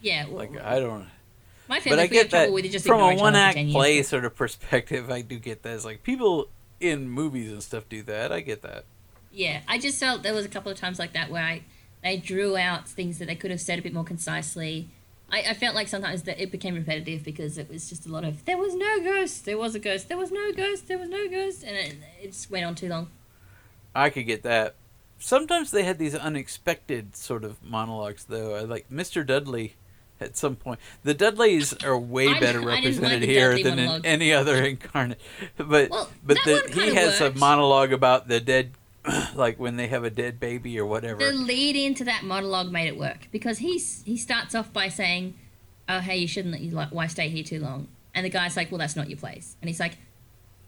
Yeah, 0.00 0.26
well, 0.26 0.36
Like 0.36 0.60
I 0.60 0.80
don't. 0.80 1.06
my 1.68 1.80
family 1.80 1.96
But 1.96 2.02
I 2.02 2.06
get 2.06 2.30
that 2.30 2.38
trouble 2.44 2.54
with 2.54 2.64
it, 2.64 2.70
just 2.70 2.86
from 2.86 3.00
a 3.00 3.14
one 3.14 3.34
act 3.36 3.56
10 3.56 3.66
years. 3.66 3.74
play 3.74 4.02
sort 4.02 4.24
of 4.24 4.34
perspective. 4.36 5.10
I 5.10 5.20
do 5.22 5.38
get 5.38 5.62
that. 5.62 5.74
It's 5.74 5.84
like 5.84 6.02
people 6.02 6.48
in 6.80 7.08
movies 7.08 7.52
and 7.52 7.62
stuff 7.62 7.88
do 7.88 8.02
that. 8.04 8.32
I 8.32 8.40
get 8.40 8.62
that. 8.62 8.84
Yeah, 9.32 9.60
I 9.68 9.78
just 9.78 9.98
felt 10.00 10.22
there 10.22 10.32
was 10.34 10.46
a 10.46 10.48
couple 10.48 10.72
of 10.72 10.78
times 10.78 10.98
like 10.98 11.12
that 11.12 11.30
where 11.30 11.42
I 11.44 11.62
They 12.02 12.16
drew 12.16 12.56
out 12.56 12.88
things 12.88 13.18
that 13.18 13.26
they 13.26 13.34
could 13.34 13.50
have 13.50 13.60
said 13.60 13.78
a 13.78 13.82
bit 13.82 13.92
more 13.92 14.04
concisely. 14.04 14.88
I, 15.30 15.42
I 15.50 15.54
felt 15.54 15.74
like 15.74 15.88
sometimes 15.88 16.22
that 16.22 16.40
it 16.40 16.50
became 16.50 16.74
repetitive 16.74 17.22
because 17.24 17.58
it 17.58 17.68
was 17.68 17.90
just 17.90 18.06
a 18.06 18.08
lot 18.10 18.24
of 18.24 18.44
there 18.46 18.56
was 18.56 18.74
no 18.74 19.00
ghost, 19.02 19.44
there 19.44 19.58
was 19.58 19.74
a 19.74 19.78
ghost, 19.78 20.08
there 20.08 20.16
was 20.16 20.30
no 20.32 20.52
ghost, 20.52 20.88
there 20.88 20.96
was 20.96 21.10
no 21.10 21.28
ghost, 21.28 21.62
and 21.64 21.76
it, 21.76 21.96
it 22.22 22.26
just 22.28 22.50
went 22.50 22.64
on 22.64 22.74
too 22.74 22.88
long. 22.88 23.08
I 23.94 24.08
could 24.10 24.26
get 24.26 24.42
that. 24.44 24.76
Sometimes 25.18 25.70
they 25.70 25.82
had 25.84 25.98
these 25.98 26.14
unexpected 26.14 27.16
sort 27.16 27.44
of 27.44 27.62
monologues, 27.62 28.24
though. 28.24 28.54
I 28.54 28.60
like 28.60 28.88
Mr. 28.90 29.26
Dudley. 29.26 29.74
At 30.20 30.36
some 30.36 30.56
point, 30.56 30.80
the 31.04 31.14
Dudleys 31.14 31.72
are 31.84 31.96
way 31.96 32.26
I- 32.26 32.40
better 32.40 32.58
didn't 32.58 32.64
like 32.64 32.84
represented 32.84 33.22
here 33.22 33.62
than 33.62 33.78
in 33.78 34.04
any 34.04 34.32
other 34.32 34.56
incarnate. 34.64 35.20
But 35.56 35.90
Well, 35.90 36.10
but 36.24 36.38
the, 36.44 36.68
he 36.74 36.92
has 36.96 37.20
worked. 37.20 37.36
a 37.36 37.38
monologue 37.38 37.92
about 37.92 38.26
the 38.26 38.40
dead, 38.40 38.72
like 39.36 39.60
when 39.60 39.76
they 39.76 39.86
have 39.86 40.02
a 40.02 40.10
dead 40.10 40.40
baby 40.40 40.76
or 40.80 40.86
whatever. 40.86 41.20
The 41.24 41.30
lead 41.32 41.76
into 41.76 42.02
that 42.04 42.24
monologue 42.24 42.72
made 42.72 42.88
it 42.88 42.98
work 42.98 43.28
because 43.30 43.58
he's 43.58 44.02
he 44.02 44.16
starts 44.16 44.56
off 44.56 44.72
by 44.72 44.88
saying, 44.88 45.34
"Oh, 45.88 46.00
hey, 46.00 46.16
you 46.16 46.26
shouldn't 46.26 46.52
let 46.52 46.62
your 46.62 46.88
wife 46.90 47.12
stay 47.12 47.28
here 47.28 47.44
too 47.44 47.60
long," 47.60 47.86
and 48.12 48.26
the 48.26 48.30
guy's 48.30 48.56
like, 48.56 48.72
"Well, 48.72 48.78
that's 48.78 48.96
not 48.96 49.08
your 49.08 49.18
place," 49.18 49.54
and 49.62 49.68
he's 49.68 49.78
like, 49.78 49.98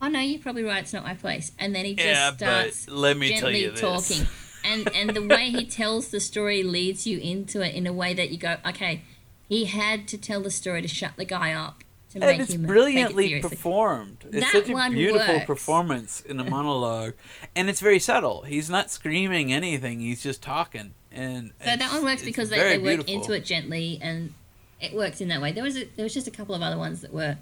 "Oh 0.03 0.09
no, 0.09 0.21
you're 0.21 0.41
probably 0.41 0.63
right. 0.65 0.83
It's 0.83 0.93
not 0.93 1.05
my 1.05 1.15
place." 1.15 1.53
And 1.59 1.75
then 1.75 1.85
he 1.85 1.95
just 1.95 2.07
Yeah, 2.07 2.33
starts 2.37 2.89
let 2.89 3.17
me 3.17 3.31
tell 3.31 3.51
gently 3.51 3.63
you 3.63 3.71
talking, 3.73 4.27
and 4.65 4.89
and 4.95 5.11
the 5.11 5.27
way 5.27 5.51
he 5.51 5.65
tells 5.81 6.09
the 6.09 6.21
story 6.21 6.63
leads 6.63 7.07
you 7.07 7.19
into 7.19 7.61
it 7.61 7.75
in 7.75 7.87
a 7.87 7.93
way 7.93 8.15
that 8.15 8.31
you 8.31 8.39
go, 8.39 8.57
"Okay, 8.67 9.03
he 9.49 9.67
had 9.67 10.07
to 10.09 10.19
tell 10.19 10.41
the 10.41 10.51
story 10.51 10.83
to 10.83 10.89
shut 10.89 11.13
the 11.17 11.25
guy 11.25 11.53
up 11.53 11.83
to 12.13 12.19
make 12.19 12.33
and 12.33 12.43
it's 12.43 12.53
him 12.55 12.63
brilliantly 12.67 13.35
it 13.35 13.43
performed. 13.43 14.25
It's 14.33 14.41
That 14.53 14.67
such 14.67 14.69
a 14.71 14.91
beautiful 14.91 15.35
works. 15.35 15.47
performance 15.47 16.21
in 16.23 16.41
a 16.41 16.45
monologue, 16.51 17.15
and 17.55 17.69
it's 17.71 17.81
very 17.81 17.99
subtle. 18.01 18.43
He's 18.43 18.69
not 18.71 18.91
screaming 18.91 19.53
anything; 19.53 20.01
he's 20.01 20.23
just 20.23 20.43
talking. 20.43 20.95
And 21.13 21.53
So 21.65 21.77
that 21.77 21.93
one 21.93 22.05
works 22.05 22.23
because 22.25 22.51
they, 22.51 22.59
they 22.59 22.79
work 22.79 23.05
beautiful. 23.07 23.15
into 23.15 23.33
it 23.33 23.45
gently 23.45 23.99
and 24.01 24.33
it 24.81 24.95
works 24.95 25.21
in 25.21 25.27
that 25.29 25.43
way. 25.43 25.51
There 25.53 25.65
was 25.65 25.77
a, 25.77 25.85
there 25.97 26.05
was 26.05 26.15
just 26.15 26.29
a 26.29 26.31
couple 26.31 26.55
of 26.55 26.63
other 26.63 26.79
ones 26.79 27.01
that 27.01 27.13
were 27.13 27.37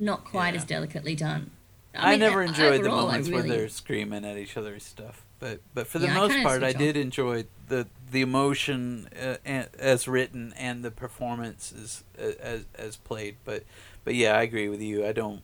not 0.00 0.24
quite 0.24 0.54
Yeah. 0.54 0.60
as 0.60 0.64
delicately 0.66 1.14
done. 1.14 1.52
I, 1.96 2.10
mean, 2.12 2.20
never 2.20 2.42
uh, 2.42 2.46
enjoyed 2.46 2.82
the 2.82 2.88
overall, 2.88 2.98
I 2.98 3.02
moments 3.12 3.28
really- 3.28 3.48
where 3.48 3.58
they're 3.58 3.68
screaming 3.68 4.24
at 4.24 4.36
each 4.36 4.56
other's 4.56 4.82
stuff, 4.84 5.24
but 5.38 5.60
but 5.74 5.86
for 5.86 5.98
the 5.98 6.06
Yeah, 6.06 6.14
most 6.14 6.32
kinda 6.32 6.48
part, 6.48 6.62
I 6.62 6.72
did 6.72 6.96
enjoy 6.96 7.44
the 7.68 7.86
the 8.10 8.20
emotion 8.20 9.08
uh, 9.20 9.36
as 9.78 10.06
written 10.08 10.52
and 10.56 10.84
the 10.84 10.90
performance 10.90 11.72
as, 11.72 12.04
as 12.18 12.64
as 12.76 12.96
played. 12.96 13.36
But 13.44 13.64
but 14.04 14.14
yeah, 14.14 14.36
I 14.36 14.42
agree 14.42 14.68
with 14.68 14.82
you. 14.82 15.06
I 15.06 15.12
don't. 15.12 15.42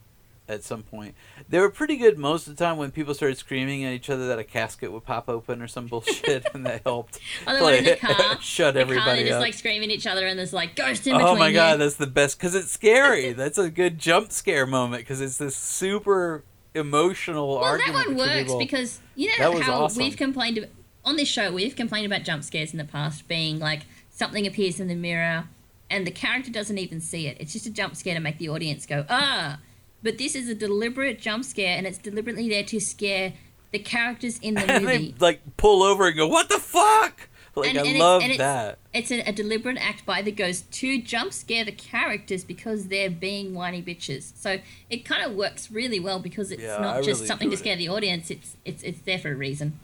At 0.51 0.65
some 0.65 0.83
point, 0.83 1.15
they 1.49 1.61
were 1.61 1.71
pretty 1.71 1.97
good 1.97 2.19
most 2.19 2.49
of 2.49 2.57
the 2.57 2.65
time 2.65 2.77
when 2.77 2.91
people 2.91 3.15
started 3.15 3.39
screaming 3.39 3.85
at 3.85 3.93
each 3.93 4.11
other 4.11 4.27
that 4.27 4.39
a 4.41 4.45
casket 4.45 4.91
would 4.91 5.05
pop 5.05 5.29
open 5.29 5.63
or 5.63 5.69
some 5.69 5.87
bullshit, 5.87 6.45
and 6.53 6.67
that 6.67 6.83
helped. 6.85 7.21
Oh, 7.47 7.67
the 7.67 7.79
in 7.79 7.85
the 7.85 7.97
car. 7.97 8.39
shut 8.41 8.75
the 8.75 8.81
car, 8.81 8.91
everybody 8.91 9.23
they're 9.23 9.33
just 9.33 9.41
like 9.41 9.55
screaming 9.55 9.91
at 9.91 9.95
each 9.95 10.07
other 10.07 10.27
and 10.27 10.39
there's 10.39 10.53
like 10.53 10.75
ghosts 10.75 11.07
in 11.07 11.13
between 11.15 11.29
Oh 11.29 11.37
my 11.37 11.53
god, 11.53 11.73
you. 11.73 11.79
that's 11.79 11.95
the 11.97 12.07
best 12.07 12.39
because 12.39 12.55
it's 12.55 12.71
scary. 12.71 13.33
that's 13.41 13.59
a 13.59 13.71
good 13.71 13.99
jump 13.99 14.33
scare 14.33 14.67
moment 14.67 15.03
because 15.03 15.21
it's 15.21 15.39
this 15.39 15.57
super 15.57 16.45
emotional 16.75 17.49
well, 17.55 17.59
argument. 17.59 17.95
that 17.97 18.07
one 18.09 18.17
works 18.17 18.43
people. 18.43 18.59
because 18.59 19.01
you 19.15 19.31
know 19.39 19.61
how 19.61 19.85
awesome. 19.85 20.03
we've 20.03 20.17
complained 20.17 20.59
ab- 20.59 20.71
on 21.05 21.17
this 21.17 21.29
show. 21.29 21.53
We've 21.53 21.77
complained 21.77 22.07
about 22.07 22.23
jump 22.25 22.43
scares 22.45 22.73
in 22.73 22.79
the 22.79 22.85
past 22.85 23.29
being 23.29 23.59
like 23.59 23.83
something 24.11 24.47
appears 24.47 24.81
in 24.81 24.89
the 24.89 24.95
mirror 24.95 25.45
and 25.89 26.07
the 26.07 26.11
character 26.11 26.51
doesn't 26.51 26.79
even 26.79 27.01
see 27.01 27.27
it. 27.27 27.37
It's 27.41 27.53
just 27.53 27.67
a 27.67 27.71
jump 27.71 27.97
scare 27.97 28.15
to 28.15 28.21
make 28.21 28.39
the 28.39 28.49
audience 28.49 28.87
go 28.87 29.05
ah. 29.09 29.59
But 30.03 30.19
this 30.19 30.35
is 30.35 30.49
a 30.49 30.55
deliberate 30.55 31.21
jump 31.21 31.45
scare 31.45 31.77
and 31.77 31.87
it's 31.87 31.99
deliberately 31.99 32.49
there 32.49 32.65
to 32.65 32.81
scare 32.81 33.35
the 33.73 33.79
characters 33.79 34.39
in 34.39 34.55
the 34.55 34.61
and 34.71 34.85
movie. 34.85 35.15
they 35.19 35.25
like 35.25 35.57
pull 35.57 35.83
over 35.83 36.07
and 36.09 36.17
go, 36.17 36.27
"What 36.27 36.49
the 36.49 36.59
fuck?" 36.59 37.29
Like 37.57 37.71
And- 37.71 37.79
I 37.79 37.81
and 37.83 37.89
it's- 37.91 38.01
love 38.01 38.23
and 38.23 38.33
it's- 38.33 38.39
that. 38.39 38.79
It's 38.93 39.11
a, 39.13 39.21
a 39.29 39.33
deliberate 39.33 39.77
act 39.79 40.05
by 40.07 40.21
the 40.23 40.33
ghost 40.33 40.71
to 40.73 41.01
jump 41.01 41.33
scare 41.33 41.65
the 41.65 41.71
characters 41.73 42.43
because 42.45 42.89
they're 42.89 43.11
being 43.11 43.55
whiny 43.55 43.81
bitches. 43.83 44.33
So 44.37 44.59
it 44.89 45.05
kind 45.05 45.23
of 45.25 45.37
works 45.37 45.71
really 45.71 46.01
well 46.01 46.19
because 46.19 46.51
it's 46.51 46.63
Yeah, 46.63 46.79
not 46.79 46.97
I 46.97 47.03
just 47.03 47.21
really 47.21 47.27
something 47.29 47.51
to 47.51 47.57
scare 47.57 47.77
the 47.77 47.89
audience. 47.89 48.31
It's 48.31 48.57
it's 48.65 48.83
it's 48.83 49.01
there 49.03 49.19
for 49.19 49.31
a 49.31 49.35
reason. 49.37 49.79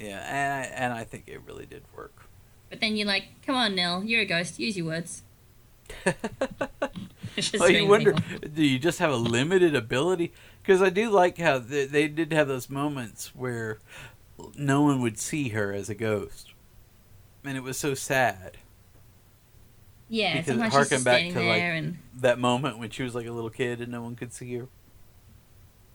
Yeah, 0.00 0.18
and 0.28 0.52
I, 0.52 0.66
and 0.84 0.92
I 0.92 1.04
think 1.04 1.24
it 1.28 1.40
really 1.46 1.66
did 1.66 1.82
work. 1.96 2.26
But 2.70 2.80
then 2.80 2.96
you're 2.96 3.06
like, 3.06 3.24
come 3.46 3.54
on, 3.54 3.76
Nell, 3.76 4.02
you're 4.02 4.22
a 4.22 4.24
ghost. 4.24 4.58
Use 4.58 4.76
your 4.76 4.86
words. 4.86 5.22
Well, 7.54 7.62
oh, 7.62 7.66
you 7.66 7.86
wonder, 7.86 8.14
do 8.52 8.64
you 8.64 8.78
just 8.78 8.98
have 8.98 9.10
a 9.10 9.16
limited 9.16 9.74
ability? 9.74 10.32
Because 10.62 10.82
I 10.82 10.90
do 10.90 11.10
like 11.10 11.38
how 11.38 11.58
they, 11.58 11.86
they 11.86 12.08
did 12.08 12.32
have 12.32 12.48
those 12.48 12.68
moments 12.68 13.34
where 13.34 13.78
no 14.56 14.82
one 14.82 15.00
would 15.02 15.18
see 15.18 15.50
her 15.50 15.72
as 15.72 15.88
a 15.88 15.94
ghost, 15.94 16.52
and 17.44 17.56
it 17.56 17.62
was 17.62 17.78
so 17.78 17.94
sad. 17.94 18.58
Yeah, 20.08 20.38
because 20.38 20.60
it 20.60 20.72
harkened 20.72 21.04
back 21.04 21.32
to, 21.32 21.40
like, 21.40 21.62
and 21.62 21.98
That 22.14 22.38
moment 22.38 22.78
when 22.78 22.90
she 22.90 23.02
was 23.02 23.14
like 23.14 23.26
a 23.26 23.32
little 23.32 23.50
kid 23.50 23.80
and 23.80 23.90
no 23.90 24.02
one 24.02 24.14
could 24.14 24.32
see 24.32 24.54
her, 24.56 24.68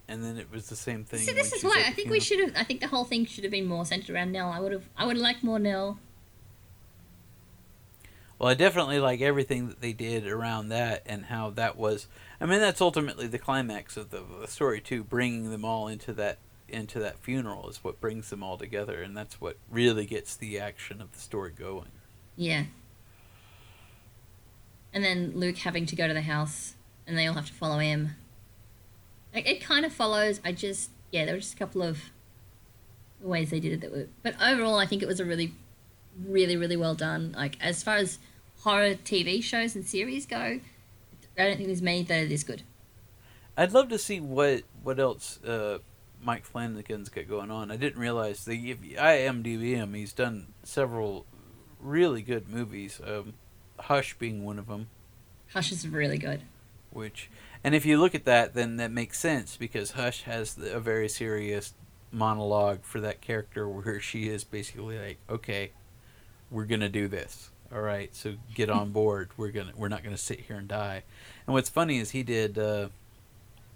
and 0.08 0.24
then 0.24 0.38
it 0.38 0.52
was 0.52 0.70
the 0.70 0.76
same 0.76 1.04
thing. 1.04 1.20
see. 1.20 1.34
This 1.34 1.54
is 1.54 1.64
why 1.64 1.82
at 1.82 1.88
I 1.88 1.92
think 1.92 2.10
we 2.10 2.20
should 2.20 2.40
have. 2.40 2.54
I 2.56 2.64
think 2.64 2.82
the 2.82 2.88
whole 2.88 3.04
thing 3.04 3.26
should 3.26 3.44
have 3.44 3.52
been 3.52 3.68
more 3.68 3.86
centered 3.86 4.16
around 4.16 4.32
Nell. 4.32 4.50
I 4.50 4.60
would 4.60 4.72
have. 4.72 4.90
I 4.98 5.06
would 5.06 5.18
like 5.18 5.44
more 5.44 5.60
Nell. 5.60 6.00
Well, 8.40 8.50
I 8.50 8.54
definitely 8.54 9.00
like 9.00 9.22
everything 9.22 9.68
that 9.68 9.82
they 9.82 9.94
did 9.94 10.28
around 10.28 10.70
that 10.70 11.04
and 11.06 11.26
how 11.26 11.50
that 11.52 11.76
was. 11.76 12.08
I 12.40 12.46
mean, 12.46 12.60
that's 12.60 12.82
ultimately 12.82 13.28
the 13.28 13.40
climax 13.40 13.98
of 13.98 14.12
the, 14.12 14.24
the 14.42 14.48
story 14.48 14.80
too. 14.80 15.04
Bringing 15.04 15.50
them 15.50 15.66
all 15.66 15.88
into 15.88 16.14
that 16.14 16.38
into 16.70 17.00
that 17.00 17.18
funeral 17.20 17.70
is 17.70 17.84
what 17.84 18.02
brings 18.02 18.30
them 18.30 18.44
all 18.44 18.58
together, 18.58 19.02
and 19.02 19.16
that's 19.16 19.40
what 19.40 19.58
really 19.72 20.06
gets 20.06 20.36
the 20.36 20.60
action 20.60 21.02
of 21.02 21.12
the 21.14 21.20
story 21.20 21.52
going. 21.52 21.92
Yeah. 22.36 22.66
And 24.94 25.04
then 25.04 25.32
Luke 25.34 25.58
having 25.58 25.86
to 25.86 25.96
go 25.96 26.08
to 26.08 26.14
the 26.14 26.22
house, 26.22 26.76
and 27.08 27.18
they 27.18 27.26
all 27.26 27.36
have 27.36 27.48
to 27.48 27.54
follow 27.54 27.80
him. 27.80 28.16
Like, 29.34 29.48
it 29.48 29.62
kind 29.62 29.86
of 29.86 29.94
follows. 29.94 30.42
I 30.44 30.52
just 30.52 30.92
yeah, 31.12 31.26
there 31.26 31.36
were 31.36 31.40
just 31.40 31.54
a 31.54 31.58
couple 31.58 31.82
of 31.82 32.12
ways 33.22 33.50
they 33.50 33.60
did 33.60 33.74
it 33.74 33.82
that 33.82 33.92
were. 33.92 34.08
But 34.24 34.36
overall, 34.42 34.78
I 34.78 34.86
think 34.86 35.02
it 35.02 35.08
was 35.08 35.20
a 35.20 35.26
really, 35.26 35.54
really, 36.26 36.58
really 36.58 36.78
well 36.78 36.96
done. 36.96 37.34
Like 37.36 37.58
as 37.62 37.84
far 37.84 37.96
as 37.98 38.20
horror 38.60 38.96
TV 38.96 39.44
shows 39.44 39.76
and 39.76 39.86
series 39.86 40.26
go, 40.26 40.38
I 40.38 41.44
don't 41.44 41.58
think 41.58 41.68
there's 41.68 41.82
many 41.82 42.04
that 42.04 42.24
are 42.24 42.28
this 42.28 42.44
good. 42.44 42.64
I'd 43.56 43.72
love 43.74 43.90
to 43.90 43.98
see 43.98 44.20
what 44.20 44.64
what 44.84 45.00
else 45.00 45.42
uh, 45.44 45.80
Mike 46.24 46.46
Flanagan's 46.46 47.10
got 47.10 47.28
going 47.28 47.52
on. 47.52 47.72
I 47.72 47.78
didn't 47.78 48.00
realize 48.00 48.46
the 48.46 48.76
IMDb 48.76 49.76
him. 49.76 49.94
He's 49.94 50.14
done 50.14 50.48
several 50.64 51.26
really 51.80 52.22
good 52.22 52.50
movies. 52.50 53.00
Um, 53.06 53.34
Hush 53.80 54.16
being 54.18 54.44
one 54.44 54.58
of 54.60 54.68
them. 54.68 54.88
Hush 55.54 55.72
is 55.72 55.88
really 55.88 56.18
good. 56.18 56.42
which 56.92 57.30
and 57.64 57.76
if 57.76 57.86
you 57.86 58.00
look 58.00 58.16
at 58.16 58.26
that 58.26 58.54
then 58.54 58.78
that 58.78 58.92
makes 58.92 59.20
sense 59.20 59.56
because 59.56 59.92
hush 59.92 60.24
has 60.24 60.56
the, 60.56 60.76
a 60.76 60.80
very 60.80 61.08
serious 61.08 61.74
monologue 62.12 62.84
for 62.84 63.00
that 63.00 63.22
character 63.22 63.68
where 63.68 64.00
she 64.00 64.28
is 64.30 64.44
basically 64.44 64.98
like 64.98 65.18
okay 65.30 65.72
we're 66.52 66.66
gonna 66.66 66.90
do 66.90 67.08
this 67.08 67.50
all 67.74 67.82
right 67.82 68.16
so 68.16 68.34
get 68.56 68.70
on 68.70 68.92
board 68.92 69.30
we're 69.38 69.52
gonna 69.52 69.72
we're 69.76 69.90
not 69.90 70.04
gonna 70.04 70.18
sit 70.18 70.40
here 70.42 70.56
and 70.58 70.68
die 70.68 71.04
and 71.46 71.54
what's 71.54 71.70
funny 71.70 71.98
is 71.98 72.12
he 72.12 72.24
did 72.24 72.58
uh, 72.58 72.88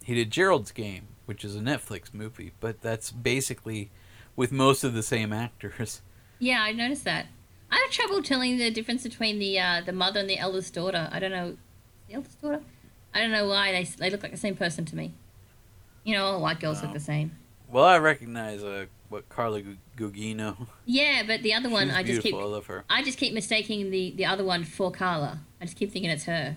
he 0.03 0.13
did 0.15 0.31
gerald's 0.31 0.71
game 0.71 1.07
which 1.25 1.43
is 1.43 1.55
a 1.55 1.59
netflix 1.59 2.13
movie 2.13 2.51
but 2.59 2.81
that's 2.81 3.11
basically 3.11 3.89
with 4.35 4.51
most 4.51 4.83
of 4.83 4.93
the 4.93 5.03
same 5.03 5.33
actors 5.33 6.01
Yeah, 6.39 6.61
I 6.63 6.71
noticed 6.71 7.03
that. 7.03 7.27
I 7.69 7.75
have 7.85 7.91
trouble 7.91 8.23
telling 8.23 8.57
the 8.57 8.71
difference 8.71 9.03
between 9.03 9.37
the 9.39 9.59
uh, 9.59 9.81
the 9.85 9.91
mother 9.91 10.19
and 10.21 10.29
the 10.29 10.39
eldest 10.39 10.73
daughter. 10.73 11.07
I 11.11 11.19
don't 11.19 11.31
know. 11.31 11.55
The 12.07 12.15
eldest 12.15 12.41
daughter? 12.41 12.61
I 13.13 13.19
don't 13.19 13.31
know 13.31 13.47
why 13.47 13.71
they 13.71 13.83
they 13.83 14.09
look 14.09 14.23
like 14.23 14.31
the 14.31 14.37
same 14.37 14.55
person 14.55 14.83
to 14.85 14.95
me. 14.95 15.13
You 16.03 16.15
know, 16.15 16.25
all 16.25 16.41
white 16.41 16.59
girls 16.59 16.81
look 16.81 16.91
Oh. 16.91 16.93
the 16.95 16.99
same. 16.99 17.31
well 17.69 17.85
i 17.85 17.97
recognize 17.99 18.63
uh, 18.63 18.85
what 19.11 19.29
carla 19.29 19.61
Gu- 19.61 19.77
gugino 19.95 20.67
Yeah, 20.85 21.21
but 21.27 21.43
the 21.43 21.53
other 21.53 21.69
one, 21.69 21.89
She's 21.89 21.97
I 21.97 22.03
just 22.03 22.21
keep 22.23 22.33
i 22.33 22.43
love 22.43 22.65
her 22.65 22.83
I 22.89 23.03
just 23.03 23.17
keep 23.19 23.33
mistaking 23.33 23.91
the 23.91 24.11
the 24.17 24.25
other 24.25 24.43
one 24.43 24.63
for 24.63 24.91
Carla. 24.91 25.41
I 25.61 25.65
just 25.65 25.77
keep 25.77 25.91
thinking 25.91 26.09
it's 26.09 26.23
her. 26.23 26.55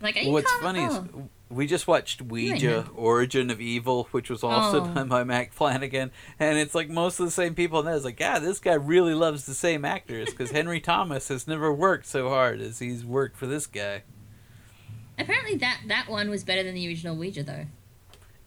Like, 0.00 0.16
are 0.16 0.22
Well, 0.24 0.32
what's 0.32 0.50
Carla? 0.50 0.62
funny 0.62 0.84
is 0.84 0.94
Oh. 0.94 1.28
we 1.50 1.66
just 1.66 1.86
watched 1.86 2.22
Ouija, 2.22 2.88
Origin 2.94 3.50
of 3.50 3.60
Evil, 3.60 4.08
which 4.12 4.30
was 4.30 4.42
also 4.42 4.82
Oh. 4.84 4.94
done 4.94 5.08
by 5.08 5.24
Mike 5.24 5.52
Flanagan, 5.52 6.10
and 6.38 6.58
it's 6.58 6.74
like 6.74 6.88
most 6.88 7.20
of 7.20 7.26
the 7.26 7.30
same 7.32 7.54
people. 7.54 7.80
And 7.80 7.88
it's 7.94 8.04
like, 8.04 8.18
yeah, 8.20 8.38
this 8.38 8.60
guy 8.60 8.74
really 8.74 9.14
loves 9.14 9.44
the 9.46 9.52
same 9.54 9.84
actors 9.84 10.30
because 10.30 10.52
Henry 10.52 10.80
Thomas 10.92 11.28
has 11.28 11.46
never 11.46 11.72
worked 11.72 12.06
so 12.06 12.28
hard 12.30 12.60
as 12.60 12.78
he's 12.78 13.04
worked 13.04 13.36
for 13.36 13.46
this 13.46 13.66
guy. 13.66 14.02
apparently 15.18 15.56
that 15.56 15.80
that 15.88 16.08
one 16.08 16.30
was 16.30 16.44
better 16.44 16.62
than 16.62 16.74
the 16.74 16.86
original 16.88 17.14
Ouija 17.16 17.42
though. 17.42 17.66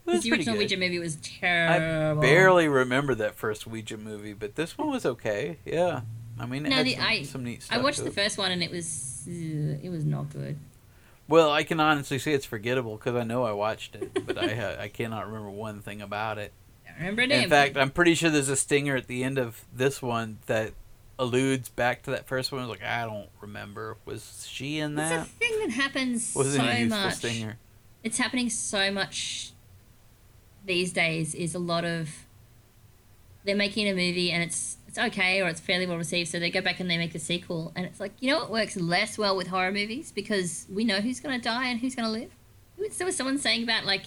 It 0.03 0.05
'Cause 0.05 0.15
was 0.15 0.23
the 0.23 0.29
pretty 0.29 0.41
original 0.41 0.55
good. 0.55 0.59
Ouija 0.63 0.77
movie 0.77 0.99
was 0.99 1.15
terrible. 1.17 2.19
I 2.19 2.21
barely 2.21 2.67
remember 2.67 3.15
that 3.15 3.35
first 3.35 3.65
Ouija 3.65 3.97
movie, 3.97 4.33
but 4.33 4.55
this 4.55 4.77
one 4.77 4.89
was 4.89 5.05
okay. 5.05 5.57
Yeah, 5.65 6.01
I 6.39 6.45
mean, 6.45 6.65
it 6.65 6.69
No, 6.69 6.75
had 6.77 6.85
the- 6.85 6.95
some, 6.95 7.03
I- 7.05 7.23
some 7.23 7.43
neat 7.45 7.65
I 7.71 7.77
watched 7.77 7.99
the 7.99 8.07
it. 8.07 8.13
first 8.13 8.37
one 8.37 8.51
and 8.51 8.61
it 8.61 8.69
was 8.71 9.25
uh, 9.27 9.31
it 9.81 9.89
was 9.89 10.03
not 10.05 10.29
good. 10.31 10.57
Well, 11.29 11.51
I 11.51 11.63
can 11.63 11.79
honestly 11.79 12.19
say 12.19 12.33
it's 12.33 12.45
forgettable 12.45 12.97
because 12.97 13.15
I 13.15 13.23
know 13.23 13.43
I 13.43 13.53
watched 13.53 13.95
it, 13.95 14.25
but 14.25 14.37
I 14.37 14.53
ha- 14.55 14.75
I 14.81 14.89
cannot 14.89 15.25
remember 15.27 15.49
one 15.49 15.79
thing 15.81 16.01
about 16.01 16.37
it. 16.37 16.51
Can't 16.85 16.99
remember 16.99 17.25
damn 17.27 17.43
In 17.45 17.49
fact. 17.49 17.77
I'm 17.77 17.89
pretty 17.89 18.13
sure 18.13 18.29
there's 18.29 18.49
a 18.49 18.57
stinger 18.57 18.97
at 18.97 19.07
the 19.07 19.23
end 19.23 19.37
of 19.37 19.63
this 19.73 20.01
one 20.01 20.39
that 20.47 20.73
alludes 21.17 21.69
back 21.69 22.03
to 22.03 22.11
that 22.11 22.27
first 22.27 22.51
one. 22.51 22.59
I 22.61 22.65
was 22.65 22.77
like, 22.77 22.83
I 22.87 23.05
don't 23.05 23.29
remember. 23.39 23.95
Was 24.03 24.45
she 24.51 24.79
in 24.79 24.95
that? 24.95 25.21
It's 25.21 25.29
a 25.29 25.33
thing 25.35 25.59
that 25.61 25.69
happens 25.71 26.35
Wasn't 26.35 26.61
so 26.61 26.69
a 26.69 26.77
useful 26.79 26.99
much. 26.99 27.13
stinger. 27.15 27.57
It's 28.03 28.17
happening 28.17 28.49
so 28.49 28.91
much 28.91 29.53
these 30.65 30.93
days. 30.93 31.35
Is 31.35 31.55
a 31.55 31.59
lot 31.59 31.85
of 31.85 32.09
they're 33.45 33.55
making 33.55 33.87
a 33.87 33.93
movie 33.93 34.31
and 34.31 34.41
it's 34.41 34.77
it's 34.87 34.97
okay 34.97 35.41
or 35.41 35.47
it's 35.47 35.59
fairly 35.59 35.85
well 35.85 35.97
received, 35.97 36.29
so 36.29 36.39
they 36.39 36.49
go 36.49 36.61
back 36.61 36.79
and 36.79 36.89
they 36.89 36.97
make 36.97 37.15
a 37.15 37.19
sequel, 37.19 37.71
and 37.75 37.85
it's 37.85 37.99
like 37.99 38.13
you 38.19 38.29
know 38.31 38.39
what 38.39 38.51
works 38.51 38.77
less 38.77 39.17
well 39.17 39.35
with 39.35 39.47
horror 39.47 39.71
movies 39.71 40.11
because 40.11 40.65
we 40.71 40.83
know 40.83 40.99
who's 41.01 41.19
gonna 41.19 41.39
die 41.39 41.67
and 41.67 41.79
who's 41.79 41.95
gonna 41.95 42.11
live. 42.11 42.31
There 42.97 43.05
was 43.05 43.15
someone 43.15 43.37
saying 43.37 43.63
about 43.63 43.85
like, 43.85 44.03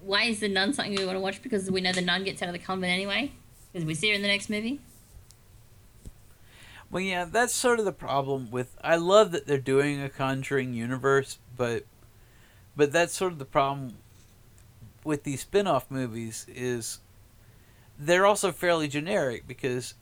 why 0.00 0.24
is 0.24 0.40
the 0.40 0.48
nun 0.48 0.72
something 0.72 0.94
we 0.94 1.04
want 1.04 1.16
to 1.16 1.20
watch 1.20 1.42
because 1.42 1.70
we 1.70 1.80
know 1.80 1.92
the 1.92 2.00
nun 2.00 2.24
gets 2.24 2.42
out 2.42 2.48
of 2.48 2.54
the 2.54 2.58
convent 2.58 2.92
anyway 2.92 3.32
because 3.74 3.84
we 3.84 3.94
see 3.94 4.08
her 4.08 4.14
in 4.14 4.22
the 4.22 4.28
next 4.28 4.48
movie. 4.48 4.80
Well, 6.90 7.02
yeah, 7.02 7.24
that's 7.24 7.52
sort 7.52 7.80
of 7.80 7.84
the 7.84 7.92
problem 7.92 8.52
with. 8.52 8.76
I 8.80 8.94
love 8.94 9.32
that 9.32 9.48
they're 9.48 9.58
doing 9.58 10.00
a 10.00 10.08
Conjuring 10.08 10.74
universe, 10.74 11.38
but, 11.56 11.84
but 12.76 12.92
that's 12.92 13.12
sort 13.14 13.32
of 13.32 13.40
the 13.40 13.44
problem 13.44 13.96
with 15.04 15.22
these 15.22 15.42
spin-off 15.42 15.90
movies 15.90 16.46
is 16.48 17.00
they're 17.98 18.26
also 18.26 18.50
fairly 18.50 18.88
generic 18.88 19.46
because 19.46 19.94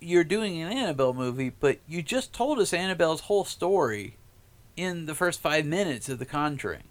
you're 0.00 0.24
doing 0.24 0.60
an 0.60 0.72
Annabelle 0.72 1.14
movie, 1.14 1.50
but 1.50 1.78
you 1.86 2.02
just 2.02 2.32
told 2.32 2.58
us 2.58 2.72
Annabelle's 2.72 3.22
whole 3.22 3.44
story 3.44 4.16
in 4.76 5.06
the 5.06 5.14
first 5.14 5.40
five 5.40 5.64
minutes 5.64 6.08
of 6.08 6.18
The 6.18 6.26
Conjuring. 6.26 6.84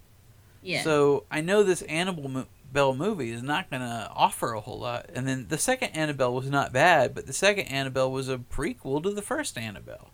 Yeah. 0.62 0.82
So 0.82 1.24
I 1.30 1.40
know 1.40 1.62
this 1.62 1.82
Annabelle 1.82 2.94
movie 2.94 3.30
is 3.30 3.42
not 3.42 3.70
going 3.70 3.82
to 3.82 4.10
offer 4.14 4.54
a 4.54 4.60
whole 4.60 4.80
lot. 4.80 5.10
And 5.14 5.28
then 5.28 5.46
the 5.48 5.58
second 5.58 5.90
Annabelle 5.90 6.34
was 6.34 6.48
not 6.48 6.72
bad, 6.72 7.14
but 7.14 7.26
the 7.26 7.32
second 7.32 7.66
Annabelle 7.66 8.10
was 8.10 8.28
a 8.28 8.38
prequel 8.38 9.02
to 9.02 9.10
the 9.10 9.22
first 9.22 9.58
Annabelle. 9.58 10.10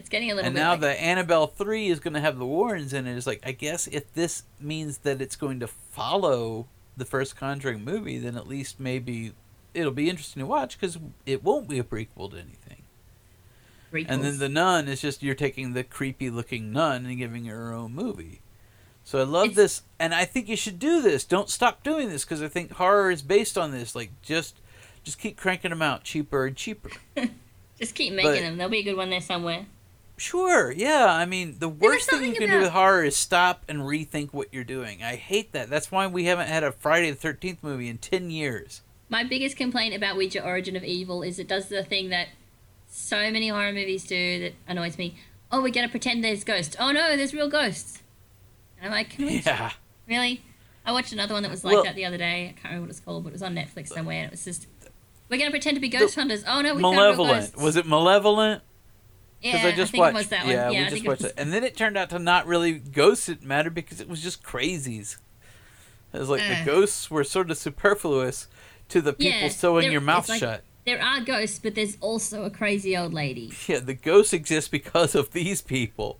It's 0.00 0.08
getting 0.08 0.30
a 0.30 0.34
little 0.34 0.46
And 0.46 0.54
now 0.54 0.72
like, 0.72 0.80
the 0.80 1.00
Annabelle 1.00 1.46
3 1.46 1.88
is 1.88 2.00
going 2.00 2.14
to 2.14 2.20
have 2.20 2.38
the 2.38 2.46
Warrens 2.46 2.92
in 2.94 3.06
it. 3.06 3.16
It's 3.16 3.26
like, 3.26 3.42
I 3.44 3.52
guess 3.52 3.86
if 3.86 4.12
this 4.14 4.44
means 4.58 4.98
that 4.98 5.20
it's 5.20 5.36
going 5.36 5.60
to 5.60 5.66
follow 5.66 6.66
the 6.96 7.04
first 7.04 7.36
Conjuring 7.36 7.84
movie, 7.84 8.18
then 8.18 8.34
at 8.36 8.48
least 8.48 8.80
maybe 8.80 9.32
it'll 9.74 9.92
be 9.92 10.08
interesting 10.08 10.40
to 10.40 10.46
watch 10.46 10.80
because 10.80 10.98
it 11.26 11.44
won't 11.44 11.68
be 11.68 11.78
a 11.78 11.84
prequel 11.84 12.30
to 12.30 12.36
anything. 12.38 12.82
And 13.92 14.24
then 14.24 14.38
the 14.38 14.48
nun 14.48 14.88
is 14.88 15.00
just 15.00 15.22
you're 15.22 15.34
taking 15.34 15.74
the 15.74 15.84
creepy 15.84 16.30
looking 16.30 16.72
nun 16.72 17.04
and 17.04 17.18
giving 17.18 17.44
her 17.44 17.56
her 17.56 17.72
own 17.74 17.92
movie. 17.94 18.40
So 19.04 19.18
I 19.18 19.24
love 19.24 19.50
It's- 19.50 19.56
this, 19.56 19.82
and 19.98 20.14
I 20.14 20.24
think 20.24 20.48
you 20.48 20.56
should 20.56 20.78
do 20.78 21.02
this. 21.02 21.24
Don't 21.24 21.50
stop 21.50 21.82
doing 21.82 22.08
this 22.08 22.24
because 22.24 22.42
I 22.42 22.48
think 22.48 22.72
horror 22.72 23.10
is 23.10 23.22
based 23.22 23.58
on 23.58 23.70
this. 23.70 23.94
Like 23.94 24.10
just, 24.22 24.56
just 25.04 25.18
keep 25.18 25.36
cranking 25.36 25.70
them 25.70 25.82
out 25.82 26.04
cheaper 26.04 26.46
and 26.46 26.56
cheaper. 26.56 26.90
Just 27.78 27.94
keep 27.94 28.12
making 28.12 28.30
but- 28.32 28.40
them. 28.40 28.56
There'll 28.58 28.70
be 28.70 28.80
a 28.80 28.82
good 28.82 28.96
one 28.98 29.08
there 29.08 29.22
somewhere. 29.22 29.64
Sure, 30.20 30.70
yeah. 30.70 31.06
I 31.06 31.24
mean, 31.24 31.56
the 31.60 31.68
worst 31.70 32.10
thing 32.10 32.22
you 32.22 32.34
can 32.34 32.50
do 32.50 32.58
with 32.58 32.72
horror 32.72 33.04
is 33.04 33.16
stop 33.16 33.64
and 33.68 33.78
rethink 33.80 34.34
what 34.34 34.52
you're 34.52 34.64
doing. 34.64 35.02
I 35.02 35.16
hate 35.16 35.52
that. 35.52 35.70
That's 35.70 35.90
why 35.90 36.06
we 36.08 36.24
haven't 36.26 36.48
had 36.48 36.62
a 36.62 36.72
Friday 36.72 37.10
the 37.10 37.16
Thirteenth 37.16 37.62
movie 37.62 37.88
in 37.88 37.96
ten 37.96 38.30
years. 38.30 38.82
My 39.08 39.24
biggest 39.24 39.56
complaint 39.56 39.94
about 39.94 40.18
Ouija 40.18 40.44
Origin 40.44 40.76
of 40.76 40.84
Evil 40.84 41.22
is 41.22 41.38
it 41.38 41.48
does 41.48 41.70
the 41.70 41.82
thing 41.82 42.10
that 42.10 42.28
so 42.86 43.30
many 43.30 43.48
horror 43.48 43.72
movies 43.72 44.04
do 44.06 44.40
that 44.40 44.52
annoys 44.68 44.98
me. 44.98 45.16
Oh, 45.50 45.62
we're 45.62 45.72
gonna 45.72 45.88
pretend 45.88 46.22
there's 46.22 46.44
ghosts. 46.44 46.76
Oh 46.78 46.92
no, 46.92 47.16
there's 47.16 47.32
real 47.32 47.48
ghosts. 47.48 48.02
And 48.76 48.86
I'm 48.86 48.92
like, 48.92 49.08
can 49.08 49.24
we 49.24 49.38
Yeah, 49.40 49.70
really? 50.06 50.42
I 50.84 50.92
watched 50.92 51.14
another 51.14 51.32
one 51.32 51.42
that 51.44 51.50
was 51.50 51.64
like 51.64 51.76
Well- 51.76 51.84
that 51.84 51.94
the 51.94 52.04
other 52.04 52.18
day. 52.18 52.48
I 52.50 52.52
can't 52.60 52.64
remember 52.64 52.82
what 52.82 52.90
it's 52.90 53.00
called, 53.00 53.24
but 53.24 53.30
it 53.30 53.32
was 53.32 53.42
on 53.42 53.54
Netflix 53.54 53.90
uh, 53.90 53.94
somewhere, 53.94 54.18
and 54.18 54.26
it 54.26 54.32
was 54.32 54.44
just 54.44 54.66
we're 55.30 55.38
gonna 55.38 55.50
pretend 55.50 55.76
to 55.76 55.80
be 55.80 55.88
ghost 55.88 56.14
hunters. 56.14 56.44
Oh 56.46 56.60
no, 56.60 56.74
we 56.74 56.82
found 56.82 56.92
real 56.94 57.04
malevolent. 57.04 57.40
ghosts. 57.40 57.56
Was 57.56 57.76
it 57.76 57.86
malevolent? 57.86 58.62
Yeah, 59.42 59.52
Because 59.52 59.66
I 59.72 59.76
just 59.76 59.92
think 59.92 60.00
watched. 60.14 60.30
that 60.30 60.44
one. 60.44 60.52
yeah, 60.54 60.70
Yeah, 60.70 60.70
we 60.70 60.76
I 60.76 60.80
just 60.82 60.92
think 60.94 61.04
it 61.04 61.08
watched 61.08 61.22
was- 61.22 61.30
it, 61.32 61.34
and 61.38 61.52
then 61.52 61.64
it 61.64 61.76
turned 61.76 61.96
out 61.96 62.10
to 62.10 62.18
not 62.18 62.46
really 62.46 62.72
ghosts 62.72 63.26
that 63.26 63.42
mattered 63.42 63.74
because 63.74 64.00
it 64.00 64.08
was 64.08 64.22
just 64.22 64.42
crazies. 64.42 65.16
It 66.12 66.18
was 66.18 66.28
like 66.28 66.42
Uh. 66.42 66.58
the 66.58 66.64
ghosts 66.64 67.10
were 67.10 67.24
sort 67.24 67.50
of 67.50 67.56
superfluous 67.58 68.48
to 68.90 69.00
the 69.00 69.12
people 69.12 69.38
Yeah, 69.40 69.48
sewing 69.48 69.82
there- 69.84 69.92
your 69.92 70.00
mouth 70.00 70.28
like- 70.28 70.40
shut. 70.40 70.64
There 70.86 71.00
are 71.00 71.20
ghosts, 71.20 71.58
but 71.62 71.74
there's 71.74 71.96
also 72.00 72.44
a 72.44 72.50
crazy 72.50 72.96
old 72.96 73.12
lady. 73.14 73.52
Yeah, 73.68 73.78
the 73.80 73.94
ghosts 73.94 74.32
exist 74.32 74.70
because 74.70 75.14
of 75.14 75.32
these 75.32 75.62
people 75.62 76.18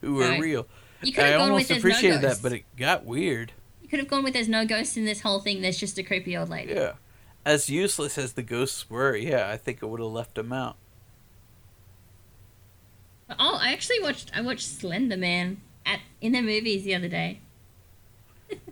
who 0.00 0.20
are 0.22 0.40
real. 0.40 0.66
You 1.02 1.12
could 1.12 1.24
I 1.24 1.28
have 1.28 1.38
gone 1.40 1.50
almost 1.50 1.68
with 1.68 1.68
there's 1.68 1.84
no 1.84 1.88
appreciated 1.90 2.20
ghosts. 2.22 2.38
that, 2.38 2.42
but 2.42 2.52
it 2.56 2.64
got 2.76 3.04
weird. 3.04 3.52
You 3.82 3.88
could 3.88 3.98
have 4.00 4.08
gone 4.08 4.24
with 4.24 4.32
there's 4.34 4.48
no 4.48 4.64
ghosts 4.66 4.96
in 4.96 5.04
this 5.04 5.20
whole 5.20 5.40
thing. 5.40 5.60
There's 5.62 5.78
just 5.78 5.96
a 5.98 6.02
creepy 6.02 6.36
old 6.36 6.48
lady. 6.48 6.72
Yeah. 6.72 6.94
As 7.44 7.70
useless 7.70 8.18
as 8.18 8.32
the 8.32 8.42
ghosts 8.42 8.90
were, 8.90 9.14
yeah, 9.14 9.48
I 9.48 9.56
think 9.56 9.82
it 9.82 9.86
would 9.86 10.00
have 10.00 10.08
left 10.10 10.34
them 10.34 10.52
out. 10.52 10.76
Oh, 13.30 13.58
I 13.60 13.72
actually 13.72 14.00
watched. 14.00 14.30
I 14.34 14.40
watched 14.40 14.66
Slender 14.66 15.16
Man 15.16 15.60
at 15.84 16.00
in 16.20 16.32
the 16.32 16.40
movies 16.40 16.84
the 16.84 16.94
other 16.94 17.08
day. 17.08 17.40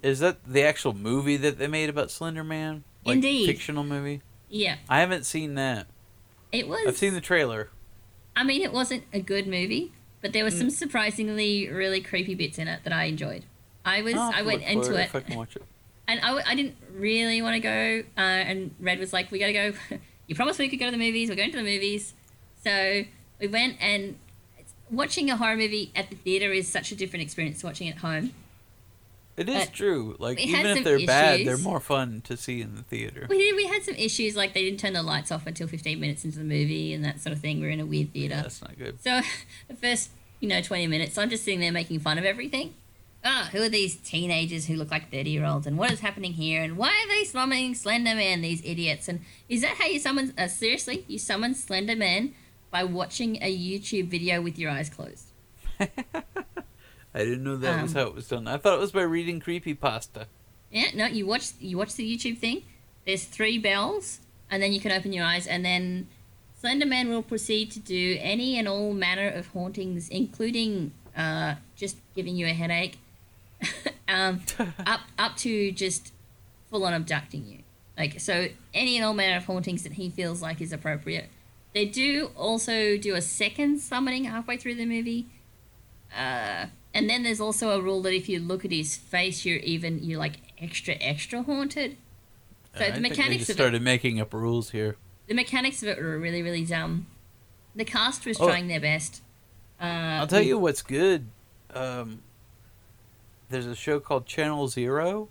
Is 0.02 0.20
that 0.20 0.38
the 0.46 0.62
actual 0.62 0.94
movie 0.94 1.36
that 1.36 1.58
they 1.58 1.66
made 1.66 1.90
about 1.90 2.10
Slender 2.10 2.42
Man? 2.44 2.84
Like, 3.04 3.16
Indeed. 3.16 3.46
Fictional 3.46 3.84
movie? 3.84 4.22
Yeah, 4.48 4.76
I 4.88 5.00
haven't 5.00 5.26
seen 5.26 5.54
that. 5.56 5.86
it 6.52 6.66
was. 6.68 6.80
I've 6.86 6.96
seen 6.96 7.12
the 7.14 7.20
trailer. 7.20 7.68
I 8.34 8.44
mean, 8.44 8.62
it 8.62 8.72
wasn't 8.72 9.04
a 9.12 9.20
good 9.20 9.46
movie, 9.46 9.92
but 10.22 10.32
there 10.32 10.44
were 10.44 10.50
Mm. 10.50 10.58
some 10.58 10.70
surprisingly 10.70 11.68
really 11.68 12.00
creepy 12.00 12.34
bits 12.34 12.58
in 12.58 12.68
it 12.68 12.80
that 12.84 12.92
I 12.92 13.04
enjoyed. 13.04 13.44
I 13.84 14.02
was. 14.02 14.14
Have 14.14 14.34
I 14.34 14.42
went 14.42 14.62
into 14.62 14.94
it, 14.94 15.14
I 15.14 15.20
can 15.20 15.36
watch 15.36 15.56
it. 15.56 15.62
and 16.08 16.20
I, 16.20 16.50
I 16.50 16.54
didn't 16.54 16.76
really 16.94 17.42
want 17.42 17.54
to 17.54 17.60
go. 17.60 18.02
Uh, 18.16 18.20
and 18.20 18.74
Red 18.80 18.98
was 18.98 19.12
like, 19.12 19.30
"We 19.30 19.38
gotta 19.38 19.52
go. 19.52 19.72
you 20.26 20.34
promised 20.34 20.58
we 20.58 20.68
could 20.68 20.78
go 20.78 20.86
to 20.86 20.90
the 20.92 20.96
movies. 20.98 21.28
We're 21.28 21.36
going 21.36 21.50
to 21.52 21.58
the 21.58 21.62
movies." 21.62 22.14
So 22.64 23.04
we 23.40 23.46
went, 23.48 23.76
and 23.80 24.16
watching 24.90 25.30
a 25.30 25.36
horror 25.36 25.56
movie 25.56 25.92
at 25.94 26.10
the 26.10 26.16
theater 26.16 26.52
is 26.52 26.68
such 26.68 26.92
a 26.92 26.96
different 26.96 27.22
experience 27.22 27.60
to 27.60 27.66
watching 27.66 27.88
at 27.88 27.98
home. 27.98 28.32
It 29.36 29.50
is 29.50 29.66
But 29.66 29.74
true. 29.74 30.16
Like 30.18 30.40
even 30.40 30.66
if 30.66 30.84
they're 30.84 31.06
bad, 31.06 31.46
they're 31.46 31.58
more 31.58 31.80
fun 31.80 32.22
to 32.22 32.36
see 32.36 32.62
in 32.62 32.74
the 32.74 32.82
theater. 32.82 33.26
We 33.28 33.38
did. 33.38 33.54
We 33.54 33.66
had 33.66 33.82
some 33.82 33.94
issues, 33.94 34.34
like 34.34 34.54
they 34.54 34.62
didn't 34.62 34.80
turn 34.80 34.94
the 34.94 35.02
lights 35.02 35.30
off 35.30 35.46
until 35.46 35.68
15 35.68 36.00
minutes 36.00 36.24
into 36.24 36.38
the 36.38 36.44
movie 36.44 36.94
and 36.94 37.04
that 37.04 37.20
sort 37.20 37.34
of 37.34 37.40
thing. 37.40 37.60
We're 37.60 37.70
in 37.70 37.80
a 37.80 37.86
weird 37.86 38.12
theater. 38.12 38.36
That's 38.36 38.62
not 38.62 38.78
good. 38.78 39.02
So 39.02 39.20
the 39.68 39.74
first, 39.74 40.10
you 40.40 40.48
know, 40.48 40.62
20 40.62 40.86
minutes, 40.86 41.18
I'm 41.18 41.28
just 41.28 41.44
sitting 41.44 41.60
there 41.60 41.72
making 41.72 42.00
fun 42.00 42.16
of 42.16 42.24
everything. 42.24 42.74
Ah, 43.24 43.48
who 43.52 43.60
are 43.60 43.68
these 43.68 43.96
teenagers 43.96 44.66
who 44.66 44.76
look 44.76 44.90
like 44.90 45.10
30 45.10 45.30
year 45.30 45.44
olds? 45.44 45.66
And 45.66 45.76
what 45.76 45.90
is 45.90 46.00
happening 46.00 46.32
here? 46.34 46.62
And 46.62 46.78
why 46.78 46.88
are 46.88 47.08
they 47.08 47.24
summoning 47.24 47.74
Slender 47.74 48.14
Man, 48.14 48.40
these 48.40 48.62
idiots? 48.64 49.06
And 49.08 49.20
is 49.48 49.60
that 49.62 49.76
how 49.76 49.86
you 49.86 49.98
summon, 49.98 50.32
uh, 50.38 50.46
seriously, 50.48 51.04
you 51.08 51.18
summon 51.18 51.54
Slender 51.54 51.96
Man 51.96 52.34
by 52.70 52.84
watching 52.84 53.36
a 53.42 53.56
YouTube 53.56 54.08
video 54.08 54.40
with 54.40 54.58
your 54.58 54.70
eyes 54.70 54.88
closed? 54.90 55.26
I 55.80 55.88
didn't 57.14 57.44
know 57.44 57.56
that 57.56 57.82
was 57.82 57.96
Um, 57.96 58.02
how 58.02 58.08
it 58.08 58.14
was 58.14 58.28
done. 58.28 58.46
I 58.46 58.56
thought 58.58 58.74
it 58.74 58.80
was 58.80 58.92
by 58.92 59.02
reading 59.02 59.40
creepy 59.40 59.74
pasta. 59.74 60.26
Yeah, 60.70 60.88
no, 60.94 61.06
you 61.06 61.26
watch 61.26 61.52
you 61.60 61.78
watch 61.78 61.94
the 61.94 62.04
YouTube 62.16 62.38
thing. 62.38 62.62
There's 63.06 63.24
three 63.24 63.58
bells, 63.58 64.20
and 64.50 64.62
then 64.62 64.72
you 64.72 64.80
can 64.80 64.92
open 64.92 65.12
your 65.12 65.24
eyes, 65.24 65.46
and 65.46 65.64
then 65.64 66.08
Slender 66.60 66.86
Man 66.86 67.08
will 67.08 67.22
proceed 67.22 67.70
to 67.72 67.78
do 67.78 68.18
any 68.20 68.58
and 68.58 68.66
all 68.68 68.92
manner 68.92 69.28
of 69.28 69.46
hauntings, 69.48 70.08
including 70.08 70.92
uh, 71.16 71.54
just 71.76 71.96
giving 72.14 72.36
you 72.36 72.46
a 72.46 72.52
headache, 72.52 72.98
um, 74.08 74.42
up 74.86 75.00
up 75.18 75.36
to 75.38 75.70
just 75.72 76.12
full 76.70 76.84
on 76.84 76.92
abducting 76.92 77.46
you. 77.46 77.58
Like 77.96 78.20
so, 78.20 78.48
any 78.74 78.96
and 78.96 79.04
all 79.06 79.14
manner 79.14 79.36
of 79.38 79.44
hauntings 79.44 79.84
that 79.84 79.92
he 79.92 80.10
feels 80.10 80.42
like 80.42 80.60
is 80.60 80.72
appropriate. 80.72 81.30
They 81.76 81.84
do 81.84 82.30
also 82.34 82.96
do 82.96 83.14
a 83.14 83.20
second 83.20 83.80
summoning 83.80 84.24
halfway 84.24 84.56
through 84.56 84.76
the 84.76 84.86
movie. 84.86 85.26
Uh, 86.10 86.66
and 86.94 87.10
then 87.10 87.22
there's 87.22 87.38
also 87.38 87.78
a 87.78 87.82
rule 87.82 88.00
that 88.00 88.14
if 88.14 88.30
you 88.30 88.40
look 88.40 88.64
at 88.64 88.70
his 88.72 88.96
face, 88.96 89.44
you're 89.44 89.58
even 89.58 90.02
you're 90.02 90.18
like 90.18 90.36
extra 90.58 90.94
extra 91.02 91.42
haunted. 91.42 91.98
So 92.78 92.84
I 92.84 92.86
the 92.86 92.92
think 92.92 92.94
they 93.02 93.08
mechanics 93.10 93.38
just 93.40 93.50
of 93.50 93.56
started 93.56 93.82
it, 93.82 93.84
making 93.84 94.18
up 94.22 94.32
rules 94.32 94.70
here. 94.70 94.96
the 95.26 95.34
mechanics 95.34 95.82
of 95.82 95.88
it 95.90 95.98
were 96.02 96.18
really 96.18 96.40
really 96.42 96.64
dumb. 96.64 97.08
The 97.74 97.84
cast 97.84 98.24
was 98.24 98.40
Oh. 98.40 98.46
trying 98.46 98.68
their 98.68 98.80
best. 98.80 99.20
Uh, 99.78 99.84
I'll 99.84 100.26
tell 100.26 100.40
we- 100.40 100.46
you 100.48 100.58
what's 100.58 100.80
good. 100.80 101.26
Um, 101.74 102.22
there's 103.50 103.66
a 103.66 103.74
show 103.76 104.00
called 104.00 104.24
Channel 104.24 104.68
Zero, 104.68 105.28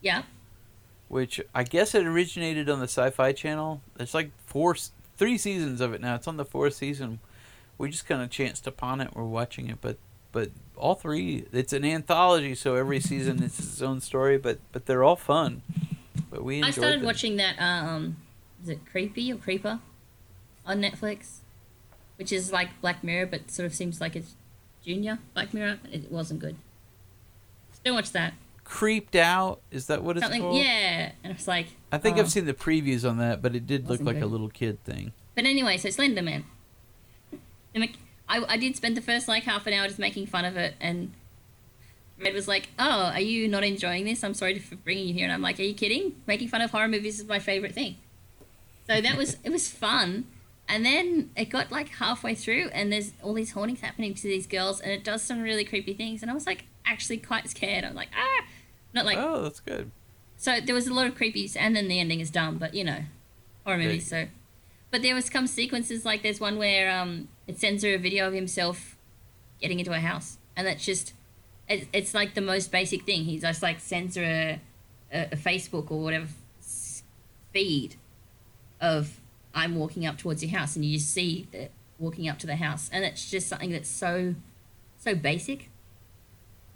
Yeah, 0.00 0.22
which 1.08 1.40
I 1.52 1.64
guess 1.64 1.92
it 1.96 2.06
originated 2.06 2.70
on 2.70 2.78
the 2.78 2.84
Sci-Fi 2.86 3.32
Channel. 3.32 3.82
There's 3.96 4.14
like 4.14 4.30
four, 4.46 4.76
three 5.16 5.38
seasons 5.38 5.80
of 5.80 5.92
it 5.92 6.00
now. 6.00 6.14
It's 6.14 6.28
on 6.28 6.36
the 6.36 6.44
fourth 6.44 6.74
season. 6.74 7.20
We 7.78 7.90
just 7.90 8.06
kind 8.06 8.22
of 8.22 8.30
chanced 8.30 8.66
upon 8.66 9.00
it. 9.00 9.10
We're 9.14 9.24
watching 9.24 9.68
it, 9.68 9.78
but 9.80 9.96
but 10.30 10.50
all 10.76 10.94
three. 10.94 11.46
It's 11.52 11.72
an 11.72 11.84
anthology, 11.84 12.54
so 12.54 12.74
every 12.74 13.00
season 13.00 13.42
is 13.42 13.58
its 13.58 13.82
own 13.82 14.00
story. 14.00 14.38
But 14.38 14.58
but 14.72 14.86
they're 14.86 15.04
all 15.04 15.16
fun. 15.16 15.62
But 16.30 16.44
we 16.44 16.62
I 16.62 16.70
started 16.70 17.00
them. 17.00 17.06
watching 17.06 17.36
that. 17.36 17.56
Um, 17.60 18.16
is 18.62 18.68
it 18.68 18.80
Creepy 18.90 19.32
or 19.32 19.36
Creeper 19.36 19.80
on 20.64 20.80
Netflix, 20.80 21.38
which 22.16 22.32
is 22.32 22.52
like 22.52 22.80
Black 22.80 23.02
Mirror, 23.02 23.26
but 23.26 23.50
sort 23.50 23.66
of 23.66 23.74
seems 23.74 24.00
like 24.00 24.16
it's 24.16 24.34
junior 24.84 25.18
Black 25.34 25.52
Mirror. 25.52 25.78
It 25.90 26.10
wasn't 26.10 26.40
good. 26.40 26.56
Don't 27.84 27.94
watch 27.94 28.12
that. 28.12 28.34
Creeped 28.72 29.16
Out. 29.16 29.60
Is 29.70 29.86
that 29.88 30.02
what 30.02 30.16
it's 30.16 30.24
Something, 30.24 30.40
called? 30.40 30.56
yeah. 30.56 31.12
And 31.22 31.34
I 31.34 31.36
was 31.36 31.46
like, 31.46 31.66
I 31.92 31.98
think 31.98 32.16
oh. 32.16 32.20
I've 32.20 32.30
seen 32.30 32.46
the 32.46 32.54
previews 32.54 33.08
on 33.08 33.18
that, 33.18 33.42
but 33.42 33.54
it 33.54 33.66
did 33.66 33.86
look 33.86 34.00
like 34.00 34.20
a 34.20 34.26
little 34.26 34.48
kid 34.48 34.82
thing. 34.82 35.12
But 35.34 35.44
anyway, 35.44 35.76
so 35.76 35.90
Slender 35.90 36.22
Man. 36.22 36.46
I, 38.32 38.42
I 38.48 38.56
did 38.56 38.74
spend 38.76 38.96
the 38.96 39.02
first 39.02 39.28
like 39.28 39.42
half 39.42 39.66
an 39.66 39.74
hour 39.74 39.86
just 39.86 39.98
making 39.98 40.24
fun 40.24 40.46
of 40.46 40.56
it, 40.56 40.74
and 40.80 41.12
Red 42.18 42.32
was 42.32 42.48
like, 42.48 42.70
"Oh, 42.78 43.10
are 43.12 43.20
you 43.20 43.46
not 43.46 43.62
enjoying 43.62 44.06
this? 44.06 44.24
I'm 44.24 44.32
sorry 44.32 44.58
for 44.58 44.76
bringing 44.76 45.08
you 45.08 45.14
here." 45.14 45.24
And 45.24 45.32
I'm 45.32 45.42
like, 45.42 45.60
"Are 45.60 45.64
you 45.64 45.74
kidding? 45.74 46.16
Making 46.26 46.48
fun 46.48 46.62
of 46.62 46.70
horror 46.70 46.88
movies 46.88 47.20
is 47.20 47.26
my 47.26 47.38
favorite 47.38 47.74
thing." 47.74 47.96
So 48.86 49.02
that 49.02 49.18
was 49.18 49.36
it 49.44 49.50
was 49.50 49.68
fun, 49.68 50.26
and 50.66 50.82
then 50.82 51.30
it 51.36 51.50
got 51.50 51.70
like 51.70 51.88
halfway 51.90 52.34
through, 52.34 52.70
and 52.72 52.90
there's 52.90 53.12
all 53.22 53.34
these 53.34 53.52
hauntings 53.52 53.80
happening 53.80 54.14
to 54.14 54.22
these 54.22 54.46
girls, 54.46 54.80
and 54.80 54.90
it 54.90 55.04
does 55.04 55.20
some 55.20 55.42
really 55.42 55.64
creepy 55.64 55.92
things, 55.92 56.22
and 56.22 56.30
I 56.30 56.34
was 56.34 56.46
like 56.46 56.64
actually 56.86 57.18
quite 57.18 57.50
scared. 57.50 57.84
I'm 57.84 57.94
like, 57.94 58.08
ah, 58.16 58.44
not 58.94 59.04
like 59.06 59.18
oh, 59.18 59.42
that's 59.42 59.60
good. 59.60 59.90
so 60.36 60.60
there 60.60 60.74
was 60.74 60.86
a 60.86 60.94
lot 60.94 61.06
of 61.06 61.14
creepies, 61.16 61.56
and 61.58 61.74
then 61.76 61.88
the 61.88 61.98
ending 62.00 62.20
is 62.20 62.30
dumb, 62.30 62.58
but 62.58 62.74
you 62.74 62.84
know, 62.84 63.04
horror 63.64 63.78
Yeah. 63.78 63.86
movies. 63.86 64.08
So, 64.08 64.26
but 64.90 65.02
there 65.02 65.14
was 65.14 65.26
some 65.26 65.46
sequences 65.46 66.04
like 66.04 66.22
there's 66.22 66.40
one 66.40 66.58
where 66.58 66.90
um 66.90 67.28
it 67.46 67.58
sends 67.58 67.82
her 67.82 67.94
a 67.94 67.98
video 67.98 68.26
of 68.28 68.34
himself 68.34 68.96
getting 69.60 69.78
into 69.78 69.92
a 69.92 70.00
house, 70.00 70.38
and 70.56 70.66
that's 70.66 70.84
just 70.84 71.14
it, 71.68 71.88
it's 71.92 72.12
like 72.14 72.34
the 72.34 72.40
most 72.40 72.70
basic 72.72 73.04
thing. 73.04 73.24
He 73.24 73.38
just 73.38 73.62
like 73.62 73.80
sends 73.80 74.16
her 74.16 74.22
a, 74.24 74.60
a, 75.12 75.22
a 75.32 75.36
Facebook 75.36 75.90
or 75.90 76.02
whatever 76.02 76.26
feed 77.52 77.96
of 78.80 79.20
I'm 79.54 79.76
walking 79.76 80.06
up 80.06 80.16
towards 80.18 80.42
your 80.42 80.56
house, 80.58 80.76
and 80.76 80.84
you 80.84 80.98
just 80.98 81.10
see 81.12 81.46
that 81.52 81.70
walking 81.98 82.28
up 82.28 82.38
to 82.40 82.46
the 82.46 82.56
house, 82.56 82.88
and 82.92 83.04
it's 83.04 83.30
just 83.30 83.48
something 83.48 83.70
that's 83.70 83.88
so 83.88 84.34
so 84.98 85.14
basic 85.14 85.68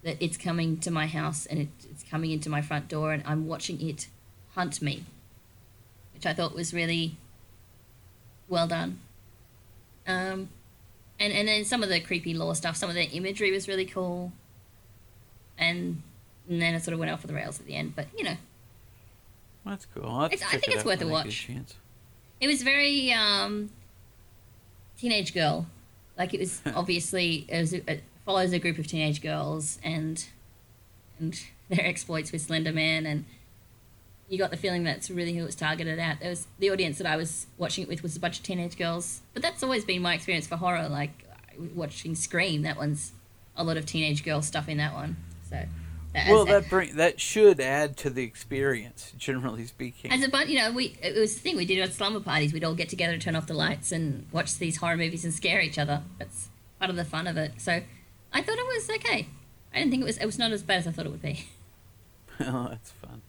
that 0.07 0.17
it's 0.21 0.37
coming 0.37 0.79
to 0.79 0.91
my 0.91 1.07
house 1.07 1.45
and 1.47 1.59
it, 1.59 1.69
it's 1.91 2.03
coming 2.05 2.31
into 2.31 2.49
my 2.49 2.63
front 2.63 2.87
door 2.89 3.13
and 3.13 3.23
I'm 3.27 3.47
watching 3.47 3.81
it 3.87 4.07
hunt 4.55 4.81
me, 4.81 5.05
which 6.15 6.25
I 6.25 6.33
thought 6.33 6.55
was 6.55 6.73
really 6.73 7.17
well 8.49 8.69
done. 8.69 9.01
Um, 10.07 10.49
and 11.19 11.33
and 11.33 11.49
then 11.49 11.65
some 11.65 11.83
of 11.83 11.89
the 11.89 11.99
creepy 12.01 12.35
lore 12.35 12.55
stuff, 12.55 12.77
some 12.77 12.89
of 12.89 12.95
the 12.95 13.03
imagery 13.11 13.51
was 13.51 13.67
really 13.67 13.85
cool, 13.87 14.31
and, 15.59 16.01
and 16.49 16.63
then 16.63 16.75
it 16.75 16.85
sort 16.85 16.93
of 16.93 17.01
went 17.01 17.11
off 17.11 17.23
the 17.27 17.35
rails 17.35 17.59
at 17.59 17.67
the 17.67 17.75
end. 17.75 17.97
But 17.97 18.07
you 18.17 18.23
know, 18.23 18.37
That's 19.65 19.87
cool. 19.87 20.07
I'll 20.07 20.21
have 20.23 20.31
to 20.31 20.35
It's- 20.37 20.49
I 20.55 20.59
think 20.59 20.69
it 20.69 20.75
it's 20.77 20.85
worth 20.85 21.03
a 21.03 21.07
when 21.07 21.15
I 21.15 21.19
get 21.23 21.27
watch. 21.27 21.47
chance. 21.47 21.75
it 22.41 22.47
was 22.47 22.63
very 22.63 23.13
um, 23.13 23.71
teenage 24.97 25.35
girl, 25.35 25.67
like 26.17 26.33
it 26.35 26.39
was 26.41 26.63
obviously 26.77 27.47
it, 27.49 27.59
was, 27.61 27.73
it 27.73 28.03
follows 28.27 28.53
a 28.53 28.59
group 28.59 28.79
of 28.79 28.87
teenage 28.87 29.23
girls 29.23 29.79
and 29.83 30.27
and 31.19 31.41
their 31.71 31.87
exploits 31.87 32.31
with 32.31 32.43
Slender 32.43 32.73
Man 32.73 33.07
and 33.07 33.25
you 34.29 34.39
got 34.39 34.51
the 34.51 34.57
feeling 34.57 34.85
that's 34.85 35.09
really 35.11 35.35
who 35.35 35.43
it 35.43 35.47
was 35.47 35.55
targeted 35.55 35.99
at. 35.99 36.21
There 36.21 36.31
was 36.31 36.47
the 36.59 36.71
audience 36.71 36.99
that 36.99 37.07
I 37.07 37.17
was 37.17 37.47
watching 37.59 37.85
it 37.85 37.89
with 37.89 38.03
was 38.03 38.17
a 38.17 38.21
bunch 38.21 38.39
of 38.39 38.45
teenage 38.45 38.77
girls, 38.77 39.23
but 39.33 39.43
that's 39.43 39.63
always 39.63 39.85
been 39.85 40.03
my 40.03 40.15
experience 40.15 40.47
for 40.47 40.57
horror. 40.57 40.89
Like 40.89 41.25
watching 41.75 42.15
Scream, 42.15 42.63
that 42.63 42.77
one's 42.77 43.13
a 43.57 43.65
lot 43.65 43.77
of 43.77 43.87
teenage 43.87 44.25
girl 44.25 44.43
stuff 44.43 44.69
in 44.69 44.79
that 44.79 44.93
one. 44.93 45.17
So, 45.49 45.65
as, 46.15 46.29
Well, 46.29 46.45
that 46.47 46.69
bring 46.69 46.97
that 46.97 47.21
should 47.21 47.61
add 47.61 47.97
to 47.99 48.11
the 48.11 48.25
experience, 48.25 49.13
generally 49.19 49.67
speaking. 49.67 50.11
as 50.13 50.25
a 50.25 50.29
bunch, 50.29 50.49
you 50.49 50.59
know, 50.59 50.73
we 50.73 50.97
it 51.03 51.17
was 51.17 51.35
the 51.35 51.41
thing 51.41 51.57
we 51.57 51.65
did 51.65 51.79
at 51.79 51.93
slumber 51.93 52.21
parties. 52.21 52.53
We'd 52.53 52.65
all 52.65 52.75
get 52.75 52.89
together, 52.89 53.13
and 53.13 53.23
turn 53.23 53.37
off 53.37 53.47
the 53.47 53.55
lights, 53.55 53.93
and 53.93 54.27
watch 54.33 54.59
these 54.59 54.79
horror 54.79 54.97
movies 54.97 55.25
and 55.25 55.33
scare 55.33 55.61
each 55.61 55.79
other. 55.79 56.03
That's 56.19 56.49
part 56.79 56.91
of 56.91 56.97
the 56.97 57.05
fun 57.05 57.27
of 57.27 57.37
it. 57.37 57.53
So, 57.59 57.83
I 58.37 58.43
thought 58.43 58.59
it 58.59 58.67
was 58.67 58.91
okay. 58.97 59.29
I 59.75 59.79
didn't 59.79 59.91
think 59.91 60.03
it 60.03 60.07
was. 60.07 60.19
It 60.19 60.27
was 60.27 60.39
not 60.39 60.53
as 60.53 60.63
bad 60.63 60.79
as 60.79 60.87
I 60.87 60.91
thought 60.93 61.07
it 61.07 61.13
would 61.13 61.23
be. 61.23 61.47
oh, 62.41 62.69
that's 62.71 62.91
fun. 62.93 63.23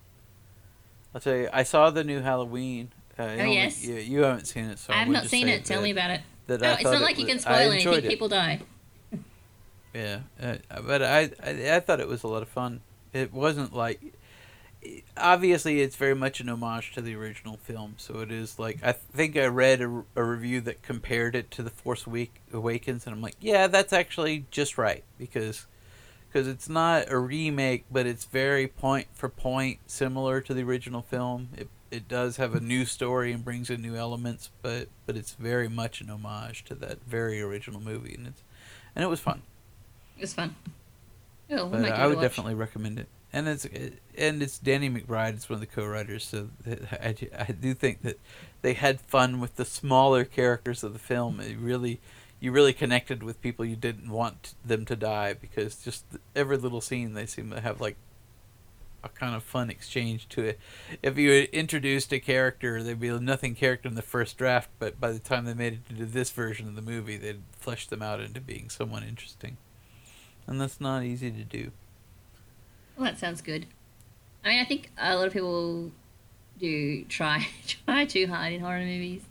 I'll 1.15 1.21
tell 1.21 1.35
you, 1.35 1.49
I 1.51 1.63
saw 1.63 1.89
the 1.89 2.03
new 2.03 2.19
Halloween. 2.21 2.91
Uh, 3.17 3.23
you 3.23 3.29
Oh, 3.41 3.45
yes? 3.45 3.83
You, 3.83 3.95
you 3.95 4.19
haven't 4.23 4.45
seen 4.45 4.65
it, 4.65 4.79
so 4.79 4.93
I 4.93 4.97
have 4.97 5.07
not 5.07 5.25
seen 5.25 5.47
it. 5.47 5.65
Tell 5.65 5.79
that- 5.79 5.83
me 5.83 5.91
about 5.91 6.11
it. 6.11 6.21
That 6.47 6.63
I 6.63 6.73
it's 6.75 6.83
not 6.83 6.95
it 6.95 7.01
like 7.01 7.17
you 7.17 7.25
was- 7.25 7.33
can 7.33 7.39
spoil 7.39 7.71
anything. 7.71 7.93
it. 7.93 8.07
People 8.07 8.27
die. 8.29 8.61
Yeah, 9.93 10.19
uh, 10.41 10.55
but 10.85 11.01
I, 11.01 11.31
I 11.43 11.75
I 11.75 11.79
thought 11.79 11.99
it 11.99 12.07
was 12.07 12.23
a 12.23 12.27
lot 12.27 12.43
of 12.43 12.49
fun. 12.49 12.81
It 13.13 13.33
wasn't 13.33 13.73
like 13.73 13.99
obviously 15.15 15.81
it's 15.81 15.95
very 15.95 16.15
much 16.15 16.39
an 16.39 16.49
homage 16.49 16.93
to 16.93 17.01
the 17.01 17.15
original 17.15 17.57
film, 17.57 17.95
so 17.97 18.19
it 18.19 18.31
is 18.31 18.59
like 18.59 18.83
I 18.83 18.91
think 18.91 19.37
I 19.37 19.45
read 19.47 19.81
a, 19.81 20.03
a 20.15 20.23
review 20.23 20.61
that 20.61 20.81
compared 20.81 21.35
it 21.35 21.51
to 21.51 21.63
the 21.63 21.69
Force 21.69 22.05
Week 22.05 22.41
Awakens, 22.53 23.05
and 23.05 23.15
I'm 23.15 23.21
like, 23.21 23.35
yeah, 23.39 23.67
that's 23.67 23.93
actually 23.93 24.45
just 24.51 24.77
right 24.77 25.03
because 25.17 25.65
because 26.27 26.47
it's 26.47 26.69
not 26.69 27.09
a 27.09 27.17
remake, 27.17 27.85
but 27.91 28.05
it's 28.05 28.25
very 28.25 28.67
point 28.67 29.07
for 29.13 29.29
point 29.29 29.79
similar 29.87 30.41
to 30.41 30.53
the 30.53 30.63
original 30.63 31.01
film. 31.01 31.49
It 31.57 31.69
it 31.89 32.07
does 32.07 32.37
have 32.37 32.53
a 32.53 32.59
new 32.59 32.85
story 32.85 33.31
and 33.31 33.43
brings 33.43 33.69
in 33.69 33.81
new 33.81 33.95
elements, 33.95 34.49
but 34.61 34.89
but 35.05 35.15
it's 35.15 35.33
very 35.33 35.69
much 35.69 36.01
an 36.01 36.09
homage 36.09 36.65
to 36.65 36.75
that 36.75 36.99
very 37.05 37.41
original 37.41 37.79
movie, 37.79 38.13
and 38.13 38.27
it's 38.27 38.43
and 38.95 39.03
it 39.03 39.07
was 39.07 39.19
fun. 39.19 39.41
It 40.17 40.21
was 40.21 40.33
fun. 40.33 40.55
We 41.65 41.71
But 41.71 41.81
might 41.81 41.91
I 41.91 42.07
would 42.07 42.19
definitely 42.19 42.55
recommend 42.55 42.99
it. 42.99 43.07
And 43.33 43.47
it's 43.47 43.65
and 43.65 44.41
it's 44.41 44.57
Danny 44.57 44.89
McBride. 44.89 45.35
It's 45.35 45.49
one 45.49 45.55
of 45.55 45.59
the 45.61 45.67
co-writers, 45.67 46.23
so 46.23 46.49
I, 46.91 47.15
I 47.37 47.51
do 47.51 47.73
think 47.73 48.01
that 48.03 48.19
they 48.61 48.73
had 48.73 49.01
fun 49.01 49.39
with 49.39 49.57
the 49.57 49.65
smaller 49.65 50.23
characters 50.23 50.83
of 50.83 50.93
the 50.93 50.99
film. 50.99 51.39
It 51.39 51.57
really, 51.57 51.99
you 52.39 52.51
really 52.51 52.73
connected 52.73 53.23
with 53.23 53.41
people 53.41 53.65
you 53.65 53.75
didn't 53.75 54.09
want 54.09 54.55
them 54.65 54.85
to 54.85 54.95
die 54.95 55.33
because 55.33 55.83
just 55.83 56.05
every 56.35 56.57
little 56.57 56.81
scene 56.81 57.13
they 57.13 57.25
seem 57.25 57.51
to 57.51 57.59
have 57.59 57.81
like 57.81 57.97
a 59.03 59.09
kind 59.09 59.35
of 59.35 59.43
fun 59.43 59.69
exchange 59.69 60.27
to 60.29 60.43
it. 60.43 60.59
If 61.03 61.17
you 61.17 61.31
introduced 61.51 62.11
a 62.13 62.19
character, 62.19 62.81
there'd 62.81 62.99
be 62.99 63.09
nothing 63.19 63.55
character 63.55 63.87
in 63.89 63.95
the 63.95 64.01
first 64.01 64.37
draft, 64.37 64.69
but 64.79 64.99
by 64.99 65.11
the 65.11 65.19
time 65.19 65.45
they 65.45 65.53
made 65.53 65.73
it 65.73 65.79
into 65.89 66.05
this 66.05 66.31
version 66.31 66.67
of 66.67 66.75
the 66.75 66.81
movie, 66.81 67.17
they'd 67.17 67.41
flesh 67.51 67.87
them 67.87 68.01
out 68.01 68.19
into 68.19 68.41
being 68.41 68.69
someone 68.69 69.03
interesting, 69.03 69.57
and 70.47 70.59
that's 70.59 70.81
not 70.81 71.03
easy 71.03 71.31
to 71.31 71.43
do. 71.43 71.71
Well, 72.97 73.05
that 73.05 73.19
sounds 73.19 73.41
good. 73.41 73.67
I 74.43 74.49
mean, 74.49 74.59
I 74.59 74.65
think 74.65 74.91
a 74.97 75.15
lot 75.15 75.27
of 75.27 75.33
people 75.33 75.91
do 76.59 77.03
try 77.05 77.47
try 77.85 78.05
too 78.05 78.27
hard 78.27 78.53
in 78.53 78.61
horror 78.61 78.79
movies 78.79 79.21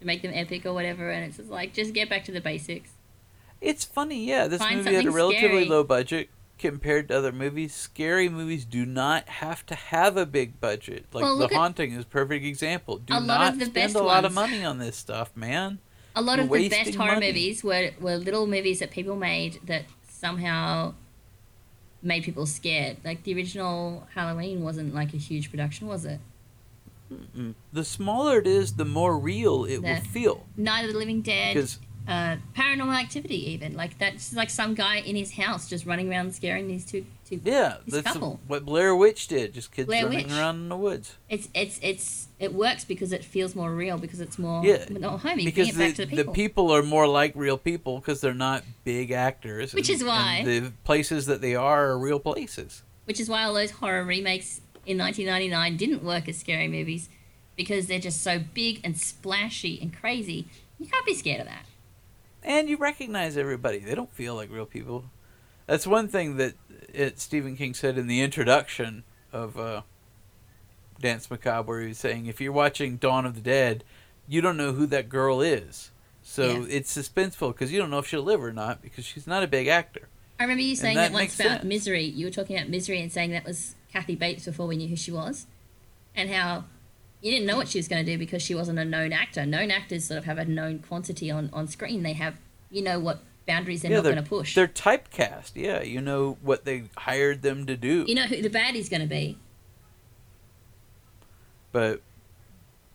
to 0.00 0.06
make 0.06 0.22
them 0.22 0.32
epic 0.34 0.64
or 0.66 0.72
whatever, 0.72 1.10
and 1.10 1.24
it's 1.24 1.36
just 1.36 1.50
like 1.50 1.74
just 1.74 1.92
get 1.92 2.08
back 2.08 2.24
to 2.24 2.32
the 2.32 2.40
basics. 2.40 2.90
It's 3.60 3.84
funny, 3.84 4.24
yeah. 4.24 4.48
This 4.48 4.60
Find 4.60 4.78
movie 4.78 4.94
had 4.94 5.06
a 5.06 5.10
relatively 5.10 5.48
scary. 5.48 5.64
low 5.68 5.82
budget 5.84 6.28
compared 6.58 7.08
to 7.08 7.18
other 7.18 7.32
movies. 7.32 7.74
Scary 7.74 8.28
movies 8.28 8.64
do 8.64 8.84
not 8.86 9.28
have 9.28 9.64
to 9.66 9.74
have 9.74 10.16
a 10.16 10.26
big 10.26 10.60
budget. 10.60 11.06
Like 11.12 11.24
Well, 11.24 11.38
The 11.38 11.48
Haunting 11.48 11.92
is 11.92 12.04
a 12.04 12.06
perfect 12.06 12.44
example. 12.44 12.98
Do 12.98 13.18
not 13.20 13.60
spend 13.60 13.96
a 13.96 14.02
lot 14.02 14.24
of 14.24 14.32
money 14.32 14.64
on 14.64 14.78
this 14.78 14.96
stuff, 14.96 15.36
man. 15.36 15.78
A 16.14 16.22
lot 16.22 16.36
You're 16.36 16.46
of 16.46 16.52
the 16.52 16.68
best 16.68 16.94
horror 16.94 17.14
money. 17.14 17.26
movies 17.28 17.62
were 17.62 17.90
were 18.00 18.16
little 18.16 18.46
movies 18.46 18.78
that 18.80 18.90
people 18.90 19.16
made 19.16 19.60
that 19.64 19.84
somehow 20.08 20.94
made 22.06 22.22
people 22.24 22.46
scared. 22.46 22.98
Like 23.04 23.24
the 23.24 23.34
original 23.34 24.06
Halloween 24.14 24.62
wasn't 24.62 24.94
like 24.94 25.12
a 25.12 25.16
huge 25.18 25.50
production, 25.50 25.86
was 25.88 26.04
it? 26.04 26.20
Mm. 27.12 27.54
The 27.72 27.84
smaller 27.84 28.38
it 28.38 28.46
is, 28.46 28.74
the 28.74 28.84
more 28.84 29.18
real 29.18 29.64
it 29.64 29.80
Yeah. 29.82 29.94
will 29.98 30.04
feel. 30.06 30.46
Night 30.56 30.84
of 30.86 30.92
the 30.92 30.98
Living 30.98 31.22
Dead, 31.22 31.56
uh, 32.08 32.36
Paranormal 32.56 32.98
Activity, 33.00 33.50
even 33.52 33.74
like 33.76 33.98
that's 33.98 34.32
like 34.34 34.50
some 34.50 34.74
guy 34.74 34.96
in 34.96 35.16
his 35.16 35.32
house 35.32 35.68
just 35.68 35.86
running 35.86 36.08
around 36.10 36.34
scaring 36.34 36.68
these 36.68 36.84
two 36.84 37.04
yeah, 37.30 37.76
This 37.84 38.02
that's 38.02 38.12
couple. 38.14 38.40
what 38.46 38.64
Blair 38.64 38.94
Witch 38.94 39.28
did. 39.28 39.54
Just 39.54 39.72
kids 39.72 39.86
Blair 39.86 40.04
running 40.04 40.24
Witch. 40.28 40.32
around 40.32 40.56
in 40.56 40.68
the 40.68 40.76
woods. 40.76 41.16
It's 41.28 41.48
it's 41.54 41.78
it's 41.82 42.28
it 42.38 42.52
works 42.54 42.84
because 42.84 43.12
it 43.12 43.24
feels 43.24 43.54
more 43.54 43.72
real 43.74 43.98
because 43.98 44.20
it's 44.20 44.38
more 44.38 44.64
Yeah, 44.64 44.84
more 45.00 45.18
homey. 45.18 45.44
Because 45.44 45.74
the, 45.76 45.92
to 45.92 46.06
the 46.06 46.16
people. 46.16 46.32
people 46.34 46.70
are 46.72 46.82
more 46.82 47.06
like 47.08 47.32
real 47.34 47.58
people 47.58 47.98
because 47.98 48.20
they're 48.20 48.34
not 48.34 48.64
big 48.84 49.10
actors. 49.10 49.72
Which 49.74 49.88
and- 49.88 50.00
is 50.00 50.04
why- 50.06 50.42
the 50.44 50.72
places 50.84 51.26
that 51.26 51.40
they 51.40 51.54
are 51.54 51.88
are 51.90 51.98
real 51.98 52.20
places. 52.20 52.82
Which 53.04 53.20
is 53.20 53.28
why 53.28 53.44
all 53.44 53.54
those 53.54 53.70
horror 53.72 54.04
remakes 54.04 54.60
in 54.84 54.98
1999 54.98 55.76
didn't 55.76 56.02
work 56.04 56.28
as 56.28 56.38
scary 56.38 56.68
movies 56.68 57.08
because 57.56 57.86
they're 57.86 57.98
just 57.98 58.22
so 58.22 58.38
big 58.52 58.80
and 58.84 58.96
splashy 58.98 59.78
and 59.80 59.92
crazy. 59.94 60.46
You 60.78 60.86
can't 60.86 61.06
be 61.06 61.14
scared 61.14 61.40
of 61.40 61.46
that. 61.46 61.64
and 62.42 62.68
you 62.68 62.76
recognize 62.76 63.36
everybody. 63.36 63.78
They 63.78 63.94
don't 63.94 64.12
feel 64.12 64.34
like 64.36 64.50
real 64.52 64.66
people. 64.66 65.04
That's 65.66 65.86
one 65.86 66.08
thing 66.08 66.36
that 66.36 66.54
it, 66.92 67.18
Stephen 67.20 67.56
King 67.56 67.74
said 67.74 67.98
in 67.98 68.06
the 68.06 68.20
introduction 68.20 69.04
of 69.32 69.58
uh, 69.58 69.82
Danse 71.00 71.30
Macabre, 71.30 71.66
where 71.68 71.80
he 71.82 71.88
was 71.88 71.98
saying, 71.98 72.26
if 72.26 72.40
you're 72.40 72.52
watching 72.52 72.96
Dawn 72.96 73.26
of 73.26 73.34
the 73.34 73.40
Dead, 73.40 73.84
you 74.28 74.40
don't 74.40 74.56
know 74.56 74.72
who 74.72 74.86
that 74.86 75.08
girl 75.08 75.40
is. 75.40 75.90
So 76.22 76.60
Yeah. 76.62 76.66
it's 76.70 76.96
suspenseful 76.96 77.52
because 77.52 77.72
you 77.72 77.78
don't 77.78 77.90
know 77.90 77.98
if 77.98 78.06
she'll 78.06 78.22
live 78.22 78.42
or 78.42 78.52
not 78.52 78.82
because 78.82 79.04
she's 79.04 79.26
not 79.26 79.42
a 79.42 79.46
big 79.46 79.68
actor. 79.68 80.08
I 80.38 80.42
remember 80.44 80.62
you 80.62 80.76
saying 80.76 80.96
that 80.96 81.12
that, 81.12 81.14
once 81.14 81.38
about 81.38 81.60
sense. 81.60 81.64
Misery. 81.64 82.04
You 82.04 82.26
were 82.26 82.32
talking 82.32 82.56
about 82.56 82.68
Misery 82.68 83.00
and 83.00 83.10
saying 83.12 83.30
that 83.30 83.44
was 83.44 83.74
Kathy 83.92 84.16
Bates 84.16 84.44
before 84.44 84.66
we 84.66 84.76
knew 84.76 84.88
who 84.88 84.96
she 84.96 85.10
was, 85.10 85.46
and 86.14 86.28
how 86.28 86.64
you 87.22 87.30
didn't 87.30 87.46
know 87.46 87.56
what 87.56 87.68
she 87.68 87.78
was 87.78 87.88
going 87.88 88.04
to 88.04 88.12
do 88.12 88.18
because 88.18 88.42
she 88.42 88.54
wasn't 88.54 88.78
a 88.78 88.84
known 88.84 89.12
actor. 89.12 89.46
Known 89.46 89.70
actors 89.70 90.04
sort 90.04 90.18
of 90.18 90.24
have 90.24 90.36
a 90.36 90.44
known 90.44 90.80
quantity 90.80 91.30
on, 91.30 91.48
on 91.52 91.68
screen. 91.68 92.02
They 92.02 92.12
have, 92.12 92.38
you 92.70 92.82
know, 92.82 92.98
what 92.98 93.20
boundaries 93.46 93.82
they're 93.82 93.90
yeah, 93.90 93.98
not 93.98 94.02
they're, 94.04 94.12
going 94.12 94.24
to 94.24 94.28
push. 94.28 94.54
they're 94.54 94.68
typecast. 94.68 95.52
Yeah, 95.54 95.82
you 95.82 96.00
know 96.00 96.38
what 96.42 96.64
they 96.64 96.84
hired 96.96 97.42
them 97.42 97.66
to 97.66 97.76
do. 97.76 98.04
You 98.06 98.14
know 98.14 98.26
who 98.26 98.42
the 98.42 98.50
baddie's 98.50 98.88
going 98.88 99.02
to 99.02 99.06
be. 99.06 99.38
but 101.72 102.00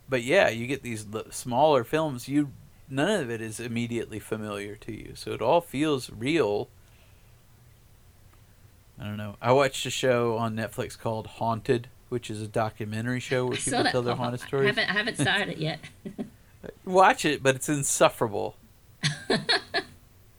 but 0.08 0.22
yeah, 0.22 0.48
you 0.48 0.66
get 0.66 0.82
these 0.82 1.06
smaller 1.30 1.84
films. 1.84 2.28
You 2.28 2.50
none 2.88 3.20
of 3.20 3.30
it 3.30 3.40
is 3.40 3.58
immediately 3.58 4.18
familiar 4.18 4.76
to 4.76 4.92
you, 4.92 5.12
so 5.14 5.32
it 5.32 5.40
all 5.40 5.60
feels 5.60 6.10
real. 6.10 6.68
I 9.00 9.04
don't 9.04 9.16
know. 9.16 9.36
I 9.40 9.52
watched 9.52 9.86
a 9.86 9.90
show 9.90 10.36
on 10.36 10.54
Netflix 10.54 10.98
called 10.98 11.26
Haunted, 11.26 11.88
which 12.08 12.30
is 12.30 12.42
a 12.42 12.46
documentary 12.46 13.20
show 13.20 13.46
where 13.46 13.54
I 13.54 13.60
people 13.60 13.84
tell 13.84 14.02
their 14.02 14.14
haunted 14.14 14.42
I 14.42 14.46
stories. 14.46 14.66
haven't, 14.68 14.90
I 14.90 14.92
haven't 14.92 15.18
started 15.18 15.48
it 15.48 15.58
yet. 15.58 15.80
Watch 16.84 17.24
it, 17.24 17.42
but 17.42 17.56
it's 17.56 17.68
insufferable. 17.68 18.56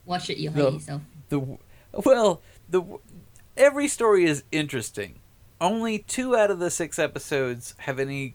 Watch 0.06 0.30
it, 0.30 0.38
you'll 0.38 0.52
No. 0.54 0.64
hate 0.66 0.74
yourself. 0.74 1.02
the 1.28 1.58
well 2.04 2.40
the 2.68 2.82
every 3.56 3.88
story 3.88 4.24
is 4.24 4.42
interesting 4.52 5.20
only 5.60 5.98
two 6.00 6.36
out 6.36 6.50
of 6.50 6.58
the 6.58 6.70
six 6.70 6.98
episodes 6.98 7.74
have 7.78 7.98
any 7.98 8.34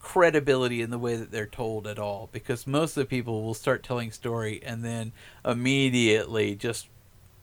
credibility 0.00 0.80
in 0.80 0.90
the 0.90 0.98
way 0.98 1.14
that 1.16 1.30
they're 1.30 1.46
told 1.46 1.86
at 1.86 1.98
all 1.98 2.28
because 2.32 2.66
most 2.66 2.96
of 2.96 3.02
the 3.02 3.06
people 3.06 3.42
will 3.42 3.54
start 3.54 3.82
telling 3.82 4.10
story 4.10 4.60
and 4.64 4.82
then 4.84 5.12
immediately 5.44 6.54
just 6.54 6.88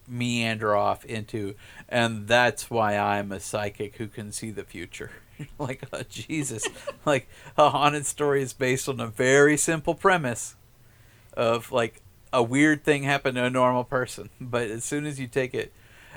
meander 0.07 0.75
off 0.75 1.05
into 1.05 1.53
and 1.87 2.27
that's 2.27 2.69
why 2.69 2.97
i'm 2.97 3.31
a 3.31 3.39
psychic 3.39 3.97
who 3.97 4.07
can 4.07 4.31
see 4.31 4.49
the 4.51 4.63
future 4.63 5.11
like 5.59 5.83
oh, 5.93 6.01
jesus 6.09 6.67
like 7.05 7.27
a 7.57 7.69
haunted 7.69 8.05
story 8.05 8.41
is 8.41 8.53
based 8.53 8.89
on 8.89 8.99
a 8.99 9.07
very 9.07 9.55
simple 9.57 9.93
premise 9.93 10.55
of 11.35 11.71
like 11.71 12.01
a 12.37 12.43
weird 12.43 12.83
thing 12.83 13.01
happened 13.01 13.35
to 13.35 13.43
a 13.43 13.49
normal 13.49 13.83
person. 13.83 14.29
But 14.39 14.69
as 14.69 14.83
soon 14.83 15.05
as 15.07 15.19
you 15.19 15.27
take 15.27 15.55
it, 15.55 15.73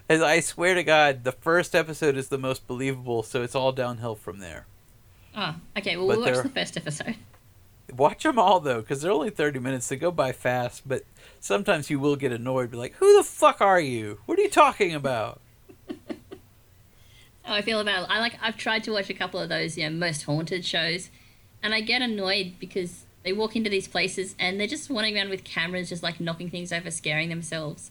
as 0.09 0.21
I 0.21 0.41
swear 0.41 0.75
to 0.75 0.85
God, 0.85 1.25
the 1.25 1.33
first 1.33 1.75
episode 1.75 2.17
is 2.17 2.29
the 2.29 2.39
most 2.39 2.67
believable, 2.67 3.23
so 3.23 3.43
it's 3.43 3.55
all 3.55 3.73
downhill 3.73 4.15
from 4.15 4.39
there. 4.39 4.67
Oh, 5.35 5.55
okay. 5.79 5.97
Well, 5.97 6.09
But 6.09 6.19
we'll 6.19 6.33
watch 6.33 6.43
the 6.43 6.49
first 6.51 6.77
episode. 6.77 7.17
Watch 7.97 8.23
them 8.23 8.39
all 8.39 8.61
though, 8.61 8.83
because 8.83 9.03
they're 9.03 9.11
only 9.11 9.31
thirty 9.31 9.59
minutes. 9.59 9.89
They 9.89 9.97
go 9.97 10.13
by 10.13 10.31
fast, 10.31 10.89
but 10.89 11.03
sometimes 11.41 11.91
you 11.91 11.99
will 11.99 12.15
get 12.15 12.31
annoyed. 12.31 12.71
Be 12.71 12.77
like, 12.77 12.95
"Who 12.95 13.17
the 13.17 13.25
fuck 13.25 13.61
are 13.61 13.81
you? 13.81 14.21
What 14.27 14.39
are 14.39 14.43
you 14.43 14.49
talking 14.49 14.95
about?" 14.95 15.41
How 17.43 17.55
I 17.55 17.63
feel 17.63 17.81
about. 17.81 18.09
I 18.09 18.21
like. 18.21 18.35
I've 18.41 18.57
tried 18.57 18.85
to 18.85 18.93
watch 18.93 19.11
a 19.11 19.15
couple 19.15 19.41
of 19.41 19.49
those, 19.49 19.77
you 19.77 19.91
know, 19.91 19.97
most 19.97 20.23
haunted 20.23 20.65
shows, 20.65 21.11
and 21.65 21.75
I 21.75 21.81
get 21.81 22.01
annoyed 22.01 22.61
because 22.61 23.07
they 23.23 23.33
walk 23.33 23.57
into 23.57 23.71
these 23.71 23.89
places 23.89 24.35
and 24.39 24.59
they're 24.59 24.67
just 24.67 24.89
wandering 24.91 25.17
around 25.17 25.31
with 25.31 25.45
cameras, 25.45 25.89
just 25.89 26.03
like 26.03 26.21
knocking 26.21 26.51
things 26.51 26.73
over, 26.73 26.91
scaring 26.91 27.29
themselves. 27.29 27.91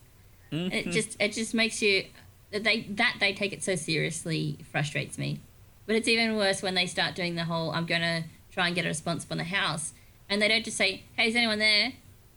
And 0.52 0.72
it 0.72 0.86
mm-hmm. 0.86 0.90
just 0.90 1.16
it 1.20 1.32
just 1.32 1.54
makes 1.54 1.80
you 1.80 2.06
they 2.50 2.82
that 2.90 3.16
they 3.20 3.32
take 3.32 3.52
it 3.52 3.62
so 3.62 3.76
seriously 3.76 4.58
frustrates 4.70 5.16
me. 5.16 5.40
But 5.86 5.96
it's 5.96 6.08
even 6.08 6.36
worse 6.36 6.62
when 6.62 6.74
they 6.74 6.86
start 6.86 7.14
doing 7.14 7.36
the 7.36 7.44
whole 7.44 7.70
I'm 7.70 7.86
gonna 7.86 8.24
try 8.50 8.66
and 8.66 8.74
get 8.74 8.84
a 8.84 8.88
response 8.88 9.24
from 9.24 9.38
the 9.38 9.44
house, 9.44 9.92
and 10.28 10.42
they 10.42 10.48
don't 10.48 10.64
just 10.64 10.76
say, 10.76 11.04
"Hey, 11.16 11.28
is 11.28 11.36
anyone 11.36 11.58
there?" 11.58 11.92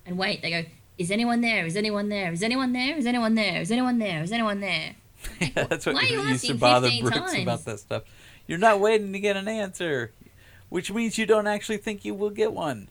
and 0.06 0.18
wait. 0.18 0.42
They 0.42 0.52
go, 0.52 0.66
"Is 0.98 1.10
anyone 1.10 1.42
there? 1.42 1.66
Is 1.66 1.76
anyone 1.76 2.10
there? 2.10 2.32
Is 2.32 2.44
anyone 2.44 2.74
there? 2.74 2.98
Is 2.98 3.08
anyone 3.08 3.36
there? 3.36 3.62
Is 3.62 3.72
anyone 3.72 3.98
there? 3.98 4.24
Is 4.24 4.32
anyone 4.32 4.60
there?" 4.60 4.96
That's 5.56 5.86
what 5.86 5.96
Why 5.96 6.02
are 6.02 6.06
you 6.06 6.22
used 6.30 6.46
to 6.46 6.56
bother 6.56 6.88
15 6.88 7.04
Brooks 7.04 7.32
times? 7.32 7.44
about 7.44 7.66
that 7.66 7.80
stuff. 7.80 8.04
You're 8.46 8.60
not 8.60 8.80
waiting 8.80 9.14
to 9.14 9.20
get 9.20 9.38
an 9.38 9.48
answer, 9.48 10.12
which 10.74 10.92
means 10.92 11.20
you 11.20 11.28
don't 11.28 11.46
actually 11.46 11.78
think 11.78 12.04
you 12.04 12.16
will 12.16 12.32
get 12.32 12.52
one. 12.52 12.88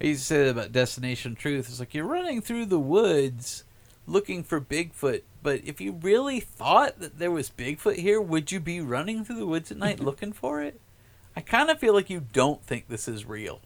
I 0.00 0.06
used 0.06 0.22
to 0.22 0.26
say 0.26 0.44
that 0.44 0.50
about 0.52 0.72
Destination 0.72 1.34
Truth. 1.34 1.68
It's 1.68 1.80
like 1.80 1.92
you're 1.92 2.06
running 2.06 2.40
through 2.40 2.64
the 2.64 2.78
woods 2.78 3.64
looking 4.06 4.42
for 4.42 4.58
Bigfoot, 4.58 5.20
but 5.42 5.60
if 5.66 5.82
you 5.82 5.92
really 5.92 6.40
thought 6.40 6.98
that 7.00 7.18
there 7.18 7.30
was 7.30 7.50
Bigfoot 7.50 7.96
here, 7.96 8.22
would 8.22 8.50
you 8.50 8.58
be 8.58 8.80
running 8.80 9.22
through 9.22 9.36
the 9.36 9.44
woods 9.44 9.70
at 9.70 9.76
night 9.76 10.00
looking 10.00 10.32
for 10.32 10.62
it? 10.62 10.80
I 11.36 11.42
kind 11.42 11.68
of 11.68 11.78
feel 11.78 11.92
like 11.92 12.08
you 12.08 12.24
don't 12.32 12.64
think 12.64 12.88
this 12.88 13.06
is 13.06 13.26
real. 13.26 13.60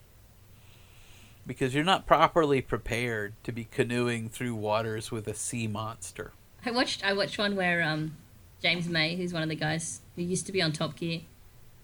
Because 1.46 1.76
you're 1.76 1.84
not 1.84 2.08
properly 2.08 2.60
prepared 2.60 3.34
to 3.44 3.52
be 3.52 3.68
canoeing 3.70 4.28
through 4.28 4.56
waters 4.56 5.12
with 5.12 5.28
a 5.28 5.34
sea 5.34 5.68
monster. 5.68 6.32
I 6.66 6.72
watched 6.72 7.04
I 7.04 7.12
watched 7.12 7.38
one 7.38 7.54
where 7.54 7.84
um, 7.84 8.16
James 8.60 8.88
May, 8.88 9.14
who's 9.14 9.32
one 9.32 9.44
of 9.44 9.48
the 9.48 9.54
guys 9.54 10.00
who 10.16 10.22
used 10.22 10.46
to 10.46 10.52
be 10.52 10.60
on 10.60 10.72
Top 10.72 10.96
Gear, 10.96 11.20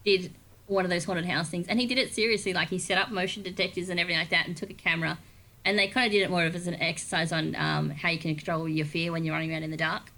did 0.05 0.35
one 0.69 0.85
of 0.85 0.91
those 0.91 1.05
haunted 1.05 1.27
house 1.27 1.49
things, 1.49 1.66
and 1.69 1.81
he 1.81 1.87
did 1.87 1.99
it 1.99 2.14
seriously. 2.14 2.53
Like 2.53 2.69
he 2.69 2.79
set 2.79 2.99
up 2.99 3.11
motion 3.11 3.43
detectors 3.43 3.89
and 3.89 3.99
everything 3.99 4.21
like 4.21 4.31
that, 4.31 4.47
and 4.47 4.57
took 4.57 4.71
a 4.71 4.75
camera, 4.75 5.19
and 5.64 5.79
they 5.79 5.89
kind 5.89 6.07
of 6.07 6.12
did 6.12 6.23
it 6.23 6.31
more 6.31 6.45
of 6.45 6.55
as 6.55 6.66
an 6.66 6.81
exercise 6.81 7.33
on 7.33 7.57
um, 7.57 7.91
how 7.91 8.11
you 8.11 8.19
can 8.19 8.35
control 8.35 8.69
your 8.69 8.87
fear 8.87 9.11
when 9.11 9.25
you're 9.25 9.35
running 9.35 9.53
around 9.53 9.64
in 9.64 9.71
the 9.71 9.77
dark. 9.77 10.12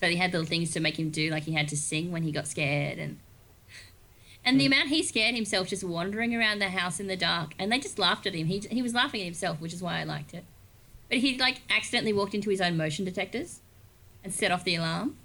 So 0.00 0.08
he 0.08 0.16
had 0.16 0.32
little 0.32 0.46
things 0.46 0.70
to 0.72 0.80
make 0.80 0.98
him 0.98 1.10
do, 1.10 1.30
like 1.30 1.42
he 1.42 1.52
had 1.52 1.68
to 1.68 1.76
sing 1.76 2.10
when 2.10 2.22
he 2.22 2.32
got 2.32 2.46
scared, 2.46 2.98
and 2.98 3.18
and 4.44 4.60
the 4.60 4.66
amount 4.66 4.88
he 4.88 5.02
scared 5.02 5.34
himself 5.34 5.68
just 5.68 5.84
wandering 5.84 6.34
around 6.34 6.60
the 6.60 6.70
house 6.70 7.00
in 7.00 7.06
the 7.06 7.16
dark, 7.16 7.52
and 7.58 7.70
they 7.70 7.78
just 7.78 7.98
laughed 7.98 8.26
at 8.26 8.34
him. 8.34 8.46
He 8.46 8.60
he 8.70 8.82
was 8.82 8.94
laughing 8.94 9.20
at 9.20 9.24
himself, 9.24 9.60
which 9.60 9.74
is 9.74 9.82
why 9.82 10.00
I 10.00 10.04
liked 10.04 10.34
it. 10.34 10.44
But 11.08 11.18
he 11.18 11.36
like 11.36 11.62
accidentally 11.68 12.12
walked 12.12 12.34
into 12.34 12.50
his 12.50 12.60
own 12.60 12.76
motion 12.76 13.04
detectors 13.04 13.60
and 14.22 14.32
set 14.32 14.52
off 14.52 14.64
the 14.64 14.76
alarm. 14.76 15.16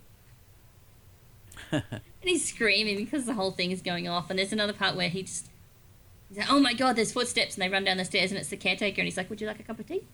and 2.26 2.32
he's 2.32 2.50
screaming 2.50 2.98
because 2.98 3.26
the 3.26 3.36
whole 3.36 3.52
thing 3.52 3.70
is 3.70 3.84
going 3.84 4.08
off. 4.08 4.32
And 4.32 4.40
there's 4.40 4.52
another 4.52 4.74
part 4.74 4.96
where 4.96 5.10
he 5.10 5.22
just, 5.22 5.48
he's 6.28 6.40
like, 6.40 6.52
oh 6.52 6.60
my 6.60 6.74
god, 6.74 6.96
there's 6.96 7.12
footsteps. 7.12 7.54
And 7.54 7.62
they 7.62 7.70
run 7.70 7.84
down 7.84 7.98
the 7.98 8.06
stairs 8.06 8.32
and 8.32 8.40
it's 8.40 8.50
the 8.50 8.58
caretaker. 8.58 9.00
And 9.00 9.06
he's 9.06 9.16
like, 9.16 9.30
would 9.30 9.40
you 9.40 9.46
like 9.46 9.60
a 9.60 9.64
cup 9.64 9.80
of 9.80 9.88
tea? 9.88 10.04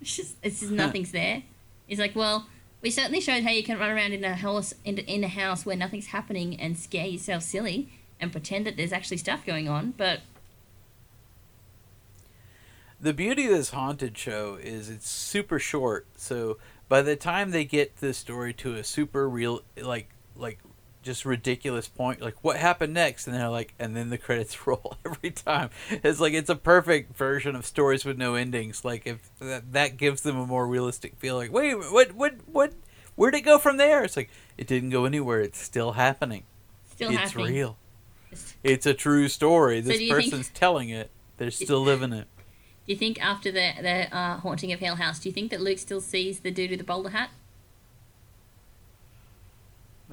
It's 0.00 0.16
just, 0.16 0.36
it's 0.42 0.60
just 0.60 0.72
nothing's 0.72 1.12
there. 1.12 1.44
He's 1.86 2.00
like, 2.00 2.16
well, 2.16 2.48
we 2.82 2.90
certainly 2.90 3.20
showed 3.20 3.44
how 3.44 3.50
you 3.50 3.62
can 3.62 3.78
run 3.78 3.90
around 3.90 4.12
in 4.12 4.24
a 4.24 4.34
house, 4.34 4.74
in, 4.84 4.98
in 4.98 5.22
a 5.22 5.28
house 5.28 5.64
where 5.64 5.76
nothing's 5.76 6.08
happening 6.08 6.60
and 6.60 6.76
scare 6.76 7.06
yourself 7.06 7.44
silly 7.44 7.88
and 8.20 8.32
pretend 8.32 8.66
that 8.66 8.76
there's 8.76 8.92
actually 8.92 9.16
stuff 9.16 9.46
going 9.46 9.68
on. 9.68 9.94
But 9.96 10.20
the 13.00 13.14
beauty 13.14 13.46
of 13.46 13.52
this 13.52 13.70
haunted 13.70 14.18
show 14.18 14.58
is 14.60 14.90
it's 14.90 15.08
super 15.08 15.58
short 15.58 16.06
so 16.16 16.58
by 16.88 17.02
the 17.02 17.16
time 17.16 17.50
they 17.50 17.64
get 17.64 17.96
the 17.98 18.12
story 18.14 18.52
to 18.54 18.74
a 18.74 18.82
super 18.84 19.28
real 19.28 19.62
like 19.80 20.08
like 20.36 20.58
just 21.04 21.24
ridiculous 21.24 21.86
point 21.86 22.20
like 22.20 22.42
what 22.42 22.56
happened 22.56 22.94
next? 22.94 23.26
And 23.26 23.36
they're 23.36 23.48
like 23.48 23.74
and 23.78 23.94
then 23.94 24.10
the 24.10 24.18
credits 24.18 24.66
roll 24.66 24.96
every 25.06 25.30
time. 25.30 25.70
It's 25.90 26.20
like 26.20 26.32
it's 26.32 26.50
a 26.50 26.56
perfect 26.56 27.16
version 27.16 27.54
of 27.54 27.66
stories 27.66 28.04
with 28.04 28.18
no 28.18 28.34
endings. 28.34 28.84
Like 28.84 29.06
if 29.06 29.30
that, 29.38 29.72
that 29.72 29.96
gives 29.96 30.22
them 30.22 30.38
a 30.38 30.46
more 30.46 30.66
realistic 30.66 31.16
feel 31.16 31.36
like 31.36 31.52
wait 31.52 31.74
what 31.74 32.12
what 32.12 32.34
what 32.46 32.72
where'd 33.14 33.34
it 33.34 33.42
go 33.42 33.58
from 33.58 33.76
there? 33.76 34.02
It's 34.02 34.16
like 34.16 34.30
it 34.58 34.66
didn't 34.66 34.90
go 34.90 35.04
anywhere. 35.04 35.40
It's 35.40 35.60
still 35.60 35.92
happening. 35.92 36.44
Still 36.90 37.10
it's 37.10 37.18
happening. 37.18 37.54
real. 37.54 37.76
It's 38.62 38.86
a 38.86 38.94
true 38.94 39.28
story. 39.28 39.80
This 39.80 39.98
do 39.98 40.04
you 40.04 40.14
think- 40.14 40.30
person's 40.32 40.48
telling 40.50 40.88
it. 40.88 41.10
They're 41.36 41.50
still 41.50 41.80
living 41.80 42.12
it. 42.12 42.28
Do 42.86 42.92
you 42.92 42.98
think 42.98 43.22
after 43.22 43.50
the 43.50 43.72
the 43.80 44.14
uh, 44.14 44.38
haunting 44.38 44.72
of 44.72 44.80
Hill 44.80 44.96
House, 44.96 45.18
do 45.18 45.28
you 45.28 45.32
think 45.32 45.50
that 45.50 45.60
Luke 45.60 45.78
still 45.78 46.00
sees 46.00 46.40
the 46.40 46.50
dude 46.50 46.70
with 46.70 46.78
the 46.78 46.84
bowler 46.84 47.10
hat? 47.10 47.30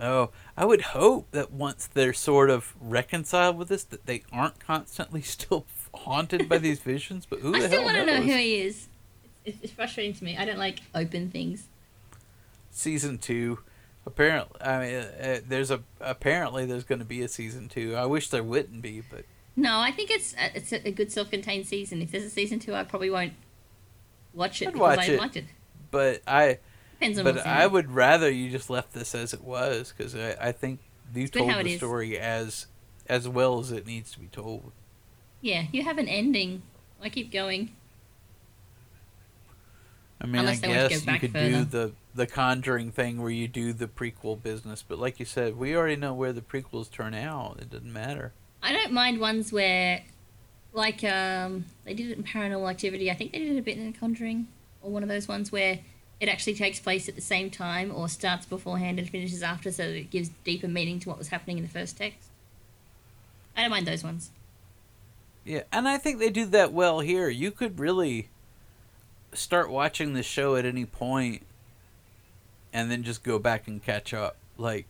Oh, 0.02 0.32
I 0.58 0.66
would 0.66 0.82
hope 0.82 1.30
that 1.32 1.52
once 1.52 1.88
they're 1.94 2.14
sort 2.14 2.50
of 2.50 2.74
reconciled 2.82 3.58
with 3.58 3.68
this, 3.70 3.84
that 3.86 4.06
they 4.08 4.24
aren't 4.32 4.60
constantly 4.60 5.22
still 5.36 5.66
haunted 5.94 6.50
by 6.50 6.58
these 6.58 6.80
visions. 6.80 7.26
But 7.30 7.40
who 7.40 7.56
I 7.56 7.60
the 7.62 7.68
still 7.68 7.84
want 7.84 7.98
to 7.98 8.06
know 8.06 8.22
who 8.22 8.32
he 8.36 8.62
is. 8.62 8.88
It's, 9.46 9.58
it's 9.62 9.74
frustrating 9.74 10.14
to 10.14 10.24
me. 10.24 10.38
I 10.38 10.46
don't 10.46 10.58
like 10.60 10.80
open 10.96 11.30
things. 11.30 11.68
Season 12.72 13.18
two, 13.18 13.60
apparently, 14.06 14.62
I 14.62 14.80
mean, 14.80 14.96
uh, 14.96 15.12
uh, 15.22 15.40
there's 15.48 15.70
a 15.72 15.82
apparently 16.00 16.66
there's 16.66 16.84
going 16.86 17.00
to 17.00 17.06
be 17.06 17.22
a 17.22 17.28
season 17.28 17.68
two. 17.70 17.96
I 17.96 18.06
wish 18.06 18.30
there 18.30 18.44
wouldn't 18.44 18.82
be, 18.82 19.02
but 19.02 19.26
No, 19.58 19.80
I 19.80 19.92
think 19.92 20.10
it's 20.10 20.34
a, 20.36 20.56
it's 20.58 20.72
a, 20.72 20.88
a 20.88 20.92
good 20.92 21.12
self-contained 21.12 21.66
season. 21.68 22.02
If 22.02 22.12
there's 22.12 22.24
a 22.24 22.30
season 22.30 22.60
two, 22.60 22.74
I 22.74 22.84
probably 22.84 23.10
won't 23.10 23.34
watch 24.34 24.62
it 24.62 24.70
I'd 24.70 24.74
because 24.74 24.98
watch 24.98 25.10
I 25.10 25.12
it. 25.14 25.20
liked 25.20 25.36
it. 25.38 25.46
but 25.92 26.22
I 26.26 26.60
Depends 27.02 27.18
on 27.20 27.26
but 27.26 27.46
I 27.48 27.64
it. 27.64 27.72
would 27.72 27.92
rather 27.92 28.30
you 28.30 28.52
just 28.52 28.70
left 28.70 28.94
this 28.94 29.16
as 29.16 29.34
it 29.34 29.44
was 29.44 29.92
because 29.96 30.16
I, 30.16 30.36
I 30.40 30.52
think 30.52 30.80
you 31.16 31.28
told 31.28 31.50
the 31.50 31.72
is. 31.72 31.78
story 31.78 32.18
as 32.20 32.68
as 33.08 33.28
well 33.28 33.60
as 33.60 33.72
it 33.72 33.88
needs 33.88 34.12
to 34.12 34.20
be 34.20 34.28
told. 34.28 34.72
Yeah, 35.42 35.66
you 35.72 35.84
have 35.84 35.98
an 35.98 36.08
ending. 36.08 36.62
I 37.02 37.10
keep 37.10 37.32
going? 37.32 37.72
I 40.22 40.28
mean, 40.28 40.42
Unless 40.42 40.60
I 40.60 40.62
they 40.62 40.68
want 40.68 40.82
to 40.84 40.90
guess 40.90 41.06
you 41.08 41.20
could 41.20 41.32
further. 41.34 41.50
do 41.50 41.66
the 41.66 41.92
the 42.14 42.28
Conjuring 42.28 42.92
thing 42.92 43.22
where 43.22 43.32
you 43.32 43.48
do 43.48 43.74
the 43.74 43.88
prequel 43.88 44.42
business, 44.42 44.84
but 44.88 45.00
like 45.00 45.20
you 45.20 45.26
said, 45.26 45.58
we 45.58 45.76
already 45.76 45.96
know 45.96 46.14
where 46.14 46.34
the 46.34 46.42
prequels 46.42 46.92
turn 46.92 47.14
out. 47.16 47.58
It 47.60 47.72
doesn't 47.72 47.92
matter. 47.92 48.34
I 48.62 48.74
don't 48.74 48.92
mind 48.92 49.20
ones 49.20 49.52
where, 49.52 50.04
like, 50.74 51.04
um, 51.04 51.66
they 51.86 51.96
did 51.96 52.12
it 52.12 52.18
in 52.18 52.24
Paranormal 52.24 52.70
Activity. 52.70 53.10
I 53.10 53.16
think 53.16 53.32
they 53.32 53.40
did 53.40 53.56
it 53.56 53.60
a 53.60 53.64
bit 53.64 53.78
in 53.78 53.92
Conjuring, 53.94 54.48
or 54.84 54.92
one 54.92 55.02
of 55.04 55.10
those 55.10 55.28
ones 55.28 55.52
where 55.52 55.80
it 56.22 56.30
actually 56.30 56.54
takes 56.54 56.80
place 56.80 57.10
at 57.10 57.16
the 57.16 57.22
same 57.22 57.50
time, 57.50 57.92
or 57.94 58.08
starts 58.08 58.46
beforehand 58.46 58.98
and 58.98 59.10
finishes 59.10 59.44
after, 59.44 59.72
so 59.72 59.84
that 59.84 59.98
it 59.98 60.10
gives 60.10 60.30
deeper 60.46 60.70
meaning 60.70 61.02
to 61.02 61.10
what 61.10 61.18
was 61.18 61.28
happening 61.28 61.58
in 61.58 61.64
the 61.64 61.70
first 61.70 61.98
text. 61.98 62.30
I 63.58 63.62
don't 63.62 63.72
mind 63.72 63.88
those 63.88 64.04
ones. 64.04 64.30
Yeah, 65.44 65.64
and 65.74 65.90
I 65.90 65.98
think 65.98 66.20
they 66.20 66.30
do 66.30 66.46
that 66.46 66.72
well 66.72 67.02
here. 67.02 67.28
You 67.28 67.52
could 67.52 67.80
really, 67.80 68.30
start 69.34 69.70
watching 69.70 70.14
the 70.14 70.24
show 70.24 70.56
at 70.56 70.66
any 70.66 70.86
point 70.86 71.44
and 72.74 72.92
then 72.92 73.04
just 73.04 73.24
go 73.24 73.40
back 73.40 73.68
and 73.68 73.84
catch 73.84 74.14
up. 74.14 74.36
Like 74.58 74.86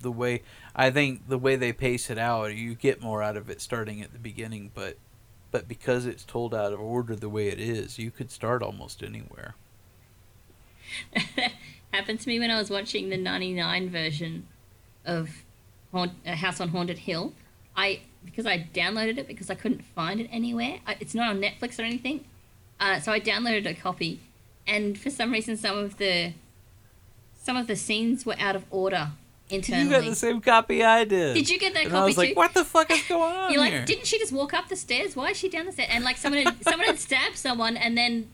the 0.00 0.12
way 0.12 0.42
I 0.74 0.90
think 0.90 1.28
the 1.28 1.38
way 1.38 1.56
they 1.56 1.72
pace 1.72 2.10
it 2.10 2.18
out, 2.18 2.54
you 2.54 2.74
get 2.74 3.02
more 3.02 3.22
out 3.22 3.36
of 3.36 3.50
it 3.50 3.60
starting 3.60 4.02
at 4.02 4.12
the 4.12 4.18
beginning, 4.18 4.70
but 4.74 4.96
but 5.50 5.66
because 5.66 6.06
it's 6.06 6.24
told 6.24 6.54
out 6.54 6.72
of 6.72 6.80
order 6.80 7.16
the 7.16 7.28
way 7.28 7.48
it 7.48 7.58
is, 7.58 7.98
you 7.98 8.10
could 8.10 8.30
start 8.30 8.62
almost 8.62 9.02
anywhere. 9.02 9.54
Happened 11.92 12.20
to 12.20 12.28
me 12.28 12.38
when 12.38 12.50
I 12.50 12.58
was 12.58 12.70
watching 12.70 13.08
the 13.08 13.16
99 13.16 13.88
version 13.90 14.46
of 15.04 15.30
Haunt, 15.92 16.12
uh, 16.26 16.34
House 16.34 16.60
on 16.60 16.68
Haunted 16.68 16.98
Hill. 16.98 17.32
I 17.76 18.00
because 18.24 18.46
I 18.46 18.68
downloaded 18.74 19.16
it 19.16 19.26
because 19.26 19.48
I 19.48 19.54
couldn't 19.54 19.84
find 19.84 20.20
it 20.20 20.28
anywhere. 20.30 20.80
I, 20.86 20.96
it's 21.00 21.14
not 21.14 21.30
on 21.30 21.40
Netflix 21.40 21.78
or 21.78 21.82
anything. 21.82 22.24
Uh, 22.80 23.00
so 23.00 23.10
I 23.12 23.20
downloaded 23.20 23.66
a 23.66 23.74
copy, 23.74 24.20
and 24.66 24.98
for 24.98 25.10
some 25.10 25.32
reason, 25.32 25.56
some 25.56 25.78
of 25.78 25.96
the 25.98 26.34
some 27.42 27.56
of 27.56 27.66
the 27.66 27.76
scenes 27.76 28.26
were 28.26 28.36
out 28.38 28.54
of 28.54 28.64
order 28.70 29.12
internally. 29.48 29.84
You 29.84 29.90
got 29.90 30.04
the 30.04 30.14
same 30.14 30.40
copy 30.40 30.84
I 30.84 31.04
did. 31.04 31.34
Did 31.34 31.48
you 31.48 31.58
get 31.58 31.72
that 31.74 31.84
and 31.84 31.90
copy 31.90 32.02
I 32.02 32.04
was 32.04 32.14
too? 32.16 32.20
like, 32.20 32.36
what 32.36 32.52
the 32.52 32.64
fuck 32.64 32.90
is 32.90 33.02
going 33.08 33.32
on 33.36 33.50
You're 33.52 33.60
like, 33.62 33.72
here? 33.72 33.84
didn't 33.86 34.06
she 34.06 34.18
just 34.18 34.32
walk 34.32 34.52
up 34.52 34.68
the 34.68 34.76
stairs? 34.76 35.16
Why 35.16 35.30
is 35.30 35.38
she 35.38 35.48
down 35.48 35.64
the 35.66 35.72
stairs? 35.72 35.88
And 35.90 36.04
like 36.04 36.18
someone 36.18 36.42
had, 36.44 36.62
someone 36.68 36.86
had 36.86 36.98
stabbed 36.98 37.36
someone, 37.36 37.76
and 37.76 37.96
then 37.96 38.28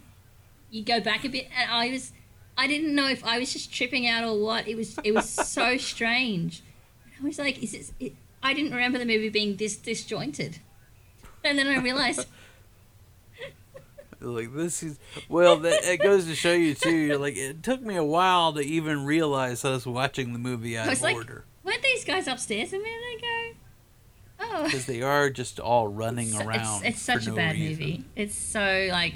you 0.71 0.83
go 0.83 1.01
back 1.01 1.25
a 1.25 1.29
bit, 1.29 1.47
and 1.57 1.71
I 1.71 1.91
was, 1.91 2.13
I 2.57 2.67
didn't 2.67 2.95
know 2.95 3.09
if 3.09 3.25
I 3.25 3.39
was 3.39 3.53
just 3.53 3.73
tripping 3.73 4.07
out 4.07 4.25
or 4.25 4.39
what. 4.41 4.69
It 4.69 4.77
was, 4.77 4.97
it 5.05 5.13
was 5.13 5.29
so 5.29 5.77
strange. 5.93 6.63
I 7.21 7.25
was 7.25 7.39
like, 7.39 7.63
is 7.63 7.73
this? 7.73 7.93
It, 8.01 8.15
I 8.43 8.53
didn't 8.55 8.73
remember 8.73 8.99
the 8.99 9.05
movie 9.07 9.29
being 9.31 9.57
this 9.57 9.77
disjointed, 9.77 10.59
and 11.43 11.59
then 11.59 11.67
I 11.67 11.79
realized, 11.79 12.27
like 14.21 14.55
this 14.55 14.83
is 14.83 14.99
well 15.29 15.57
that 15.57 15.83
it 15.85 16.01
goes 16.03 16.25
to 16.27 16.35
show 16.35 16.53
you 16.53 16.75
too 16.75 16.97
you're 16.97 17.19
like 17.19 17.37
it 17.37 17.63
took 17.63 17.83
me 17.83 17.95
a 17.95 18.03
while 18.05 18.55
to 18.55 18.61
even 18.61 19.05
realize 19.05 19.67
i 19.67 19.71
was 19.71 19.87
watching 19.87 20.33
the 20.33 20.39
movie 20.39 20.79
out 20.79 20.87
I 20.87 20.91
was 20.91 21.01
of 21.01 21.03
like, 21.05 21.17
order 21.17 21.45
weren't 21.63 21.83
these 21.83 22.07
guys 22.07 22.27
upstairs 22.27 22.73
a 22.73 22.79
minute 22.79 23.19
ago? 23.19 23.59
Oh, 24.41 24.65
because 24.65 24.87
they 24.87 25.03
are 25.03 25.29
just 25.29 25.61
all 25.61 25.89
running 25.89 26.29
So- 26.29 26.47
around 26.47 26.85
It's, 26.87 26.97
it's 26.97 27.03
such 27.03 27.25
for 27.27 27.33
a 27.33 27.35
bad 27.35 27.55
reason. 27.55 27.69
movie. 27.71 28.05
It's 28.17 28.35
so 28.35 28.89
like, 28.91 29.15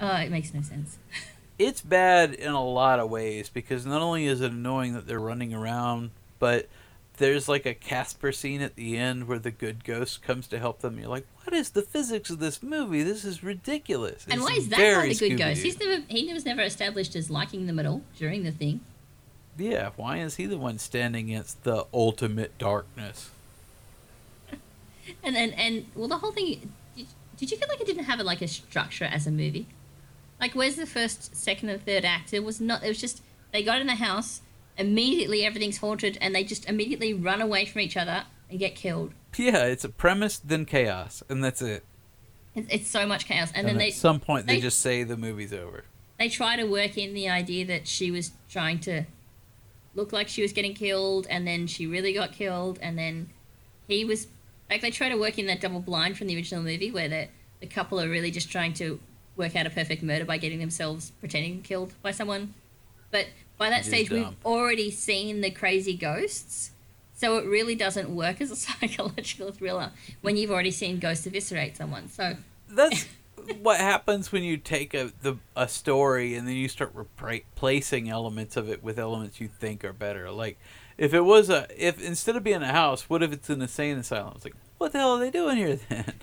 oh, 0.00 0.16
it 0.16 0.30
makes 0.30 0.52
no 0.52 0.60
sense. 0.62 0.98
it's 1.58 1.80
bad 1.80 2.34
in 2.34 2.52
a 2.52 2.64
lot 2.64 2.98
of 2.98 3.10
ways 3.10 3.48
because 3.48 3.86
not 3.86 4.02
only 4.02 4.26
is 4.26 4.40
it 4.40 4.52
annoying 4.52 4.94
that 4.94 5.06
they're 5.06 5.20
running 5.20 5.54
around 5.54 6.10
but 6.38 6.68
there's 7.16 7.48
like 7.48 7.64
a 7.64 7.74
Casper 7.74 8.32
scene 8.32 8.60
at 8.60 8.74
the 8.74 8.96
end 8.96 9.28
where 9.28 9.38
the 9.38 9.50
good 9.50 9.84
ghost 9.84 10.22
comes 10.22 10.48
to 10.48 10.58
help 10.58 10.80
them. 10.80 10.98
You're 10.98 11.08
like, 11.08 11.26
what 11.44 11.54
is 11.54 11.70
the 11.70 11.82
physics 11.82 12.30
of 12.30 12.38
this 12.40 12.62
movie? 12.62 13.02
This 13.02 13.24
is 13.24 13.42
ridiculous. 13.42 14.24
And 14.24 14.40
It's 14.40 14.50
why 14.50 14.56
is 14.56 14.68
that 14.68 14.76
guy 14.76 14.82
very 14.82 15.14
the 15.14 15.28
good 15.30 15.38
ghost? 15.38 15.60
Scooby-Doo. 15.60 15.62
He's 15.62 15.80
never 15.80 16.02
he 16.08 16.32
was 16.32 16.44
never 16.44 16.62
established 16.62 17.14
as 17.14 17.30
liking 17.30 17.66
them 17.66 17.78
at 17.78 17.86
all 17.86 18.02
during 18.18 18.42
the 18.42 18.50
thing. 18.50 18.80
Yeah, 19.56 19.90
why 19.96 20.18
is 20.18 20.36
he 20.36 20.46
the 20.46 20.58
one 20.58 20.78
standing 20.78 21.30
against 21.30 21.62
the 21.62 21.86
ultimate 21.92 22.56
darkness? 22.58 23.30
And 25.22 25.36
and 25.36 25.52
and 25.54 25.86
well, 25.94 26.08
the 26.08 26.18
whole 26.18 26.32
thing. 26.32 26.72
Did, 26.96 27.06
did 27.36 27.50
you 27.50 27.58
feel 27.58 27.68
like 27.68 27.80
it 27.80 27.86
didn't 27.86 28.04
have 28.04 28.20
like 28.20 28.40
a 28.40 28.48
structure 28.48 29.04
as 29.04 29.26
a 29.26 29.30
movie? 29.30 29.66
Like, 30.40 30.54
where's 30.54 30.76
the 30.76 30.86
first, 30.86 31.34
second, 31.36 31.68
and 31.70 31.84
third 31.84 32.04
act? 32.04 32.32
It 32.32 32.44
was 32.44 32.60
not. 32.60 32.82
It 32.84 32.88
was 32.88 33.00
just 33.00 33.22
they 33.52 33.62
got 33.62 33.80
in 33.80 33.86
the 33.86 33.94
house. 33.94 34.40
Immediately, 34.76 35.44
everything's 35.44 35.78
haunted, 35.78 36.18
and 36.20 36.34
they 36.34 36.42
just 36.44 36.68
immediately 36.68 37.14
run 37.14 37.40
away 37.40 37.64
from 37.64 37.80
each 37.82 37.96
other 37.96 38.24
and 38.50 38.58
get 38.58 38.74
killed. 38.74 39.12
Yeah, 39.36 39.64
it's 39.66 39.84
a 39.84 39.88
premise, 39.88 40.38
then 40.38 40.64
chaos, 40.64 41.22
and 41.28 41.42
that's 41.42 41.62
it. 41.62 41.84
It's, 42.54 42.68
it's 42.70 42.88
so 42.88 43.06
much 43.06 43.26
chaos, 43.26 43.50
and, 43.54 43.66
And, 43.66 43.68
then 43.68 43.76
at 43.76 43.78
they 43.78 43.90
some 43.90 44.20
point, 44.20 44.46
they, 44.46 44.56
they- 44.56 44.60
just 44.60 44.80
say 44.80 45.02
the 45.04 45.16
movie's 45.16 45.52
over. 45.52 45.84
they 46.18 46.28
try 46.28 46.56
to 46.56 46.64
work 46.64 46.98
in 46.98 47.14
the 47.14 47.28
idea 47.28 47.64
that 47.66 47.86
she 47.88 48.10
was 48.10 48.32
trying 48.48 48.78
to 48.80 49.04
look 49.94 50.12
like 50.12 50.26
she 50.28 50.42
was 50.42 50.52
getting 50.52 50.74
killed 50.74 51.24
and 51.30 51.46
then 51.46 51.66
she 51.68 51.86
really 51.86 52.12
got 52.12 52.32
killed 52.32 52.78
and 52.82 52.98
then 52.98 53.28
he 53.86 54.04
was 54.04 54.26
like 54.68 54.80
they 54.80 54.90
try 54.90 55.08
to 55.08 55.14
work 55.16 55.38
in 55.38 55.46
that 55.46 55.60
double 55.60 55.78
blind 55.78 56.18
from 56.18 56.26
the 56.26 56.34
original 56.34 56.62
movie 56.64 56.90
where 56.90 57.08
the, 57.08 57.28
the 57.60 57.66
couple 57.66 58.00
are 58.00 58.08
really 58.08 58.32
just 58.32 58.50
trying 58.50 58.72
to 58.72 58.98
work 59.36 59.56
out 59.56 59.66
a 59.66 59.70
perfect 59.70 60.02
murder 60.02 60.24
by 60.24 60.36
getting 60.36 60.58
themselves 60.58 61.12
pretending 61.20 61.62
killed 61.62 61.92
by 62.02 62.10
someone 62.10 62.54
but 63.10 63.26
by 63.58 63.70
that 63.70 63.80
It 63.80 63.80
is 63.80 63.86
stage 63.86 64.10
we've 64.10 64.34
already 64.44 64.90
seen 64.90 65.40
the 65.40 65.50
crazy 65.50 65.96
ghosts 65.96 66.70
so 67.16 67.38
it 67.38 67.46
really 67.46 67.74
doesn't 67.74 68.10
work 68.14 68.40
as 68.40 68.50
a 68.50 68.56
psychological 68.56 69.52
thriller 69.52 69.90
when 70.20 70.36
you've 70.36 70.50
already 70.50 70.70
seen 70.70 70.98
ghosts 70.98 71.26
eviscerate 71.26 71.76
someone 71.76 72.08
so 72.08 72.36
That's 72.68 73.06
what 73.60 73.78
happens 73.78 74.32
when 74.32 74.42
you 74.42 74.56
take 74.56 74.94
a 74.94 75.12
the 75.22 75.36
a 75.56 75.68
story 75.68 76.34
and 76.34 76.46
then 76.46 76.54
you 76.54 76.68
start 76.68 76.92
replacing 76.94 78.08
elements 78.08 78.56
of 78.56 78.68
it 78.68 78.82
with 78.82 78.98
elements 78.98 79.40
you 79.40 79.48
think 79.48 79.84
are 79.84 79.92
better. 79.92 80.30
Like 80.30 80.58
if 80.96 81.14
it 81.14 81.22
was 81.22 81.50
a 81.50 81.66
if 81.76 82.02
instead 82.02 82.36
of 82.36 82.44
being 82.44 82.62
a 82.62 82.72
house, 82.72 83.08
what 83.08 83.22
if 83.22 83.32
it's 83.32 83.50
an 83.50 83.60
insane 83.62 83.98
asylum? 83.98 84.34
It's 84.36 84.44
like 84.44 84.56
what 84.78 84.92
the 84.92 84.98
hell 84.98 85.12
are 85.12 85.18
they 85.18 85.30
doing 85.30 85.56
here 85.56 85.76
then? 85.88 86.14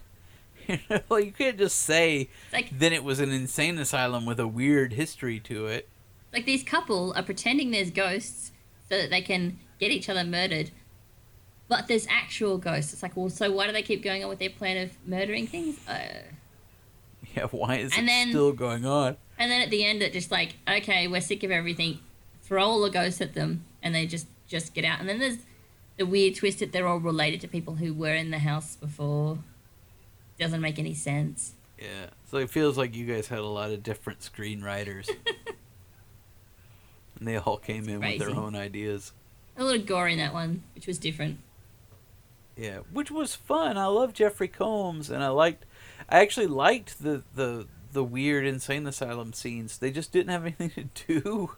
You 0.90 1.00
know, 1.10 1.18
you 1.18 1.32
can't 1.32 1.58
just 1.58 1.80
say 1.80 2.30
like 2.54 2.70
then 2.78 2.94
it 2.94 3.04
was 3.04 3.20
an 3.20 3.32
insane 3.32 3.78
asylum 3.78 4.26
with 4.26 4.40
a 4.40 4.48
weird 4.48 4.94
history 4.94 5.40
to 5.42 5.68
it. 5.68 5.88
Like 6.34 6.46
these 6.46 6.64
couple 6.64 7.14
are 7.16 7.24
pretending 7.24 7.72
there's 7.72 7.92
ghosts 7.92 8.52
so 8.90 8.98
that 8.98 9.10
they 9.10 9.22
can 9.22 9.60
get 9.80 9.92
each 9.92 10.08
other 10.10 10.24
murdered. 10.24 10.72
But 11.68 11.88
there's 11.88 12.06
actual 12.10 12.58
ghosts. 12.58 12.92
It's 12.94 13.02
like, 13.04 13.16
well, 13.16 13.30
so 13.30 13.52
why 13.52 13.66
do 13.68 13.74
they 13.74 13.82
keep 13.82 14.04
going 14.04 14.24
on 14.24 14.30
with 14.30 14.40
their 14.40 14.50
plan 14.50 14.78
of 14.78 14.92
murdering 15.08 15.48
things? 15.48 15.78
Uh, 15.88 16.24
Yeah, 17.36 17.46
why 17.52 17.78
is 17.78 17.94
And 17.98 18.04
it 18.04 18.08
then- 18.08 18.30
still 18.30 18.52
going 18.52 18.86
on? 18.86 19.18
and 19.38 19.50
then 19.52 19.62
at 19.62 19.70
the 19.70 19.84
end, 19.86 20.02
it 20.04 20.14
just 20.14 20.32
like, 20.32 20.56
okay, 20.70 21.08
we're 21.08 21.22
sick 21.22 21.44
of 21.44 21.52
everything. 21.52 22.00
Throw 22.44 22.64
all 22.66 22.82
the 22.82 22.90
ghosts 22.90 23.22
at 23.22 23.34
them, 23.34 23.64
and 23.82 23.96
they 23.96 24.06
just 24.06 24.28
just 24.48 24.74
get 24.74 24.84
out. 24.84 25.00
And 25.00 25.08
then 25.08 25.20
there's 25.20 25.38
the 25.98 26.06
weird 26.06 26.36
twist 26.36 26.60
that 26.60 26.74
they're 26.74 26.88
all 26.88 27.00
related 27.00 27.40
to 27.42 27.48
people 27.48 27.76
who 27.76 27.94
were 27.94 28.14
in 28.14 28.32
the 28.32 28.40
house 28.40 28.76
before. 28.76 29.40
Doesn't 30.42 30.60
make 30.60 30.80
any 30.80 30.96
sense. 30.96 31.54
Yeah. 31.80 32.08
So 32.26 32.38
it 32.38 32.50
feels 32.50 32.76
like 32.76 32.96
you 32.96 33.06
guys 33.06 33.28
had 33.28 33.38
a 33.38 33.46
lot 33.46 33.70
of 33.70 33.84
different 33.84 34.22
screenwriters. 34.22 35.08
and 37.20 37.28
they 37.28 37.38
all 37.38 37.58
came 37.58 37.88
in 37.88 38.00
with 38.00 38.18
their 38.18 38.32
own 38.32 38.56
ideas. 38.56 39.12
A 39.56 39.64
little 39.64 39.86
gore 39.86 40.08
in 40.08 40.18
that 40.18 40.34
one, 40.34 40.64
which 40.74 40.88
was 40.88 40.98
different. 40.98 41.38
Yeah, 42.58 42.80
which 42.92 43.12
was 43.12 43.36
fun. 43.36 43.78
I 43.78 43.86
love 43.86 44.14
Jeffrey 44.14 44.48
Combs 44.48 45.12
and 45.12 45.24
I 45.24 45.28
liked 45.28 45.66
I 46.10 46.22
actually 46.22 46.48
liked 46.48 47.04
the 47.04 47.22
the 47.36 47.68
the 47.92 48.04
weird 48.04 48.48
insane 48.48 48.88
asylum 48.88 49.34
scenes. 49.34 49.78
They 49.78 49.92
just 49.92 50.12
didn't 50.12 50.30
have 50.30 50.46
anything 50.46 50.90
to 50.96 51.20
do 51.20 51.52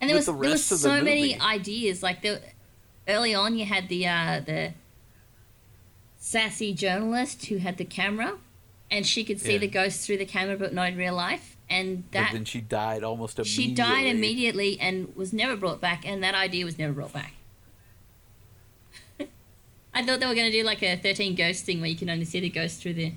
And 0.00 0.10
there 0.10 0.16
with 0.16 0.26
was 0.26 0.28
the 0.36 0.42
there 0.42 0.50
was 0.50 0.64
so 0.64 1.02
many 1.02 1.40
ideas. 1.40 2.02
Like 2.02 2.22
the 2.22 2.40
early 3.06 3.32
on, 3.32 3.56
you 3.56 3.64
had 3.64 3.88
the 3.88 4.08
uh, 4.08 4.40
the 4.44 4.74
sassy 6.24 6.72
journalist 6.72 7.44
who 7.46 7.58
had 7.58 7.76
the 7.76 7.84
camera, 7.84 8.38
and 8.90 9.06
she 9.06 9.24
could 9.24 9.38
see 9.38 9.52
Yeah. 9.52 9.58
the 9.58 9.68
ghosts 9.68 10.06
through 10.06 10.16
the 10.16 10.24
camera, 10.24 10.56
but 10.56 10.72
not 10.72 10.88
in 10.88 10.96
real 10.96 11.14
life. 11.14 11.54
And 11.68 12.04
But 12.10 12.12
that 12.12 12.32
then 12.32 12.44
she 12.46 12.62
died 12.62 13.04
almost 13.04 13.38
immediately. 13.38 13.64
she 13.64 13.74
died 13.74 14.06
immediately 14.06 14.80
and 14.80 15.14
was 15.14 15.34
never 15.34 15.54
brought 15.54 15.82
back. 15.82 16.06
And 16.06 16.22
that 16.22 16.34
idea 16.34 16.64
was 16.64 16.78
never 16.78 16.94
brought 16.94 17.12
back. 17.12 17.34
I 19.94 20.02
thought 20.02 20.20
they 20.20 20.26
were 20.26 20.34
going 20.34 20.50
to 20.50 20.56
do 20.58 20.64
like 20.64 20.82
a 20.82 20.96
thirteen 20.96 21.34
ghost 21.34 21.64
thing 21.66 21.80
where 21.80 21.90
you 21.90 21.96
can 21.96 22.08
only 22.08 22.24
see 22.24 22.40
the 22.40 22.48
ghost 22.50 22.80
through 22.80 22.94
the 22.94 23.12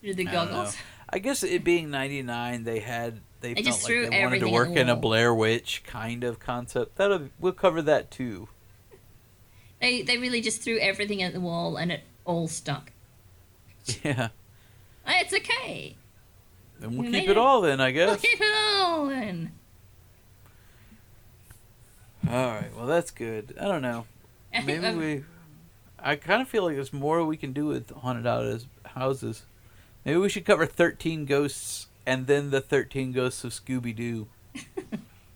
through 0.00 0.14
the 0.14 0.26
I 0.26 0.32
goggles. 0.32 0.76
I 1.08 1.18
guess 1.18 1.42
it 1.42 1.64
being 1.64 1.90
99 1.90 2.64
they 2.64 2.80
had 2.80 3.20
they, 3.40 3.54
They 3.54 3.62
felt 3.62 3.82
like 3.82 4.10
they 4.10 4.22
wanted 4.24 4.40
to 4.40 4.48
work 4.48 4.70
in 4.76 4.88
a. 4.88 4.96
Blair 4.96 5.34
Witch 5.34 5.82
kind 5.84 6.24
of 6.24 6.38
concept. 6.38 6.96
That'll 6.96 7.30
we'll 7.38 7.52
cover 7.52 7.80
that 7.82 8.10
too. 8.10 8.48
They 9.80 10.02
they 10.02 10.18
really 10.18 10.40
just 10.40 10.62
threw 10.62 10.78
everything 10.78 11.22
at 11.22 11.32
the 11.32 11.40
wall 11.40 11.76
and 11.76 11.90
it 11.92 12.02
all 12.24 12.48
stuck. 12.48 12.92
Yeah. 14.04 14.28
Oh, 15.06 15.12
It's 15.20 15.32
okay. 15.34 15.96
Then 16.78 16.92
we'll 16.96 17.06
We 17.06 17.12
keep 17.20 17.24
it 17.28 17.32
it. 17.32 17.38
all 17.38 17.60
then, 17.60 17.80
I 17.80 17.86
We'll 17.92 18.06
guess. 18.14 18.20
keep 18.20 18.40
it 18.40 18.52
all 18.54 19.06
then. 19.06 19.52
All 22.28 22.46
right. 22.48 22.74
Well, 22.76 22.86
that's 22.86 23.10
good. 23.10 23.54
I 23.60 23.64
don't 23.64 23.82
know. 23.82 24.06
I 24.54 24.60
Maybe 24.64 24.86
I've- 24.86 24.98
we. 24.98 25.24
I 26.02 26.16
kind 26.16 26.40
of 26.40 26.48
feel 26.48 26.64
like 26.64 26.76
there's 26.76 26.92
more 26.94 27.22
we 27.26 27.36
can 27.36 27.52
do 27.52 27.66
with 27.66 27.90
haunted 27.90 28.24
houses. 28.24 28.66
Houses. 28.86 29.42
Maybe 30.04 30.16
we 30.18 30.30
should 30.30 30.46
cover 30.46 30.64
13 30.64 31.26
ghosts 31.26 31.88
and 32.06 32.26
then 32.26 32.50
the 32.50 32.60
13 32.62 33.12
ghosts 33.12 33.44
of 33.44 33.52
Scooby 33.52 33.94
Doo. 33.94 34.26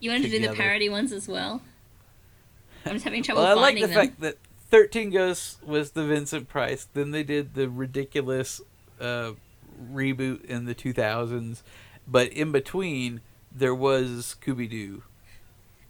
You 0.01 0.11
wanted 0.11 0.31
to 0.31 0.39
do 0.39 0.47
the 0.49 0.55
parody 0.55 0.91
ones 0.91 1.13
as 1.13 1.27
well? 1.27 1.63
I'm 2.85 2.93
just 2.93 3.05
having 3.07 3.23
trouble 3.23 3.43
Well, 3.43 3.59
I 3.59 3.61
like 3.63 3.77
the 3.77 3.83
them. 3.87 3.91
fact 3.95 4.21
that 4.21 4.37
13 4.71 5.11
Ghosts 5.11 5.59
was 5.65 5.93
the 5.93 6.05
Vincent 6.05 6.49
Price. 6.49 6.87
Then 6.93 7.11
they 7.11 7.23
did 7.23 7.55
the 7.55 7.69
ridiculous 7.69 8.61
uh, 9.01 9.33
reboot 9.93 10.45
in 10.45 10.65
the 10.65 10.75
2000s. 10.75 11.63
But 12.07 12.29
in 12.29 12.53
between, 12.53 13.21
there 13.55 13.75
was 13.75 14.37
Scooby 14.41 14.69
Doo. 14.69 15.03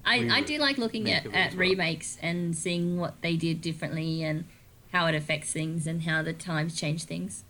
I, 0.04 0.28
I 0.30 0.40
do 0.42 0.58
like 0.58 0.76
looking 0.76 1.10
at, 1.10 1.24
at 1.26 1.52
well. 1.52 1.60
remakes 1.60 2.18
and 2.20 2.54
seeing 2.54 2.98
what 2.98 3.22
they 3.22 3.36
did 3.36 3.62
differently 3.62 4.22
and 4.22 4.44
how 4.92 5.06
it 5.06 5.14
affects 5.14 5.50
things 5.52 5.86
and 5.86 6.02
how 6.02 6.22
the 6.22 6.34
times 6.34 6.78
change 6.78 7.04
things. 7.04 7.42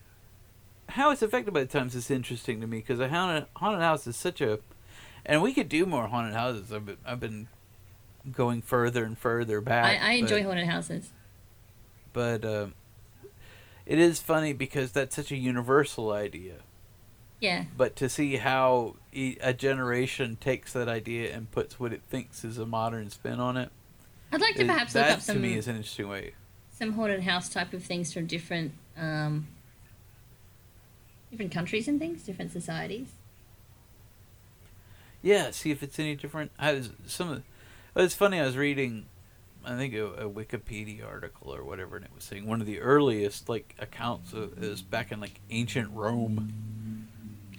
how 0.91 1.11
it's 1.11 1.21
affected 1.21 1.53
by 1.53 1.61
the 1.61 1.67
times 1.67 1.95
is 1.97 2.11
interesting 2.11 2.61
to 2.61 2.67
me 2.67 2.79
because 2.79 3.01
a 3.01 3.09
haunted 3.09 3.47
haunted 3.57 3.81
house 3.81 4.07
is 4.07 4.17
such 4.17 4.41
a, 4.41 4.61
and 5.27 5.43
we 5.43 5.53
could 5.53 5.69
do 5.69 5.85
more 5.85 6.07
haunted 6.07 6.35
houses. 6.35 6.73
I've 6.73 6.87
been, 6.87 6.97
I've 7.05 7.21
been 7.21 7.49
going 8.31 8.63
further 8.63 9.05
and 9.05 9.19
further 9.19 9.61
back. 9.61 10.01
I, 10.01 10.11
I 10.11 10.13
enjoy 10.13 10.45
haunted 10.45 10.67
houses. 10.69 11.11
But 12.15 12.43
uh, 12.47 12.69
it 13.85 13.99
is 13.99 14.21
funny 14.21 14.55
because 14.55 14.93
that's 14.93 15.15
such 15.15 15.31
a 15.31 15.37
universal 15.37 16.11
idea. 16.11 16.55
Yeah. 17.41 17.65
But 17.77 17.95
to 17.97 18.09
see 18.09 18.37
how 18.37 18.97
a 19.13 19.53
generation 19.53 20.37
takes 20.41 20.73
that 20.73 20.89
idea 20.89 21.35
and 21.37 21.51
puts 21.51 21.79
what 21.79 21.93
it 21.93 22.01
thinks 22.09 22.43
is 22.43 22.57
a 22.57 22.65
modern 22.65 23.11
spin 23.11 23.39
on 23.39 23.59
it, 23.59 23.69
I'd 24.33 24.41
like 24.41 24.55
to 24.57 24.65
perhaps 24.65 24.95
look 24.95 25.05
up 25.05 25.21
some. 25.21 25.37
that 25.37 25.43
to 25.43 25.47
me 25.47 25.59
is 25.59 25.69
an 25.69 25.77
interesting 25.77 26.09
way. 26.09 26.33
some 26.73 26.93
haunted 26.93 27.23
house 27.25 27.51
type 27.51 27.75
of 27.75 27.85
things 27.85 28.15
from 28.15 28.27
different 28.27 28.73
um, 28.97 29.47
different 31.31 31.53
countries 31.53 31.87
and 31.87 31.99
things, 32.01 32.23
different 32.23 32.51
societies. 32.53 33.09
Yeah, 35.21 35.51
see 35.51 35.71
if 35.71 35.83
it's 35.83 35.99
any 35.99 36.17
different. 36.17 36.51
I 36.59 36.73
was 36.73 36.91
some 37.07 37.31
of. 37.31 37.43
It's 37.97 38.15
funny. 38.15 38.41
I 38.41 38.45
was 38.47 38.57
reading, 38.57 39.07
I 39.67 39.77
think 39.77 39.95
a, 39.95 40.07
a 40.07 40.31
Wikipedia 40.31 41.07
article 41.07 41.55
or 41.55 41.65
whatever, 41.65 41.97
and 41.97 42.05
it 42.05 42.11
was 42.15 42.25
saying 42.25 42.47
one 42.47 42.61
of 42.61 42.67
the 42.67 42.81
earliest 42.81 43.49
like 43.49 43.75
accounts 43.79 44.33
of, 44.33 44.63
is 44.63 44.83
back 44.83 45.13
in 45.13 45.21
like 45.21 45.41
ancient 45.51 45.91
Rome, 45.93 47.09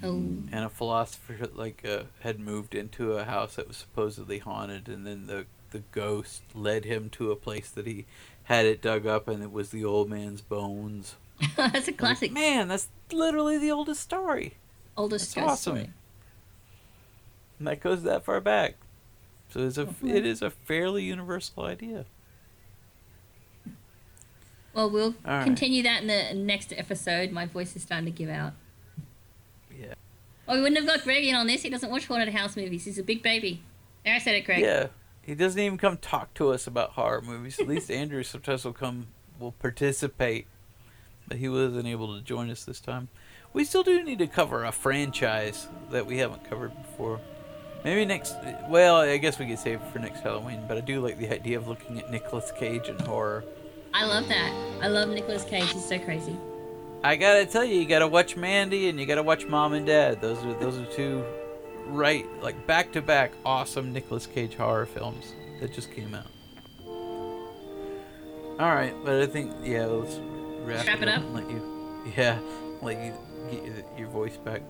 Oh, 0.03 0.17
and 0.51 0.65
a 0.65 0.69
philosopher 0.69 1.37
like 1.53 1.83
uh, 1.85 2.03
had 2.19 2.39
moved 2.39 2.75
into 2.75 3.13
a 3.13 3.23
house 3.23 3.55
that 3.55 3.67
was 3.67 3.77
supposedly 3.77 4.39
haunted, 4.39 4.87
and 4.87 5.05
then 5.05 5.27
the 5.27 5.45
the 5.71 5.83
ghost 5.91 6.43
led 6.53 6.85
him 6.85 7.09
to 7.09 7.31
a 7.31 7.35
place 7.35 7.69
that 7.71 7.87
he 7.87 8.05
had 8.43 8.65
it 8.65 8.81
dug 8.81 9.07
up, 9.07 9.27
and 9.27 9.41
it 9.41 9.51
was 9.51 9.69
the 9.69 9.83
old 9.83 10.09
man's 10.09 10.41
bones. 10.41 11.15
that's 11.55 11.73
a 11.73 11.79
was 11.79 11.87
like, 11.87 11.97
classic. 11.97 12.31
Man, 12.31 12.67
that's 12.67 12.89
literally 13.11 13.57
the 13.57 13.71
oldest 13.71 14.01
story. 14.01 14.53
Oldest 14.95 15.35
that's 15.35 15.47
awesome. 15.47 15.75
story. 15.75 15.89
And 17.59 17.67
that 17.67 17.81
goes 17.81 18.03
that 18.03 18.25
far 18.25 18.41
back. 18.41 18.75
So 19.49 19.61
it's 19.61 19.77
a 19.77 19.87
it 20.03 20.25
is 20.25 20.41
a 20.41 20.49
fairly 20.49 21.03
universal 21.03 21.63
idea. 21.63 22.05
Well, 24.73 24.89
we'll 24.89 25.15
right. 25.25 25.45
continue 25.45 25.83
that 25.83 26.01
in 26.01 26.07
the 26.07 26.33
next 26.33 26.73
episode. 26.75 27.31
My 27.31 27.45
voice 27.45 27.75
is 27.77 27.83
starting 27.83 28.05
to 28.05 28.11
give 28.11 28.29
out. 28.29 28.53
Yeah. 29.73 29.93
Oh, 30.47 30.55
we 30.55 30.61
wouldn't 30.61 30.77
have 30.77 30.85
got 30.85 31.05
Greg 31.05 31.23
in 31.23 31.33
on 31.33 31.47
this. 31.47 31.61
He 31.61 31.69
doesn't 31.69 31.89
watch 31.89 32.07
haunted 32.07 32.33
house 32.33 32.57
movies. 32.57 32.83
He's 32.83 32.97
a 32.97 33.03
big 33.03 33.23
baby. 33.23 33.63
There, 34.03 34.13
I 34.13 34.19
said 34.19 34.35
it, 34.35 34.41
Greg. 34.41 34.59
Yeah. 34.59 34.87
He 35.21 35.33
doesn't 35.33 35.59
even 35.59 35.77
come 35.77 35.97
talk 35.97 36.33
to 36.35 36.49
us 36.49 36.67
about 36.67 36.91
horror 36.91 37.21
movies. 37.21 37.57
At 37.57 37.67
least 37.67 37.89
Andrew 37.91 38.21
sometimes 38.21 38.65
will 38.65 38.73
come 38.73 39.07
will 39.39 39.53
participate. 39.53 40.45
But 41.27 41.37
he 41.37 41.49
wasn't 41.49 41.87
able 41.87 42.15
to 42.15 42.21
join 42.21 42.49
us 42.49 42.65
this 42.65 42.79
time. 42.79 43.07
We 43.53 43.63
still 43.63 43.81
do 43.81 44.03
need 44.03 44.19
to 44.19 44.27
cover 44.27 44.65
a 44.65 44.71
franchise 44.73 45.67
that 45.89 46.05
we 46.05 46.17
haven't 46.17 46.43
covered 46.47 46.75
before. 46.81 47.21
Maybe 47.85 48.03
next 48.03 48.35
well, 48.67 48.97
I 48.97 49.17
guess 49.17 49.37
we 49.37 49.45
could 49.45 49.59
save 49.59 49.79
it 49.79 49.87
for 49.93 49.99
next 49.99 50.21
Halloween, 50.21 50.65
but 50.67 50.75
I 50.75 50.81
do 50.81 51.01
like 51.01 51.19
the 51.19 51.29
idea 51.29 51.55
of 51.57 51.67
looking 51.67 51.99
at 51.99 52.09
Nicolas 52.09 52.51
Cage 52.57 52.89
and 52.89 52.99
horror. 53.01 53.45
I 53.93 54.05
love 54.05 54.27
that. 54.27 54.79
I 54.81 54.87
love 54.87 55.07
Nicolas 55.09 55.43
Cage. 55.43 55.71
He's 55.71 55.85
so 55.85 55.99
crazy. 55.99 56.35
I 57.03 57.15
gotta 57.15 57.45
tell 57.45 57.63
you, 57.63 57.75
you 57.75 57.87
gotta 57.87 58.07
watch 58.07 58.35
Mandy 58.35 58.89
and 58.89 58.99
you 58.99 59.05
gotta 59.05 59.21
watch 59.21 59.45
Mom 59.45 59.73
and 59.73 59.85
Dad. 59.85 60.19
Those 60.19 60.43
are 60.43 60.55
those 60.55 60.79
are 60.79 60.85
two, 60.85 61.23
right, 61.85 62.25
like 62.41 62.65
back 62.65 62.91
to 62.93 63.03
back 63.03 63.33
awesome 63.45 63.93
Nicolas 63.93 64.25
Cage 64.25 64.55
horror 64.55 64.87
films 64.87 65.33
that 65.61 65.71
just 65.71 65.91
came 65.91 66.15
out. 66.15 66.25
All 68.59 68.73
right, 68.73 68.95
but 69.05 69.21
I 69.21 69.27
think 69.27 69.53
yeah, 69.63 69.85
let's 69.85 70.19
wrap, 70.63 70.87
it 70.87 71.07
up? 71.07 71.21
and 71.21 71.35
let 71.35 71.47
you, 71.51 72.01
yeah, 72.17 72.39
let 72.81 72.97
you 72.97 73.13
get 73.51 73.63
your, 73.63 73.75
your 73.95 74.07
voice 74.07 74.37
back. 74.37 74.63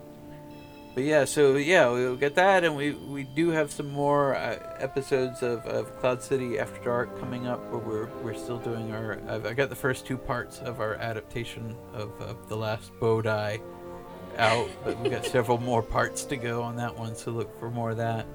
But 0.96 1.04
yeah, 1.04 1.26
so 1.26 1.58
yeah, 1.58 1.90
we'll 1.90 2.16
get 2.16 2.36
that, 2.36 2.64
and 2.64 2.76
we 2.78 2.94
we 2.94 3.24
do 3.24 3.50
have 3.50 3.70
some 3.70 3.92
more 3.92 4.34
uh, 4.34 4.78
episodes 4.80 5.44
of, 5.44 5.66
of 5.66 5.94
Cloud 6.00 6.24
City 6.24 6.58
After 6.58 6.82
Dark 6.86 7.20
coming 7.20 7.48
up, 7.48 7.60
where 7.70 7.80
we're 7.80 8.06
we're 8.24 8.34
still 8.34 8.60
doing 8.60 8.94
our. 8.94 9.20
I've, 9.28 9.46
I 9.46 9.54
got 9.54 9.70
the 9.70 9.76
first 9.76 10.06
two 10.06 10.18
parts 10.18 10.60
of 10.60 10.80
our 10.80 10.96
adaptation 10.96 11.76
of, 11.94 12.12
of 12.22 12.48
the 12.48 12.56
last 12.56 12.94
Bodai 13.02 13.60
out, 14.38 14.70
but 14.86 14.98
we've 15.02 15.12
got 15.12 15.26
several 15.38 15.58
more 15.58 15.84
parts 15.84 16.24
to 16.26 16.38
go 16.38 16.62
on 16.62 16.78
that 16.78 16.98
one, 16.98 17.14
so 17.14 17.32
look 17.32 17.60
for 17.60 17.70
more 17.70 17.92
of 17.92 17.98
that. 17.98 18.26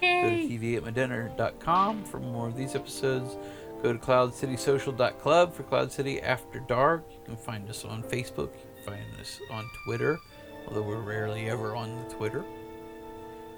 Go 0.00 0.30
to 0.30 0.34
Yay! 0.34 0.58
tvatmydinner.com 0.80 2.04
for 2.04 2.20
more 2.20 2.48
of 2.48 2.56
these 2.56 2.74
episodes. 2.74 3.36
Go 3.82 3.92
to 3.92 3.98
cloudcitysocial.club 3.98 5.54
for 5.54 5.62
Cloud 5.64 5.92
City 5.92 6.20
After 6.20 6.58
Dark. 6.60 7.04
You 7.10 7.18
can 7.26 7.36
find 7.36 7.68
us 7.68 7.84
on 7.84 8.02
Facebook. 8.02 8.50
You 8.54 8.66
can 8.74 8.94
find 8.94 9.20
us 9.20 9.40
on 9.50 9.68
Twitter, 9.84 10.18
although 10.66 10.82
we're 10.82 11.00
rarely 11.00 11.48
ever 11.48 11.74
on 11.76 12.04
the 12.04 12.14
Twitter. 12.14 12.44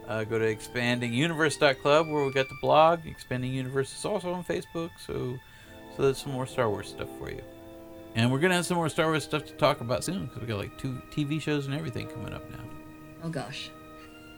Uh, 0.09 0.25
go 0.25 0.39
to 0.39 0.45
expandinguniverse.club 0.45 2.09
where 2.09 2.25
we 2.25 2.33
got 2.33 2.49
the 2.49 2.59
blog. 2.61 3.07
Expanding 3.07 3.53
Universe 3.53 3.97
is 3.97 4.05
also 4.05 4.33
on 4.33 4.43
Facebook, 4.43 4.91
so 4.99 5.39
so 5.97 6.03
that's 6.03 6.23
some 6.23 6.33
more 6.33 6.47
Star 6.47 6.69
Wars 6.69 6.89
stuff 6.89 7.09
for 7.19 7.31
you. 7.31 7.43
And 8.17 8.33
we're 8.33 8.41
gonna 8.41 8.55
have 8.55 8.67
some 8.67 8.77
more 8.77 8.89
Star 8.89 9.07
Wars 9.07 9.23
stuff 9.23 9.45
to 9.47 9.53
talk 9.53 9.81
about 9.81 10.03
soon 10.03 10.27
because 10.27 10.41
we 10.41 10.49
got 10.49 10.59
like 10.59 10.77
two 10.79 11.01
TV 11.13 11.41
shows 11.41 11.67
and 11.67 11.75
everything 11.75 12.09
coming 12.09 12.33
up 12.33 12.49
now. 12.51 12.65
Oh 13.23 13.29
gosh. 13.29 13.71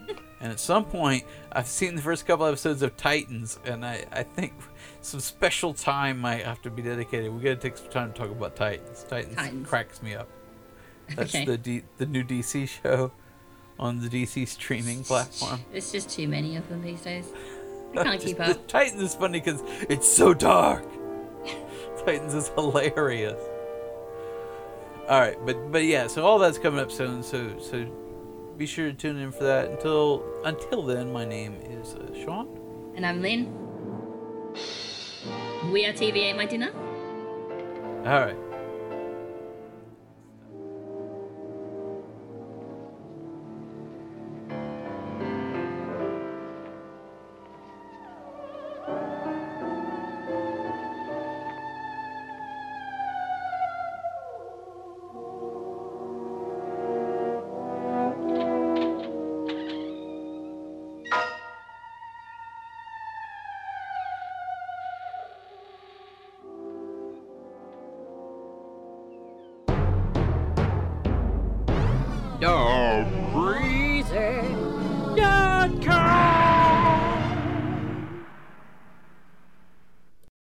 And 0.41 0.51
at 0.51 0.59
some 0.59 0.83
point, 0.83 1.23
I've 1.53 1.67
seen 1.67 1.95
the 1.95 2.01
first 2.01 2.25
couple 2.25 2.45
episodes 2.45 2.81
of 2.81 2.97
Titans, 2.97 3.59
and 3.63 3.85
I, 3.85 4.05
I 4.11 4.23
think 4.23 4.51
some 4.99 5.21
special 5.21 5.73
time 5.73 6.19
might 6.19 6.43
have 6.43 6.61
to 6.63 6.69
be 6.69 6.81
dedicated. 6.81 7.33
We 7.33 7.41
got 7.41 7.51
to 7.51 7.55
take 7.55 7.77
some 7.77 7.87
time 7.87 8.11
to 8.11 8.19
talk 8.19 8.29
about 8.29 8.53
Titans. 8.53 9.05
Titans, 9.07 9.37
Titans. 9.37 9.69
cracks 9.69 10.03
me 10.03 10.15
up. 10.15 10.27
That's 11.15 11.33
Okay. 11.35 11.45
the 11.45 11.57
D, 11.57 11.83
the 11.97 12.05
new 12.05 12.23
DC 12.23 12.67
show 12.67 13.11
on 13.79 13.99
the 14.01 14.07
DC 14.09 14.47
streaming 14.47 15.03
platform. 15.03 15.59
It's 15.73 15.91
just 15.91 16.09
too 16.09 16.27
many 16.27 16.55
of 16.55 16.67
them 16.69 16.81
these 16.81 17.01
days. 17.01 17.31
I 17.97 18.03
can't 18.03 18.21
keep 18.21 18.39
up. 18.39 18.67
Titans 18.67 19.01
is 19.01 19.15
funny 19.15 19.39
because 19.39 19.61
it's 19.89 20.07
so 20.11 20.33
dark. 20.33 20.85
Titans 22.05 22.33
is 22.33 22.49
hilarious. 22.49 23.41
All 25.09 25.19
right, 25.19 25.37
but 25.45 25.71
but 25.71 25.83
yeah, 25.83 26.07
so 26.07 26.25
all 26.25 26.39
that's 26.39 26.57
coming 26.57 26.79
up 26.79 26.91
soon. 26.91 27.21
So 27.23 27.59
so 27.59 27.85
be 28.57 28.65
sure 28.65 28.87
to 28.87 28.93
tune 28.93 29.17
in 29.17 29.31
for 29.31 29.43
that. 29.43 29.69
Until 29.69 30.23
until 30.45 30.83
then, 30.83 31.11
my 31.11 31.25
name 31.25 31.55
is 31.63 31.95
uh, 31.95 32.13
Sean. 32.23 32.47
And 32.95 33.05
I'm 33.05 33.21
Lynn. 33.21 33.51
We 35.71 35.85
are 35.85 35.93
TV 35.93 36.17
Ate 36.17 36.37
My 36.37 36.45
Dinner. 36.45 36.71
All 38.05 38.19
right. 38.21 38.37